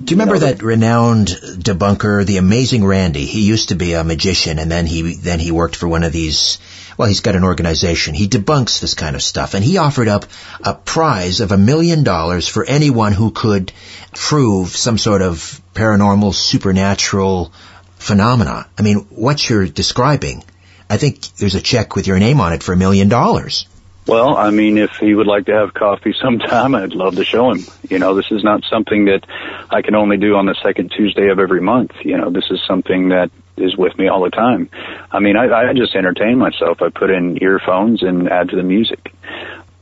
Do 0.04 0.14
you 0.14 0.20
remember 0.20 0.40
No, 0.40 0.48
that 0.52 0.62
renowned 0.62 1.28
debunker, 1.28 2.24
the 2.24 2.38
amazing 2.38 2.86
Randi? 2.86 3.26
He 3.26 3.42
used 3.42 3.70
to 3.70 3.76
be 3.76 3.94
a 3.94 4.04
magician 4.04 4.60
and 4.60 4.70
then 4.70 4.86
he, 4.86 5.16
then 5.16 5.40
he 5.40 5.52
worked 5.52 5.76
for 5.76 5.88
one 5.88 6.04
of 6.04 6.14
these, 6.14 6.60
well, 6.98 7.08
he's 7.08 7.22
got 7.22 7.36
an 7.36 7.44
organization. 7.44 8.14
He 8.14 8.28
debunks 8.28 8.80
this 8.80 8.94
kind 8.94 9.16
of 9.16 9.24
stuff 9.24 9.56
and 9.56 9.66
he 9.66 9.78
offered 9.78 10.08
up 10.08 10.26
a 10.64 10.76
prize 10.76 11.40
of 11.40 11.52
a 11.52 11.58
million 11.58 12.04
dollars 12.04 12.48
for 12.48 12.64
anyone 12.64 13.12
who 13.12 13.32
could 13.32 13.72
prove 14.14 14.70
some 14.70 15.00
sort 15.00 15.24
of 15.24 15.60
paranormal, 15.74 16.36
supernatural 16.36 17.52
phenomena. 17.96 18.68
I 18.78 18.84
mean, 18.84 19.08
what 19.10 19.50
you're 19.50 19.66
describing, 19.66 20.44
I 20.92 20.98
think 20.98 21.22
there's 21.38 21.56
a 21.56 21.62
check 21.62 21.96
with 21.96 22.06
your 22.06 22.20
name 22.20 22.40
on 22.40 22.54
it 22.54 22.62
for 22.62 22.74
a 22.74 22.78
million 22.78 23.10
dollars. 23.10 23.66
Well, 24.08 24.38
I 24.38 24.52
mean, 24.52 24.78
if 24.78 24.96
he 24.96 25.14
would 25.14 25.28
like 25.28 25.48
to 25.48 25.54
have 25.54 25.74
coffee 25.74 26.16
sometime, 26.22 26.74
I'd 26.76 26.94
love 26.94 27.16
to 27.18 27.26
show 27.26 27.52
him. 27.52 27.66
You 27.90 28.00
know, 28.00 28.16
this 28.16 28.32
is 28.32 28.44
not 28.44 28.64
something 28.70 29.06
that 29.06 29.26
I 29.70 29.82
can 29.82 29.96
only 29.96 30.18
do 30.18 30.36
on 30.36 30.46
the 30.46 30.56
second 30.64 30.92
Tuesday 30.96 31.28
of 31.28 31.40
every 31.40 31.62
month. 31.62 31.92
You 32.04 32.18
know, 32.18 32.30
this 32.30 32.46
is 32.50 32.62
something 32.66 33.10
that 33.10 33.30
is 33.58 33.76
with 33.76 33.98
me 33.98 34.08
all 34.08 34.24
the 34.24 34.30
time. 34.30 34.70
I 35.12 35.20
mean, 35.20 35.36
I, 35.36 35.70
I 35.70 35.74
just 35.74 35.96
entertain 35.96 36.38
myself. 36.38 36.82
I 36.82 36.90
put 36.90 37.10
in 37.10 37.44
earphones 37.44 38.02
and 38.02 38.30
add 38.30 38.50
to 38.50 38.56
the 38.56 38.64
music. 38.64 39.14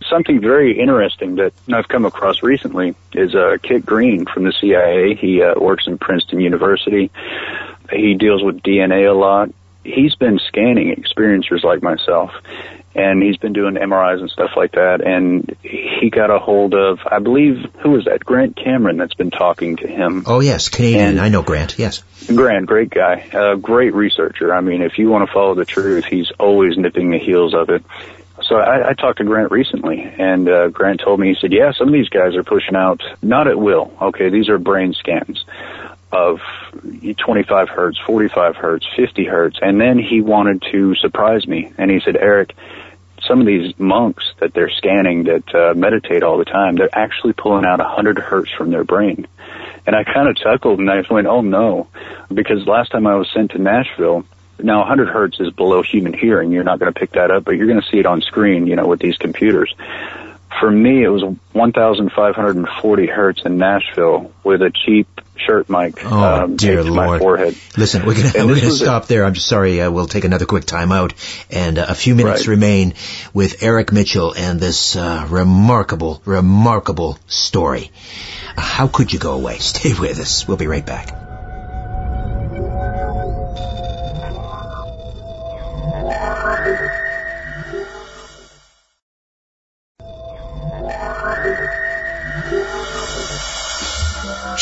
Something 0.10 0.40
very 0.40 0.80
interesting 0.80 1.36
that 1.36 1.54
I've 1.72 1.88
come 1.88 2.06
across 2.06 2.42
recently 2.42 2.96
is 3.14 3.36
uh, 3.36 3.58
Kit 3.62 3.86
Green 3.86 4.26
from 4.26 4.44
the 4.44 4.54
CIA. 4.54 5.16
He 5.16 5.42
uh, 5.42 5.60
works 5.60 5.88
in 5.88 5.98
Princeton 5.98 6.40
University. 6.40 7.12
He 7.92 8.14
deals 8.16 8.44
with 8.44 8.62
DNA 8.62 9.10
a 9.10 9.14
lot. 9.14 9.50
He's 9.84 10.16
been 10.16 10.40
scanning 10.48 10.96
experiencers 10.96 11.64
like 11.64 11.84
myself 11.84 12.32
and 12.96 13.22
he's 13.22 13.38
been 13.38 13.54
doing 13.54 13.76
MRIs 13.76 14.22
and 14.22 14.30
stuff 14.30 14.52
like 14.56 14.72
that. 14.72 15.02
And 15.06 15.56
he 15.62 16.10
got 16.10 16.32
a 16.32 16.40
hold 16.40 16.74
of, 16.74 17.00
I 17.10 17.20
believe, 17.20 17.58
who 17.80 17.92
was 17.92 18.06
that? 18.06 18.24
Grant 18.24 18.56
Cameron 18.56 18.98
that's 18.98 19.14
been 19.14 19.32
talking 19.32 19.76
to 19.78 19.88
him. 19.88 20.24
Oh 20.26 20.40
yes, 20.40 20.70
Canadian. 20.70 21.10
And- 21.10 21.22
I 21.22 21.30
know 21.30 21.44
Grant. 21.44 21.78
Yes. 21.78 22.04
Grant, 22.28 22.66
great 22.66 22.90
guy, 22.90 23.28
uh, 23.34 23.56
great 23.56 23.94
researcher. 23.94 24.54
I 24.54 24.62
mean, 24.62 24.82
if 24.82 24.98
you 24.98 25.10
want 25.10 25.28
to 25.28 25.34
follow 25.34 25.54
the 25.54 25.66
truth, 25.66 26.06
he's 26.06 26.32
always 26.40 26.78
nipping 26.78 27.12
the 27.12 27.20
heels 27.20 27.54
of 27.54 27.70
it. 27.70 27.84
So 28.44 28.56
I, 28.56 28.90
I 28.90 28.94
talked 28.94 29.20
to 29.20 29.24
Grant 29.24 29.52
recently, 29.52 30.02
and 30.02 30.48
uh, 30.50 30.68
Grant 30.70 31.02
told 31.04 31.20
me 31.20 31.30
he 31.30 31.36
said, 31.40 31.52
"Yeah, 31.54 31.72
some 31.74 31.88
of 31.88 31.94
these 31.94 32.10
guys 32.10 32.36
are 32.36 32.44
pushing 32.44 32.76
out 32.76 33.02
not 33.22 33.48
at 33.48 33.58
will. 33.58 33.92
Okay, 34.02 34.30
these 34.30 34.50
are 34.50 34.58
brain 34.58 34.94
scans 34.94 35.44
of 36.12 36.40
25 37.18 37.70
hertz, 37.70 37.98
45 38.06 38.56
hertz, 38.56 38.88
50 38.96 39.26
hertz." 39.26 39.58
And 39.62 39.80
then 39.80 40.00
he 40.00 40.22
wanted 40.22 40.64
to 40.72 40.96
surprise 40.96 41.48
me, 41.48 41.72
and 41.78 41.90
he 41.90 42.02
said, 42.02 42.18
"Eric, 42.18 42.56
some 43.28 43.40
of 43.42 43.48
these 43.48 43.78
monks 43.80 44.26
that 44.40 44.54
they're 44.54 44.70
scanning 44.70 45.24
that 45.26 45.56
uh, 45.56 45.74
meditate 45.76 46.24
all 46.24 46.38
the 46.38 46.46
time, 46.46 46.76
they're 46.76 46.96
actually 46.98 47.34
pulling 47.34 47.66
out 47.66 47.80
100 47.80 48.20
hertz 48.20 48.52
from 48.52 48.72
their 48.72 48.84
brain." 48.84 49.28
And 49.88 49.96
I 49.96 50.04
kind 50.04 50.28
of 50.28 50.36
chuckled 50.36 50.80
and 50.80 50.90
I 50.90 51.04
went, 51.10 51.28
"Oh 51.28 51.42
no," 51.42 51.88
because 52.34 52.66
last 52.66 52.92
time 52.92 53.08
I 53.08 53.16
was 53.16 53.30
sent 53.34 53.52
to 53.52 53.58
Nashville. 53.58 54.26
Now 54.58 54.80
100 54.80 55.10
hertz 55.10 55.40
is 55.40 55.52
below 55.52 55.84
human 55.84 56.14
hearing. 56.14 56.52
You're 56.52 56.64
not 56.64 56.80
going 56.80 56.92
to 56.94 56.98
pick 56.98 57.12
that 57.12 57.30
up, 57.30 57.44
but 57.44 57.56
you're 57.56 57.68
going 57.68 57.82
to 57.82 57.88
see 57.88 58.00
it 58.00 58.06
on 58.06 58.22
screen, 58.22 58.68
you 58.68 58.76
know, 58.78 58.88
with 58.88 59.02
these 59.02 59.18
computers. 59.18 59.76
For 60.60 60.72
me, 60.72 61.04
it 61.04 61.10
was 61.10 61.24
1,540 61.52 63.08
hertz 63.08 63.42
in 63.46 63.58
Nashville 63.58 64.32
with 64.44 64.62
a 64.62 64.72
cheap 64.72 65.15
shirt 65.46 65.70
mic 65.70 66.04
Oh 66.06 66.44
um, 66.44 66.56
dear 66.56 66.84
to 66.84 66.92
my 66.92 67.06
Lord! 67.08 67.20
forehead. 67.20 67.56
Listen, 67.78 68.06
we're 68.06 68.16
we're 68.16 68.32
gonna 68.34 68.48
was 68.50 68.82
a- 68.82 68.86
stop 68.86 69.08
there. 69.08 69.24
I'm 69.26 69.34
just 69.34 69.48
sorry. 69.48 69.82
Uh, 69.82 69.92
we'll 69.92 70.08
take 70.08 70.24
another 70.26 70.46
quick 70.46 70.66
time 70.66 70.92
out, 70.92 71.14
and 71.52 71.78
uh, 71.78 71.86
a 71.90 71.96
few 71.96 72.16
minutes 72.16 72.42
Right. 72.48 72.56
remain 72.56 72.94
with 73.34 73.64
Eric 73.64 73.92
Mitchell 73.92 74.34
and 74.36 74.60
this 74.60 74.96
uh, 74.96 75.26
remarkable, 75.30 76.22
remarkable 76.26 77.18
story. 77.28 77.92
How 78.58 78.88
could 78.88 79.12
you 79.14 79.20
go 79.20 79.34
away? 79.34 79.58
Stay 79.60 79.94
with 80.00 80.20
us. 80.20 80.48
We'll 80.48 80.58
be 80.58 80.68
right 80.68 80.86
back. 80.86 81.25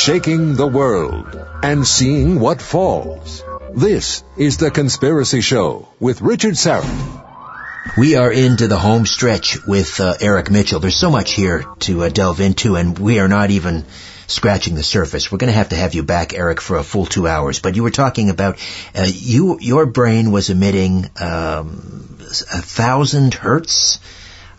Shaking 0.04 0.56
the 0.56 0.68
world 0.68 1.34
and 1.64 1.88
seeing 1.88 2.42
what 2.42 2.62
falls. 2.62 3.42
This 3.74 4.22
is 4.36 4.58
The 4.58 4.70
Conspiracy 4.70 5.40
Show 5.40 5.88
with 5.98 6.20
Richard 6.20 6.56
Syrett. 6.56 7.96
We 7.98 8.18
are 8.18 8.30
into 8.30 8.68
the 8.68 8.78
home 8.78 9.06
stretch 9.06 9.66
with 9.66 10.02
uh, 10.02 10.16
Eric 10.20 10.52
Mitchell. 10.52 10.82
There's 10.82 10.98
so 10.98 11.10
much 11.10 11.32
here 11.32 11.64
to 11.88 12.04
uh, 12.04 12.10
delve 12.10 12.42
into, 12.42 12.76
and 12.76 13.00
we 13.00 13.20
are 13.20 13.30
not 13.30 13.50
even 13.52 13.86
scratching 14.28 14.76
the 14.76 14.84
surface. 14.84 15.32
We're 15.32 15.38
going 15.38 15.54
to 15.54 15.58
have 15.58 15.70
to 15.70 15.78
have 15.78 15.94
you 15.94 16.04
back, 16.04 16.34
Eric, 16.34 16.60
for 16.60 16.76
a 16.76 16.84
full 16.84 17.06
two 17.06 17.26
hours. 17.26 17.62
But 17.62 17.78
you 17.78 17.84
were 17.84 17.90
talking 17.90 18.30
about 18.30 18.58
uh, 18.94 19.08
you. 19.08 19.58
Your 19.62 19.86
brain 19.86 20.32
was 20.32 20.50
emitting 20.50 21.10
um, 21.22 22.18
a 22.20 22.62
thousand 22.62 23.36
hertz. 23.36 24.00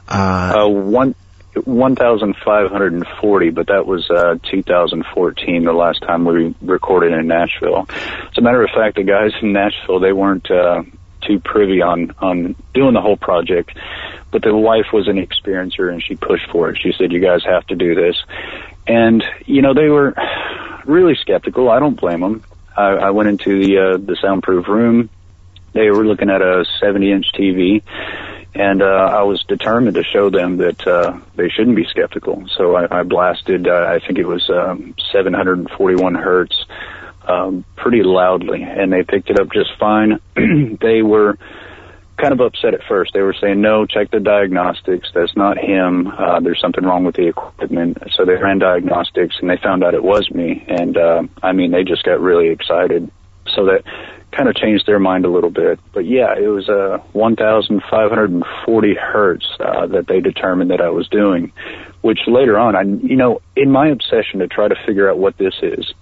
Uh, 0.09 0.55
Uh, 0.57 0.69
one. 0.69 1.15
1,540, 1.65 3.51
but 3.51 3.67
that 3.69 3.87
was 3.87 4.09
uh, 4.11 4.37
2014, 4.51 5.65
the 5.65 5.73
last 5.73 6.03
time 6.03 6.25
we 6.25 6.55
recorded 6.63 7.13
in 7.13 7.27
Nashville. 7.27 7.87
As 7.89 8.39
a 8.39 8.41
matter 8.41 8.63
of 8.63 8.71
fact, 8.71 8.97
the 8.97 9.05
guys 9.05 9.33
in 9.41 9.53
Nashville, 9.53 10.01
they 10.01 10.13
weren't 10.13 10.51
uh, 10.51 10.83
too 11.23 11.41
privy 11.41 11.83
on, 11.83 12.13
on 12.19 12.55
doing 12.73 12.95
the 12.95 13.01
whole 13.01 13.17
project, 13.17 13.77
but 14.31 14.43
the 14.43 14.55
wife 14.55 14.87
was 14.93 15.09
an 15.09 15.17
experiencer 15.17 15.93
and 15.93 16.03
she 16.03 16.17
pushed 16.17 16.51
for 16.51 16.71
it. 16.71 16.79
She 16.81 16.93
said, 16.97 17.13
you 17.13 17.21
guys 17.21 17.45
have 17.45 17.67
to 17.69 17.77
do 17.77 17.95
this. 17.95 18.17
And, 18.87 19.25
you 19.47 19.63
know, 19.63 19.75
they 19.75 19.89
were 19.89 20.15
really 20.85 21.15
skeptical. 21.15 21.71
I 21.71 21.79
don't 21.79 21.99
blame 21.99 22.21
them. 22.21 22.45
I, 22.77 22.89
I 22.89 23.11
went 23.11 23.29
into 23.29 23.65
the, 23.65 23.79
uh, 23.79 23.97
the 23.99 24.17
soundproof 24.21 24.69
room. 24.69 25.09
They 25.73 25.91
were 25.91 26.05
looking 26.05 26.31
at 26.31 26.43
a 26.43 26.65
70 26.81 27.11
inch 27.11 27.27
TV 27.33 27.83
and 28.55 28.83
uh, 28.83 28.85
I 28.85 29.23
was 29.23 29.43
determined 29.45 29.97
to 29.97 30.05
show 30.05 30.31
them 30.31 30.59
that 30.59 30.87
uh, 30.87 31.19
they 31.35 31.49
shouldn't 31.49 31.77
be 31.77 31.85
skeptical. 31.85 32.45
So 32.57 32.77
I, 32.77 33.01
I 33.01 33.03
blasted, 33.03 33.67
uh, 33.67 33.87
I 33.89 33.99
think 33.99 34.19
it 34.19 34.27
was 34.27 34.49
um, 34.49 34.95
741 35.13 36.15
hertz, 36.15 36.65
um, 37.27 37.65
pretty 37.77 38.03
loudly, 38.03 38.63
and 38.63 38.93
they 38.93 39.03
picked 39.03 39.31
it 39.31 39.41
up 39.41 39.53
just 39.53 39.71
fine. 39.79 40.21
they 40.81 41.03
were 41.03 41.39
kind 42.17 42.33
of 42.33 42.41
upset 42.41 42.75
at 42.75 42.81
first. 42.89 43.13
They 43.13 43.23
were 43.23 43.35
saying, 43.41 43.61
no, 43.61 43.87
check 43.87 44.11
the 44.11 44.21
diagnostics. 44.21 45.11
That's 45.15 45.37
not 45.37 45.59
him. 45.59 46.07
Uh, 46.07 46.41
there's 46.41 46.61
something 46.61 46.85
wrong 46.85 47.05
with 47.05 47.17
the 47.17 47.27
equipment. 47.27 47.99
So 48.15 48.25
they 48.25 48.35
ran 48.35 48.59
diagnostics 48.59 49.37
and 49.41 49.51
they 49.51 49.57
found 49.57 49.83
out 49.83 49.95
it 49.95 50.05
was 50.05 50.31
me. 50.31 50.65
And, 50.69 50.97
uh, 50.97 51.23
I 51.43 51.53
mean, 51.53 51.73
they 51.73 51.83
just 51.83 52.05
got 52.05 52.21
really 52.21 52.51
excited. 52.51 53.11
So 53.55 53.67
that 53.67 53.83
kind 54.37 54.49
of 54.49 54.57
changed 54.57 54.87
their 54.87 54.99
mind 54.99 55.25
a 55.25 55.31
little 55.31 55.51
bit. 55.51 55.79
But 55.93 56.05
yeah, 56.07 56.35
it 56.37 56.49
was, 56.49 56.69
uh, 56.69 56.99
1,540 57.13 58.95
hertz, 58.95 59.47
uh, 59.61 59.87
that 59.87 60.07
they 60.07 60.21
determined 60.21 60.71
that 60.71 60.81
I 60.81 60.91
was 60.91 61.09
doing, 61.09 61.53
which 62.01 62.21
later 62.27 62.59
on, 62.59 62.77
I, 62.77 62.83
you 62.83 63.17
know, 63.17 63.41
in 63.57 63.71
my 63.71 63.89
obsession 63.89 64.41
to 64.41 64.49
try 64.49 64.69
to 64.69 64.77
figure 64.87 65.09
out 65.09 65.19
what 65.19 65.37
this 65.39 65.55
is, 65.63 65.93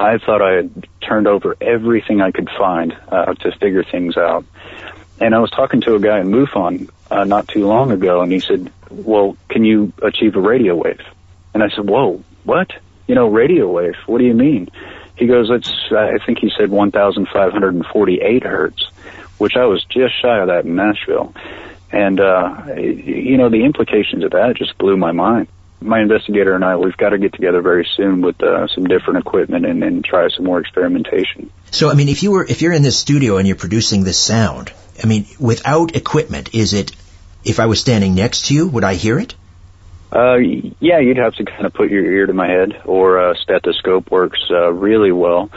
I 0.00 0.18
thought 0.18 0.42
I 0.42 0.52
had 0.52 0.88
turned 1.00 1.26
over 1.28 1.56
everything 1.60 2.20
I 2.20 2.30
could 2.32 2.48
find, 2.58 2.96
uh, 3.08 3.34
to 3.34 3.52
figure 3.52 3.84
things 3.84 4.16
out. 4.16 4.44
And 5.20 5.34
I 5.34 5.38
was 5.38 5.50
talking 5.50 5.80
to 5.82 5.94
a 5.94 6.00
guy 6.00 6.18
in 6.20 6.30
MUFON 6.30 6.90
uh, 7.10 7.24
not 7.24 7.46
too 7.46 7.66
long 7.66 7.92
ago, 7.92 8.22
and 8.22 8.32
he 8.32 8.40
said, 8.40 8.72
"Well, 8.90 9.36
can 9.48 9.64
you 9.64 9.92
achieve 10.02 10.34
a 10.34 10.40
radio 10.40 10.74
wave?" 10.74 11.02
And 11.54 11.62
I 11.62 11.68
said, 11.68 11.88
"Whoa, 11.88 12.24
what? 12.44 12.72
You 13.06 13.14
know, 13.14 13.28
radio 13.28 13.70
wave? 13.70 13.94
What 14.06 14.18
do 14.18 14.24
you 14.24 14.34
mean?" 14.34 14.68
He 15.22 15.28
goes, 15.28 15.50
"It's 15.50 15.70
I 15.92 16.18
think 16.26 16.38
he 16.40 16.50
said 16.58 16.68
1,548 16.68 18.42
hertz, 18.42 18.88
which 19.38 19.56
I 19.56 19.66
was 19.66 19.84
just 19.84 20.20
shy 20.20 20.38
of 20.40 20.48
that 20.48 20.64
in 20.64 20.74
Nashville." 20.74 21.32
And 21.92 22.18
uh, 22.18 22.74
you 22.76 23.36
know, 23.36 23.48
the 23.48 23.64
implications 23.64 24.24
of 24.24 24.32
that 24.32 24.56
just 24.56 24.76
blew 24.78 24.96
my 24.96 25.12
mind 25.12 25.46
my 25.80 26.00
investigator 26.00 26.54
and 26.54 26.64
I, 26.64 26.76
we've 26.76 26.96
got 26.96 27.10
to 27.10 27.18
get 27.18 27.32
together 27.32 27.60
very 27.60 27.88
soon 27.96 28.20
with 28.20 28.42
uh, 28.42 28.68
some 28.68 28.84
different 28.84 29.20
equipment 29.20 29.66
and, 29.66 29.82
and 29.82 30.04
try 30.04 30.28
some 30.28 30.44
more 30.44 30.60
experimentation. 30.60 31.50
So, 31.70 31.90
I 31.90 31.94
mean, 31.94 32.08
if 32.08 32.22
you 32.22 32.32
were, 32.32 32.44
if 32.44 32.62
you're 32.62 32.72
in 32.72 32.82
this 32.82 32.98
studio 32.98 33.38
and 33.38 33.46
you're 33.46 33.56
producing 33.56 34.04
this 34.04 34.18
sound, 34.18 34.72
I 35.02 35.06
mean, 35.06 35.26
without 35.40 35.96
equipment, 35.96 36.54
is 36.54 36.72
it, 36.72 36.92
if 37.44 37.58
I 37.60 37.66
was 37.66 37.80
standing 37.80 38.14
next 38.14 38.46
to 38.46 38.54
you, 38.54 38.68
would 38.68 38.84
I 38.84 38.94
hear 38.94 39.18
it? 39.18 39.34
Uh, 40.12 40.36
yeah, 40.80 40.98
you'd 40.98 41.16
have 41.16 41.34
to 41.34 41.44
kind 41.44 41.64
of 41.64 41.72
put 41.72 41.90
your 41.90 42.04
ear 42.04 42.26
to 42.26 42.32
my 42.32 42.46
head, 42.46 42.82
or 42.84 43.30
a 43.30 43.36
stethoscope 43.36 44.10
works 44.10 44.40
uh, 44.50 44.70
really 44.70 45.12
well 45.12 45.50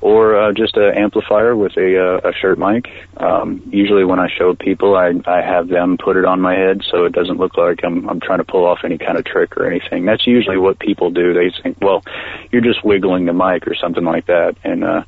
or 0.00 0.36
uh, 0.36 0.52
just 0.52 0.76
an 0.76 0.96
amplifier 0.96 1.56
with 1.56 1.76
a, 1.76 1.98
uh, 1.98 2.28
a 2.28 2.32
shirt 2.32 2.58
mic. 2.58 2.88
Um, 3.16 3.62
usually, 3.70 4.04
when 4.04 4.20
I 4.20 4.28
show 4.28 4.54
people, 4.54 4.96
I, 4.96 5.12
I 5.26 5.42
have 5.42 5.68
them 5.68 5.98
put 5.98 6.16
it 6.16 6.24
on 6.24 6.40
my 6.40 6.54
head 6.54 6.82
so 6.88 7.04
it 7.04 7.12
doesn't 7.12 7.38
look 7.38 7.56
like 7.56 7.80
I'm 7.82 8.08
I'm 8.08 8.20
trying 8.20 8.38
to 8.38 8.44
pull 8.44 8.64
off 8.64 8.80
any 8.84 8.98
kind 8.98 9.18
of 9.18 9.24
trick 9.24 9.56
or 9.56 9.66
anything. 9.66 10.04
That's 10.04 10.26
usually 10.26 10.56
what 10.56 10.78
people 10.78 11.10
do. 11.10 11.34
They 11.34 11.50
think, 11.62 11.78
well, 11.80 12.04
you're 12.52 12.62
just 12.62 12.84
wiggling 12.84 13.26
the 13.26 13.32
mic 13.32 13.66
or 13.66 13.74
something 13.74 14.04
like 14.04 14.26
that, 14.26 14.56
and 14.62 14.84
uh, 14.84 15.02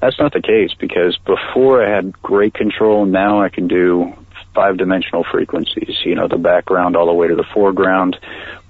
that's 0.00 0.18
not 0.18 0.32
the 0.32 0.42
case 0.42 0.70
because 0.78 1.18
before 1.26 1.84
I 1.84 1.94
had 1.94 2.20
great 2.22 2.54
control. 2.54 3.04
Now 3.04 3.42
I 3.42 3.50
can 3.50 3.68
do 3.68 4.14
five 4.54 4.76
dimensional 4.76 5.24
frequencies. 5.30 5.96
You 6.04 6.14
know, 6.14 6.28
the 6.28 6.38
background 6.38 6.96
all 6.96 7.06
the 7.06 7.12
way 7.12 7.28
to 7.28 7.36
the 7.36 7.46
foreground 7.54 8.16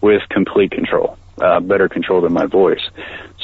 with 0.00 0.22
complete 0.28 0.70
control, 0.70 1.18
uh, 1.40 1.60
better 1.60 1.88
control 1.88 2.20
than 2.20 2.32
my 2.32 2.46
voice. 2.46 2.82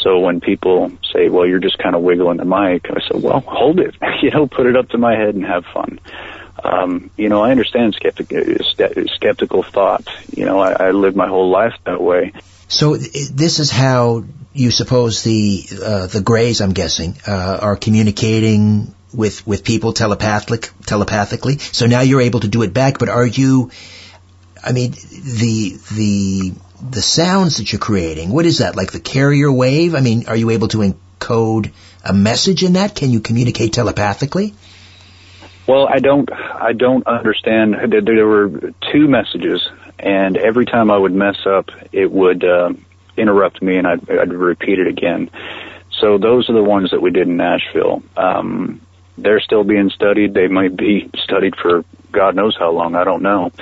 So 0.02 0.20
when 0.20 0.40
people 0.40 0.92
say, 1.12 1.28
well, 1.28 1.46
you're 1.46 1.58
just 1.58 1.78
kind 1.78 1.96
of 1.96 2.02
wiggling 2.02 2.36
the 2.36 2.44
mic, 2.44 2.86
I 2.90 3.00
said, 3.08 3.22
well, 3.22 3.40
hold 3.40 3.80
it, 3.80 3.96
you 4.22 4.30
know, 4.30 4.46
put 4.46 4.66
it 4.66 4.76
up 4.76 4.90
to 4.90 4.98
my 4.98 5.16
head 5.16 5.34
and 5.34 5.44
have 5.44 5.64
fun. 5.72 6.00
Um, 6.62 7.10
you 7.16 7.28
know, 7.28 7.42
I 7.42 7.50
understand 7.50 7.94
skeptic, 7.94 8.32
skeptical 9.14 9.62
thought. 9.62 10.08
You 10.34 10.46
know, 10.46 10.58
I, 10.58 10.88
I 10.88 10.90
lived 10.92 11.16
my 11.16 11.28
whole 11.28 11.50
life 11.50 11.74
that 11.84 12.00
way. 12.00 12.32
So 12.68 12.96
this 12.96 13.60
is 13.60 13.70
how 13.70 14.24
you 14.52 14.70
suppose 14.70 15.22
the 15.22 15.68
uh, 15.84 16.06
the 16.06 16.22
Greys, 16.22 16.60
I'm 16.60 16.72
guessing, 16.72 17.16
uh, 17.26 17.58
are 17.60 17.76
communicating 17.76 18.94
with 19.16 19.46
with 19.46 19.64
people 19.64 19.92
telepathic 19.92 20.70
telepathically. 20.84 21.58
So 21.58 21.86
now 21.86 22.02
you're 22.02 22.20
able 22.20 22.40
to 22.40 22.48
do 22.48 22.62
it 22.62 22.72
back. 22.72 22.98
But 22.98 23.08
are 23.08 23.26
you? 23.26 23.70
I 24.62 24.72
mean, 24.72 24.92
the 24.92 25.78
the 25.92 26.52
the 26.90 27.02
sounds 27.02 27.56
that 27.56 27.72
you're 27.72 27.80
creating, 27.80 28.30
what 28.30 28.46
is 28.46 28.58
that? 28.58 28.76
Like 28.76 28.92
the 28.92 29.00
carrier 29.00 29.50
wave? 29.50 29.94
I 29.94 30.00
mean, 30.00 30.28
are 30.28 30.36
you 30.36 30.50
able 30.50 30.68
to 30.68 30.78
encode 30.78 31.72
a 32.04 32.12
message 32.12 32.62
in 32.62 32.74
that? 32.74 32.94
Can 32.94 33.10
you 33.10 33.20
communicate 33.20 33.72
telepathically? 33.72 34.54
Well, 35.66 35.88
I 35.88 35.98
don't, 35.98 36.30
I 36.32 36.72
don't 36.74 37.06
understand. 37.06 37.74
There 37.90 38.26
were 38.26 38.72
two 38.92 39.08
messages, 39.08 39.66
and 39.98 40.36
every 40.36 40.64
time 40.64 40.92
I 40.92 40.96
would 40.96 41.12
mess 41.12 41.44
up, 41.44 41.70
it 41.90 42.10
would 42.10 42.44
uh, 42.44 42.72
interrupt 43.16 43.62
me, 43.62 43.76
and 43.76 43.86
I'd, 43.86 44.08
I'd 44.08 44.32
repeat 44.32 44.78
it 44.78 44.86
again. 44.86 45.28
So 46.00 46.18
those 46.18 46.48
are 46.50 46.52
the 46.52 46.62
ones 46.62 46.92
that 46.92 47.02
we 47.02 47.10
did 47.10 47.26
in 47.26 47.36
Nashville. 47.36 48.02
Um, 48.16 48.80
they're 49.18 49.40
still 49.40 49.64
being 49.64 49.90
studied. 49.90 50.34
They 50.34 50.48
might 50.48 50.76
be 50.76 51.10
studied 51.16 51.56
for 51.56 51.84
God 52.12 52.34
knows 52.34 52.56
how 52.58 52.70
long. 52.70 52.94
I 52.94 53.04
don't 53.04 53.22
know. 53.22 53.52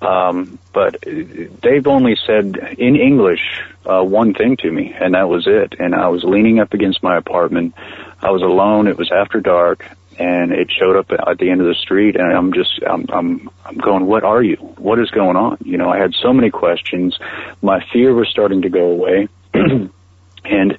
Um, 0.00 0.58
but 0.72 1.02
they've 1.02 1.86
only 1.86 2.16
said 2.26 2.56
in 2.78 2.96
English 2.96 3.40
uh, 3.84 4.02
one 4.02 4.34
thing 4.34 4.56
to 4.58 4.70
me, 4.70 4.94
and 4.98 5.14
that 5.14 5.28
was 5.28 5.46
it. 5.46 5.74
And 5.78 5.94
I 5.94 6.08
was 6.08 6.22
leaning 6.22 6.60
up 6.60 6.72
against 6.72 7.02
my 7.02 7.16
apartment. 7.16 7.74
I 8.22 8.30
was 8.30 8.42
alone. 8.42 8.86
It 8.86 8.96
was 8.96 9.10
after 9.10 9.40
dark, 9.40 9.84
and 10.18 10.52
it 10.52 10.70
showed 10.70 10.96
up 10.96 11.10
at 11.10 11.38
the 11.38 11.50
end 11.50 11.60
of 11.60 11.66
the 11.66 11.74
street. 11.74 12.14
And 12.14 12.32
I'm 12.32 12.52
just, 12.52 12.80
I'm, 12.88 13.06
I'm, 13.08 13.50
I'm 13.64 13.78
going, 13.78 14.06
what 14.06 14.22
are 14.22 14.42
you? 14.42 14.56
What 14.78 15.00
is 15.00 15.10
going 15.10 15.36
on? 15.36 15.58
You 15.64 15.78
know, 15.78 15.88
I 15.88 15.98
had 15.98 16.14
so 16.14 16.32
many 16.32 16.50
questions. 16.50 17.18
My 17.60 17.84
fear 17.92 18.14
was 18.14 18.28
starting 18.28 18.62
to 18.62 18.68
go 18.68 18.90
away, 18.92 19.28
and 19.54 20.78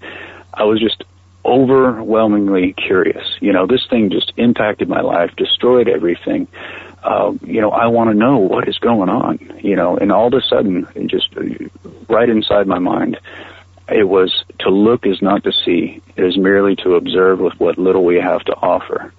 I 0.54 0.64
was 0.64 0.80
just 0.80 1.04
overwhelmingly 1.50 2.74
curious. 2.74 3.26
You 3.42 3.52
know, 3.52 3.66
this 3.68 3.86
thing 3.90 4.12
just 4.12 4.32
impacted 4.38 4.88
my 4.88 5.02
life, 5.02 5.36
destroyed 5.36 5.90
everything 5.90 6.48
uh, 7.04 7.34
you 7.44 7.62
know, 7.62 7.72
I 7.72 7.88
want 7.88 8.10
to 8.10 8.14
know 8.14 8.38
what 8.38 8.68
is 8.68 8.78
going 8.78 9.10
on, 9.10 9.60
you 9.62 9.76
know, 9.76 9.98
and 9.98 10.12
all 10.12 10.28
of 10.28 10.34
a 10.34 10.42
sudden, 10.42 10.88
just 11.08 11.30
right 12.10 12.30
inside 12.30 12.68
my 12.68 12.80
mind, 12.80 13.18
it 13.88 14.08
was 14.08 14.44
to 14.60 14.70
look 14.70 15.06
is 15.06 15.22
not 15.22 15.44
to 15.46 15.52
see. 15.52 16.02
It 16.16 16.24
is 16.24 16.38
merely 16.38 16.76
to 16.78 16.96
observe 16.96 17.40
with 17.40 17.60
what 17.60 17.78
little 17.78 18.04
we 18.04 18.18
have 18.18 18.44
to 18.46 18.54
offer. 18.54 19.14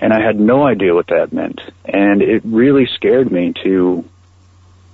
And 0.00 0.12
I 0.12 0.20
had 0.20 0.40
no 0.40 0.66
idea 0.66 0.94
what 0.94 1.08
that 1.08 1.32
meant. 1.32 1.60
And 1.84 2.20
it 2.20 2.42
really 2.44 2.86
scared 2.94 3.30
me 3.30 3.52
to, 3.62 4.04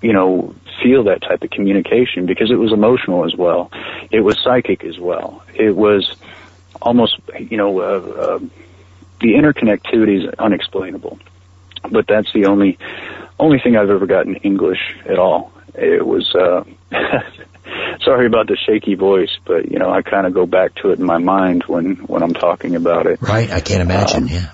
you 0.02 0.12
know, 0.12 0.54
feel 0.82 1.04
that 1.04 1.22
type 1.22 1.42
of 1.42 1.50
communication 1.50 2.26
because 2.26 2.50
it 2.50 2.56
was 2.56 2.72
emotional 2.72 3.24
as 3.24 3.34
well. 3.34 3.70
It 4.10 4.20
was 4.20 4.38
psychic 4.42 4.84
as 4.84 4.98
well. 4.98 5.42
It 5.54 5.74
was 5.74 6.14
almost, 6.82 7.18
you 7.38 7.56
know, 7.56 7.80
uh, 7.80 7.84
uh, 7.84 8.38
the 9.20 9.34
interconnectivity 9.34 10.26
is 10.26 10.34
unexplainable 10.38 11.18
but 11.90 12.06
that's 12.06 12.32
the 12.32 12.46
only 12.46 12.78
only 13.38 13.58
thing 13.58 13.76
I've 13.76 13.90
ever 13.90 14.06
gotten 14.06 14.36
English 14.36 14.78
at 15.08 15.18
all. 15.18 15.52
It 15.74 16.06
was 16.06 16.34
uh 16.34 16.64
sorry 18.04 18.26
about 18.26 18.46
the 18.46 18.56
shaky 18.56 18.94
voice, 18.94 19.36
but 19.44 19.70
you 19.70 19.78
know, 19.78 19.90
I 19.90 20.02
kind 20.02 20.26
of 20.26 20.34
go 20.34 20.46
back 20.46 20.74
to 20.76 20.90
it 20.90 20.98
in 20.98 21.04
my 21.04 21.18
mind 21.18 21.64
when 21.66 21.96
when 21.96 22.22
I'm 22.22 22.34
talking 22.34 22.76
about 22.76 23.06
it. 23.06 23.20
Right, 23.20 23.50
I 23.50 23.60
can't 23.60 23.82
imagine, 23.82 24.24
um, 24.24 24.28
yeah. 24.28 24.52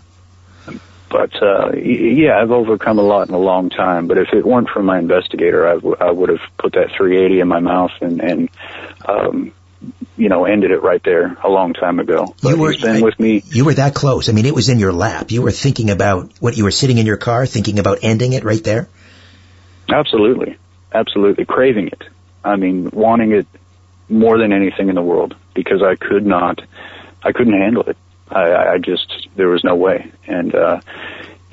But 1.11 1.43
uh 1.43 1.73
yeah, 1.77 2.41
I've 2.41 2.51
overcome 2.51 2.99
a 2.99 3.03
lot 3.03 3.29
in 3.29 3.35
a 3.35 3.39
long 3.39 3.71
time, 3.71 4.07
but 4.07 4.19
if 4.19 4.29
it 4.33 4.47
weren't 4.47 4.71
for 4.71 4.83
my 4.83 4.99
investigator, 4.99 5.69
I, 5.69 5.75
w- 5.75 5.97
I 6.01 6.11
would 6.11 6.31
have 6.31 6.41
put 6.59 6.73
that 6.73 6.91
380 6.97 7.41
in 7.41 7.49
my 7.49 7.61
mouth 7.61 7.93
and 8.01 8.21
and 8.21 8.49
um 9.07 9.53
you 10.17 10.29
know, 10.29 10.45
ended 10.45 10.71
it 10.71 10.83
right 10.83 11.03
there 11.03 11.37
a 11.43 11.49
long 11.49 11.73
time 11.73 11.99
ago. 11.99 12.35
But 12.43 12.57
you 12.57 12.63
were, 12.63 12.73
he's 12.73 12.83
been 12.83 12.97
I, 12.97 13.01
with 13.03 13.19
me. 13.19 13.43
You 13.47 13.65
were 13.65 13.75
that 13.75 13.95
close. 13.95 14.29
I 14.29 14.33
mean, 14.33 14.47
it 14.47 14.55
was 14.55 14.69
in 14.69 14.79
your 14.79 14.93
lap. 14.93 15.31
You 15.31 15.43
were 15.43 15.51
thinking 15.51 15.91
about 15.91 16.33
what 16.41 16.57
you 16.57 16.65
were 16.65 16.71
sitting 16.71 16.99
in 16.99 17.07
your 17.07 17.17
car, 17.17 17.47
thinking 17.47 17.79
about 17.79 18.01
ending 18.03 18.33
it 18.33 18.45
right 18.45 18.63
there. 18.63 18.89
Absolutely, 19.89 20.57
absolutely, 20.93 21.45
craving 21.45 21.89
it. 21.89 22.03
I 22.45 22.57
mean, 22.57 22.91
wanting 22.93 23.33
it 23.33 23.47
more 24.09 24.39
than 24.39 24.53
anything 24.53 24.89
in 24.89 24.95
the 24.95 25.03
world 25.03 25.35
because 25.55 25.83
I 25.83 25.97
could 25.97 26.27
not, 26.27 26.61
I 27.23 27.33
couldn't 27.33 27.55
handle 27.55 27.83
it. 27.85 27.97
I, 28.29 28.75
I 28.75 28.79
just 28.79 29.29
there 29.37 29.49
was 29.49 29.63
no 29.65 29.75
way, 29.75 30.11
and 30.27 30.55
uh, 30.55 30.81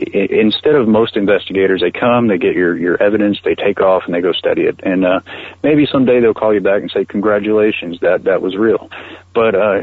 instead 0.02 0.76
of 0.76 0.88
most 0.88 1.18
investigators, 1.18 1.82
they 1.82 1.92
come, 1.92 2.28
they 2.28 2.38
get 2.38 2.56
your, 2.56 2.78
your 2.78 3.02
evidence, 3.02 3.40
they 3.44 3.56
take 3.56 3.82
off 3.82 4.04
and 4.06 4.14
they 4.14 4.22
go 4.22 4.32
study 4.32 4.64
it. 4.64 4.80
And, 4.84 5.06
uh, 5.06 5.20
maybe 5.64 5.86
someday 5.86 6.20
they'll 6.20 6.34
call 6.34 6.54
you 6.54 6.62
back 6.62 6.82
and 6.82 6.92
say, 6.92 7.06
congratulations, 7.06 8.00
that, 8.02 8.24
that 8.24 8.42
was 8.42 8.56
real. 8.56 8.90
But, 9.34 9.56
uh, 9.56 9.82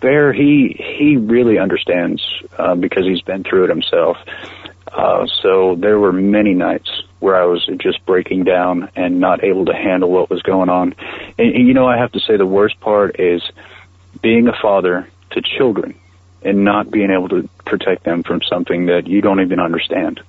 there 0.00 0.32
he, 0.32 0.76
he 0.98 1.16
really 1.16 1.58
understands, 1.58 2.22
uh, 2.58 2.74
because 2.74 3.04
he's 3.04 3.22
been 3.22 3.44
through 3.44 3.64
it 3.64 3.70
himself. 3.70 4.16
Uh, 4.92 5.26
so 5.42 5.74
there 5.76 5.98
were 5.98 6.12
many 6.12 6.54
nights 6.54 6.90
where 7.18 7.36
I 7.36 7.46
was 7.46 7.66
just 7.78 8.04
breaking 8.04 8.44
down 8.44 8.90
and 8.94 9.18
not 9.18 9.42
able 9.42 9.64
to 9.66 9.74
handle 9.74 10.10
what 10.10 10.30
was 10.30 10.42
going 10.42 10.68
on. 10.68 10.94
And, 11.38 11.54
and 11.54 11.66
you 11.66 11.74
know, 11.74 11.86
I 11.86 11.96
have 11.96 12.12
to 12.12 12.20
say 12.20 12.36
the 12.36 12.46
worst 12.46 12.78
part 12.80 13.18
is 13.18 13.42
being 14.20 14.46
a 14.46 14.52
father 14.60 15.08
to 15.30 15.42
children 15.42 15.98
and 16.42 16.64
not 16.64 16.90
being 16.90 17.10
able 17.10 17.28
to 17.30 17.48
protect 17.64 18.04
them 18.04 18.22
from 18.22 18.40
something 18.48 18.86
that 18.86 19.06
you 19.06 19.20
don't 19.20 19.40
even 19.40 19.60
understand. 19.60 20.20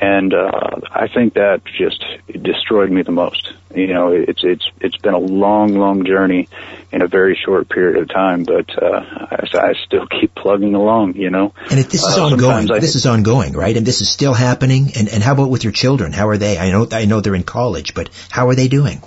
and 0.00 0.32
uh, 0.32 0.80
I 0.92 1.08
think 1.12 1.34
that 1.34 1.62
just 1.64 2.04
destroyed 2.42 2.90
me 2.90 3.02
the 3.02 3.10
most. 3.12 3.52
You 3.74 3.92
know, 3.94 4.12
it's 4.12 4.42
it's 4.44 4.66
it's 4.80 4.96
been 4.98 5.14
a 5.14 5.18
long, 5.18 5.74
long 5.74 6.04
journey 6.04 6.48
in 6.92 7.02
a 7.02 7.08
very 7.08 7.38
short 7.44 7.68
period 7.68 7.96
of 8.02 8.08
time, 8.08 8.44
but 8.44 8.66
uh, 8.80 9.00
I, 9.30 9.46
I 9.54 9.72
still 9.86 10.06
keep 10.20 10.34
plugging 10.34 10.74
along. 10.74 11.16
You 11.16 11.30
know, 11.30 11.52
and 11.70 11.78
if 11.80 11.88
this 11.90 12.02
is 12.04 12.16
Uh, 12.16 12.26
ongoing, 12.26 12.66
this 12.80 12.94
is 12.94 13.06
ongoing, 13.06 13.52
right? 13.54 13.76
And 13.76 13.84
this 13.86 14.00
is 14.00 14.08
still 14.08 14.34
happening. 14.34 14.92
And 14.96 15.08
and 15.08 15.22
how 15.22 15.32
about 15.32 15.50
with 15.50 15.64
your 15.64 15.72
children? 15.72 16.12
How 16.12 16.28
are 16.28 16.38
they? 16.38 16.58
I 16.58 16.70
know 16.70 16.86
I 16.92 17.04
know 17.06 17.20
they're 17.20 17.34
in 17.34 17.42
college, 17.44 17.94
but 17.94 18.08
how 18.30 18.48
are 18.48 18.54
they 18.54 18.68
doing? 18.68 19.02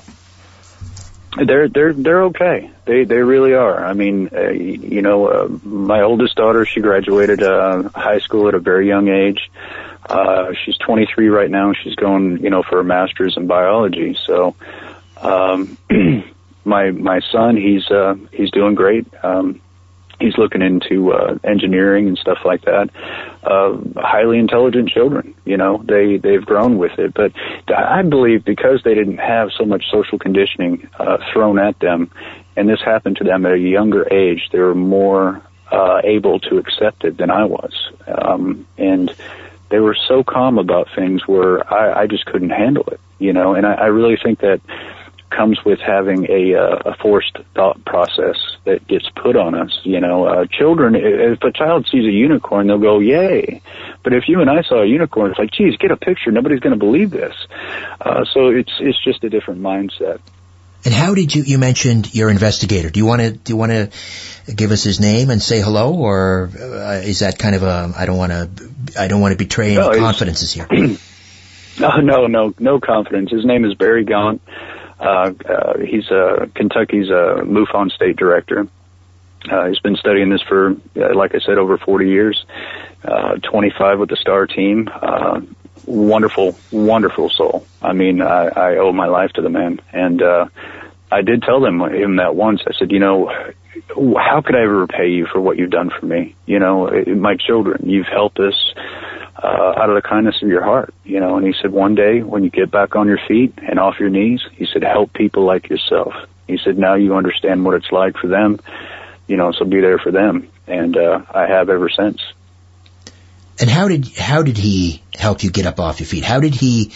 They're 1.38 1.70
they're 1.70 1.94
they're 1.94 2.24
okay. 2.24 2.70
They 2.86 3.06
they 3.06 3.18
really 3.18 3.54
are. 3.54 3.86
I 3.86 3.94
mean, 3.94 4.30
uh, 4.34 4.50
you 4.50 5.02
know, 5.02 5.28
uh, 5.28 5.48
my 5.64 6.02
oldest 6.02 6.36
daughter 6.36 6.66
she 6.66 6.82
graduated 6.82 7.42
uh, 7.42 7.90
high 7.96 8.20
school 8.20 8.50
at 8.50 8.54
a 8.54 8.60
very 8.60 8.88
young 8.88 9.08
age. 9.08 9.50
Uh, 10.10 10.52
she's 10.66 10.78
23 10.80 11.30
right 11.30 11.50
now. 11.50 11.72
She's 11.74 11.96
going, 11.96 12.40
you 12.40 12.50
know, 12.50 12.64
for 12.64 12.80
a 12.80 12.84
master's 12.84 13.38
in 13.38 13.48
biology. 13.48 14.18
So, 14.26 14.56
um, 15.22 15.78
my 16.66 16.92
my 16.92 17.22
son, 17.32 17.56
he's 17.56 17.90
uh, 17.90 18.16
he's 18.34 18.52
doing 18.52 18.76
great. 18.76 19.08
Um, 19.24 19.62
he's 20.22 20.38
looking 20.38 20.62
into 20.62 21.12
uh, 21.12 21.38
engineering 21.44 22.08
and 22.08 22.18
stuff 22.18 22.40
like 22.46 22.62
that. 22.62 22.90
Uh, 23.44 23.78
highly 23.98 24.38
intelligent 24.38 24.90
children, 24.90 25.36
you 25.46 25.58
know, 25.58 25.84
they 25.86 26.18
they've 26.18 26.46
grown 26.46 26.78
with 26.78 26.98
it. 27.00 27.14
But 27.14 27.34
I 27.76 28.02
believe 28.04 28.46
because 28.46 28.82
they 28.84 28.94
didn't 28.94 29.18
have 29.18 29.50
so 29.58 29.66
much 29.66 29.90
social 29.92 30.20
conditioning 30.20 30.88
uh, 31.00 31.18
thrown 31.34 31.60
at 31.60 31.80
them, 31.80 32.12
and 32.56 32.70
this 32.70 32.82
happened 32.82 33.18
to 33.18 33.24
them 33.24 33.46
at 33.46 33.54
a 33.54 33.60
younger 33.60 34.12
age, 34.14 34.50
they 34.52 34.60
were 34.60 34.76
more 34.76 35.42
uh, 35.72 36.02
able 36.04 36.40
to 36.40 36.58
accept 36.58 37.04
it 37.04 37.18
than 37.18 37.32
I 37.32 37.46
was, 37.46 37.74
um, 38.08 38.68
and 38.78 39.14
they 39.70 39.80
were 39.80 39.96
so 40.08 40.24
calm 40.24 40.58
about 40.58 40.90
things 40.96 41.28
where 41.28 41.74
I, 41.74 42.02
I 42.02 42.08
just 42.08 42.26
couldn't 42.26 42.50
handle 42.50 42.84
it, 42.92 43.00
you 43.20 43.34
know. 43.34 43.56
And 43.56 43.66
I, 43.66 43.74
I 43.74 43.86
really 43.86 44.18
think 44.22 44.40
that 44.40 44.62
comes 45.32 45.64
with 45.66 45.80
having 45.80 46.30
a, 46.30 46.56
uh, 46.56 46.92
a 46.92 46.96
forced 46.98 47.38
thought 47.56 47.84
process 47.86 48.36
that 48.66 48.88
gets 48.88 49.10
put 49.10 49.36
on 49.36 49.56
us. 49.56 49.80
You 49.84 50.00
know, 50.00 50.26
uh, 50.26 50.46
children, 50.46 50.96
if 50.96 51.42
a 51.42 51.52
child 51.52 51.88
sees 51.92 52.06
a 52.06 52.12
unicorn, 52.12 52.68
they'll 52.68 52.78
go, 52.78 53.00
yay. 53.00 53.62
But 54.04 54.14
if 54.14 54.28
you 54.28 54.42
and 54.42 54.50
I 54.50 54.62
saw 54.62 54.82
a 54.84 54.86
unicorn, 54.86 55.32
it's 55.32 55.40
like, 55.40 55.52
geez, 55.52 55.78
get 55.78 55.92
a 55.92 55.98
picture. 55.98 56.32
Nobody's 56.32 56.60
going 56.60 56.74
to 56.74 56.80
believe 56.80 57.10
this. 57.10 57.36
Uh, 58.00 58.26
so 58.26 58.50
it's, 58.50 58.74
it's 58.80 59.04
just 59.04 59.24
a 59.24 59.30
different 59.30 59.62
mindset. 59.62 60.20
And 60.84 60.94
how 60.94 61.14
did 61.14 61.36
you? 61.36 61.44
You 61.44 61.60
mentioned 61.60 62.14
your 62.16 62.32
investigator. 62.32 62.90
Do 62.90 63.00
you 63.00 63.06
want 63.06 63.22
to? 63.22 63.32
Do 63.32 63.54
you 63.54 63.58
want 63.58 63.72
to 63.72 64.56
give 64.56 64.72
us 64.72 64.84
his 64.84 65.00
name 65.00 65.30
and 65.30 65.40
say 65.40 65.62
hello, 65.62 65.94
or 65.94 66.50
uh, 66.60 67.02
is 67.04 67.20
that 67.20 67.38
kind 67.38 67.54
of 67.54 67.62
a? 67.62 67.94
I 67.96 68.08
don't 68.08 68.18
want 68.18 68.32
to. 68.32 68.72
I 69.00 69.08
don't 69.08 69.22
want 69.22 69.34
to 69.34 69.38
betray 69.38 69.76
any 69.76 69.84
he's- 69.84 69.98
confidences 69.98 70.52
here. 70.52 70.68
No, 71.80 71.98
no, 72.02 72.28
no, 72.28 72.54
no 72.60 72.80
confidence. 72.80 73.32
His 73.32 73.46
name 73.46 73.64
is 73.66 73.74
Barry 73.76 74.04
Gaunt. 74.04 74.42
Uh, 75.02 75.34
uh, 75.50 75.78
he's 75.80 76.10
uh, 76.12 76.46
Kentucky's 76.54 77.10
uh, 77.10 77.42
MUFON 77.44 77.92
state 77.92 78.16
director. 78.16 78.68
Uh, 79.50 79.68
he's 79.68 79.80
been 79.80 79.96
studying 79.96 80.30
this 80.30 80.42
for, 80.44 80.76
uh, 80.96 81.16
like 81.16 81.34
I 81.34 81.40
said, 81.40 81.58
over 81.58 81.78
40 81.78 82.08
years. 82.08 82.46
Uh, 83.04 83.38
25 83.38 84.00
with 84.00 84.10
the 84.10 84.16
STAR 84.16 84.46
team. 84.46 84.88
Uh, 84.94 85.42
wonderful, 85.86 86.56
wonderful 86.72 87.30
soul. 87.30 87.66
I 87.82 87.94
mean, 87.94 88.22
I, 88.22 88.48
I 88.50 88.78
owe 88.78 88.92
my 88.92 89.08
life 89.08 89.32
to 89.34 89.42
the 89.42 89.50
man. 89.50 89.82
And 89.92 90.22
uh, 90.22 90.46
I 91.12 91.24
did 91.24 91.42
tell 91.42 91.60
them 91.60 91.82
him 91.82 92.18
that 92.18 92.36
once. 92.36 92.62
I 92.68 92.74
said, 92.78 92.92
you 92.92 93.00
know, 93.00 93.32
how 93.96 94.42
could 94.46 94.56
I 94.56 94.62
ever 94.64 94.82
repay 94.82 95.10
you 95.10 95.26
for 95.26 95.42
what 95.42 95.58
you've 95.58 95.72
done 95.72 95.90
for 95.90 96.06
me? 96.06 96.36
You 96.46 96.60
know, 96.60 96.88
eh, 96.88 97.12
my 97.14 97.36
children, 97.36 97.90
you've 97.90 98.08
helped 98.08 98.40
us 98.40 98.74
uh, 99.42 99.74
out 99.78 99.90
of 99.90 99.96
the 99.96 100.08
kindness 100.08 100.42
of 100.42 100.50
your 100.50 100.64
heart, 100.64 100.94
you 101.04 101.20
know. 101.20 101.38
And 101.38 101.46
he 101.46 101.54
said, 101.62 101.72
one 101.72 101.96
day 101.96 102.22
when 102.22 102.44
you 102.44 102.50
get 102.50 102.72
back 102.72 102.96
on 102.96 103.08
your 103.08 103.20
feet 103.28 103.58
and 103.58 103.80
off 103.80 104.00
your 104.00 104.10
knees, 104.10 104.42
he 104.54 104.68
said, 104.72 104.84
help 104.84 105.14
people 105.14 105.44
like 105.46 105.70
yourself. 105.70 106.14
He 106.48 106.60
said, 106.64 106.78
now 106.78 106.96
you 106.96 107.16
understand 107.16 107.66
what 107.66 107.76
it's 107.76 107.92
like 107.92 108.18
for 108.18 108.28
them, 108.28 108.60
you 109.28 109.38
know, 109.38 109.52
so 109.52 109.66
be 109.66 109.82
there 109.82 109.98
for 109.98 110.12
them. 110.12 110.50
And 110.68 110.96
uh, 110.96 111.22
I 111.34 111.48
have 111.48 111.70
ever 111.70 111.90
since. 111.90 112.22
And 113.60 113.70
how 113.70 113.88
did 113.88 114.08
how 114.18 114.42
did 114.42 114.58
he 114.58 115.04
help 115.14 115.44
you 115.44 115.52
get 115.52 115.66
up 115.66 115.80
off 115.80 116.00
your 116.00 116.08
feet? 116.08 116.24
How 116.24 116.40
did 116.40 116.56
he 116.56 116.92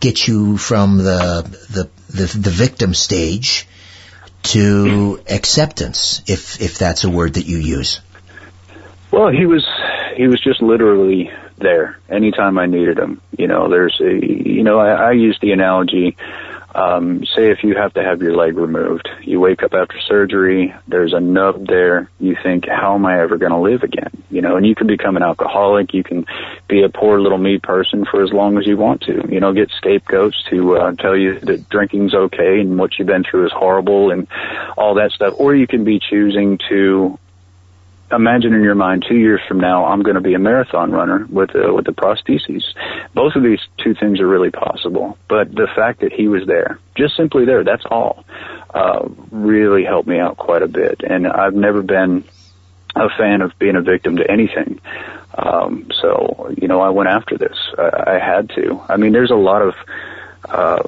get 0.00 0.26
you 0.26 0.56
from 0.56 0.98
the 0.98 1.42
the 1.70 1.90
the, 2.08 2.38
the 2.38 2.50
victim 2.50 2.94
stage 2.94 3.68
to 4.42 5.20
acceptance, 5.28 6.22
if 6.26 6.60
if 6.60 6.78
that's 6.78 7.04
a 7.04 7.10
word 7.10 7.34
that 7.34 7.46
you 7.46 7.58
use? 7.58 8.00
Well, 9.12 9.28
he 9.28 9.46
was 9.46 9.64
he 10.16 10.26
was 10.26 10.40
just 10.40 10.62
literally 10.62 11.30
there 11.60 11.98
anytime 12.08 12.58
I 12.58 12.66
needed 12.66 12.98
him. 12.98 13.20
You 13.36 13.46
know, 13.46 13.68
there's 13.68 14.00
a 14.00 14.12
you 14.12 14.62
know 14.62 14.78
I, 14.78 15.08
I 15.08 15.12
use 15.12 15.38
the 15.40 15.52
analogy. 15.52 16.16
Um, 16.72 17.24
say 17.24 17.50
if 17.50 17.64
you 17.64 17.74
have 17.74 17.94
to 17.94 18.02
have 18.02 18.22
your 18.22 18.36
leg 18.36 18.56
removed, 18.56 19.08
you 19.22 19.40
wake 19.40 19.64
up 19.64 19.74
after 19.74 19.98
surgery, 20.00 20.72
there's 20.86 21.12
a 21.12 21.18
nub 21.18 21.66
there. 21.66 22.08
You 22.20 22.36
think, 22.40 22.68
how 22.68 22.94
am 22.94 23.04
I 23.06 23.20
ever 23.20 23.38
going 23.38 23.50
to 23.50 23.58
live 23.58 23.82
again? 23.82 24.22
You 24.30 24.40
know, 24.40 24.56
and 24.56 24.64
you 24.64 24.76
can 24.76 24.86
become 24.86 25.16
an 25.16 25.24
alcoholic. 25.24 25.92
You 25.92 26.04
can 26.04 26.26
be 26.68 26.82
a 26.82 26.88
poor 26.88 27.20
little 27.20 27.38
me 27.38 27.58
person 27.58 28.04
for 28.04 28.22
as 28.22 28.32
long 28.32 28.56
as 28.56 28.68
you 28.68 28.76
want 28.76 29.02
to. 29.02 29.26
You 29.28 29.40
know, 29.40 29.52
get 29.52 29.72
scapegoats 29.72 30.44
to 30.50 30.76
uh, 30.76 30.92
tell 30.92 31.16
you 31.16 31.40
that 31.40 31.68
drinking's 31.70 32.14
okay 32.14 32.60
and 32.60 32.78
what 32.78 32.98
you've 32.98 33.08
been 33.08 33.24
through 33.24 33.46
is 33.46 33.52
horrible 33.52 34.12
and 34.12 34.28
all 34.76 34.94
that 34.94 35.10
stuff. 35.10 35.34
Or 35.38 35.56
you 35.56 35.66
can 35.66 35.82
be 35.82 35.98
choosing 35.98 36.58
to 36.68 37.18
imagine 38.12 38.54
in 38.54 38.62
your 38.62 38.74
mind 38.74 39.04
two 39.08 39.16
years 39.16 39.40
from 39.46 39.60
now 39.60 39.86
I'm 39.86 40.02
going 40.02 40.16
to 40.16 40.20
be 40.20 40.34
a 40.34 40.38
marathon 40.38 40.90
runner 40.90 41.26
with 41.28 41.50
uh, 41.54 41.72
with 41.72 41.86
the 41.86 41.92
prostheses. 41.92 42.62
Both 43.14 43.36
of 43.36 43.42
these 43.42 43.60
two 43.78 43.94
things 43.94 44.20
are 44.20 44.26
really 44.26 44.50
possible, 44.50 45.18
but 45.28 45.50
the 45.50 45.68
fact 45.74 46.00
that 46.00 46.12
he 46.12 46.28
was 46.28 46.46
there, 46.46 46.78
just 46.96 47.16
simply 47.16 47.44
there, 47.44 47.64
that's 47.64 47.84
all, 47.90 48.24
uh, 48.74 49.08
really 49.30 49.84
helped 49.84 50.08
me 50.08 50.18
out 50.18 50.36
quite 50.36 50.62
a 50.62 50.68
bit. 50.68 51.02
And 51.02 51.26
I've 51.26 51.54
never 51.54 51.82
been 51.82 52.24
a 52.96 53.08
fan 53.16 53.42
of 53.42 53.58
being 53.58 53.76
a 53.76 53.82
victim 53.82 54.16
to 54.16 54.30
anything. 54.30 54.80
Um, 55.36 55.90
so 56.00 56.52
you 56.60 56.68
know, 56.68 56.80
I 56.80 56.90
went 56.90 57.08
after 57.08 57.38
this. 57.38 57.56
I, 57.78 58.14
I 58.14 58.18
had 58.18 58.50
to. 58.50 58.80
I 58.88 58.96
mean, 58.96 59.12
there's 59.12 59.30
a 59.30 59.36
lot 59.36 59.62
of 59.62 59.74
uh, 60.44 60.82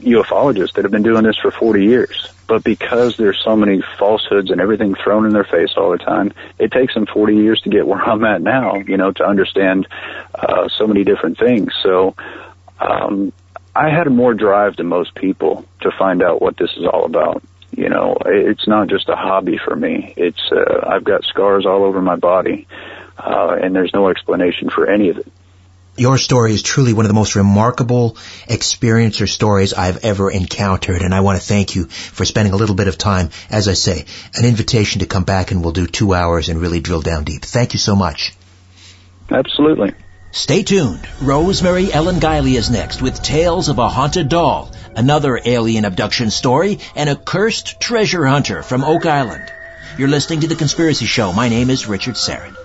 ufologists 0.00 0.74
that 0.74 0.84
have 0.84 0.92
been 0.92 1.02
doing 1.02 1.24
this 1.24 1.36
for 1.36 1.50
40 1.50 1.84
years. 1.84 2.32
But 2.50 2.64
because 2.64 3.16
there's 3.16 3.40
so 3.44 3.54
many 3.54 3.80
falsehoods 3.96 4.50
and 4.50 4.60
everything 4.60 4.96
thrown 4.96 5.24
in 5.24 5.32
their 5.32 5.44
face 5.44 5.74
all 5.76 5.92
the 5.92 5.98
time, 5.98 6.32
it 6.58 6.72
takes 6.72 6.94
them 6.94 7.06
40 7.06 7.36
years 7.36 7.60
to 7.60 7.70
get 7.70 7.86
where 7.86 8.02
I'm 8.02 8.24
at 8.24 8.42
now, 8.42 8.74
you 8.74 8.96
know, 8.96 9.12
to 9.12 9.24
understand 9.24 9.86
uh, 10.34 10.68
so 10.76 10.88
many 10.88 11.04
different 11.04 11.38
things. 11.38 11.72
So 11.80 12.16
um, 12.80 13.32
I 13.76 13.90
had 13.90 14.10
more 14.10 14.34
drive 14.34 14.74
than 14.74 14.88
most 14.88 15.14
people 15.14 15.64
to 15.82 15.92
find 15.96 16.24
out 16.24 16.42
what 16.42 16.56
this 16.56 16.70
is 16.76 16.84
all 16.84 17.04
about. 17.04 17.44
You 17.70 17.88
know, 17.88 18.16
it's 18.26 18.66
not 18.66 18.88
just 18.88 19.08
a 19.08 19.14
hobby 19.14 19.56
for 19.64 19.76
me. 19.76 20.12
It's 20.16 20.50
uh, 20.50 20.84
I've 20.88 21.04
got 21.04 21.22
scars 21.22 21.66
all 21.66 21.84
over 21.84 22.02
my 22.02 22.16
body, 22.16 22.66
uh, 23.16 23.58
and 23.62 23.76
there's 23.76 23.94
no 23.94 24.08
explanation 24.08 24.70
for 24.70 24.90
any 24.90 25.10
of 25.10 25.18
it. 25.18 25.32
Your 26.00 26.16
story 26.16 26.54
is 26.54 26.62
truly 26.62 26.94
one 26.94 27.04
of 27.04 27.10
the 27.10 27.20
most 27.20 27.36
remarkable 27.36 28.16
experiencer 28.48 29.28
stories 29.28 29.74
I've 29.74 30.02
ever 30.02 30.30
encountered, 30.30 31.02
and 31.02 31.14
I 31.14 31.20
want 31.20 31.38
to 31.38 31.46
thank 31.46 31.74
you 31.74 31.88
for 31.88 32.24
spending 32.24 32.54
a 32.54 32.56
little 32.56 32.74
bit 32.74 32.88
of 32.88 32.96
time, 32.96 33.28
as 33.50 33.68
I 33.68 33.74
say, 33.74 34.06
an 34.34 34.46
invitation 34.46 35.00
to 35.00 35.06
come 35.06 35.24
back 35.24 35.50
and 35.50 35.62
we'll 35.62 35.74
do 35.74 35.86
two 35.86 36.14
hours 36.14 36.48
and 36.48 36.58
really 36.58 36.80
drill 36.80 37.02
down 37.02 37.24
deep. 37.24 37.42
Thank 37.42 37.74
you 37.74 37.78
so 37.78 37.94
much. 37.94 38.32
Absolutely. 39.30 39.92
Stay 40.30 40.62
tuned. 40.62 41.06
Rosemary 41.20 41.92
Ellen 41.92 42.18
Guiley 42.18 42.56
is 42.56 42.70
next 42.70 43.02
with 43.02 43.22
Tales 43.22 43.68
of 43.68 43.78
a 43.78 43.90
Haunted 43.90 44.30
Doll, 44.30 44.72
another 44.96 45.38
alien 45.44 45.84
abduction 45.84 46.30
story, 46.30 46.78
and 46.96 47.10
a 47.10 47.16
cursed 47.16 47.78
treasure 47.78 48.24
hunter 48.24 48.62
from 48.62 48.84
Oak 48.84 49.04
Island. 49.04 49.52
You're 49.98 50.08
listening 50.08 50.40
to 50.40 50.46
The 50.46 50.56
Conspiracy 50.56 51.04
Show. 51.04 51.34
My 51.34 51.50
name 51.50 51.68
is 51.68 51.86
Richard 51.86 52.14
Syrett. 52.14 52.56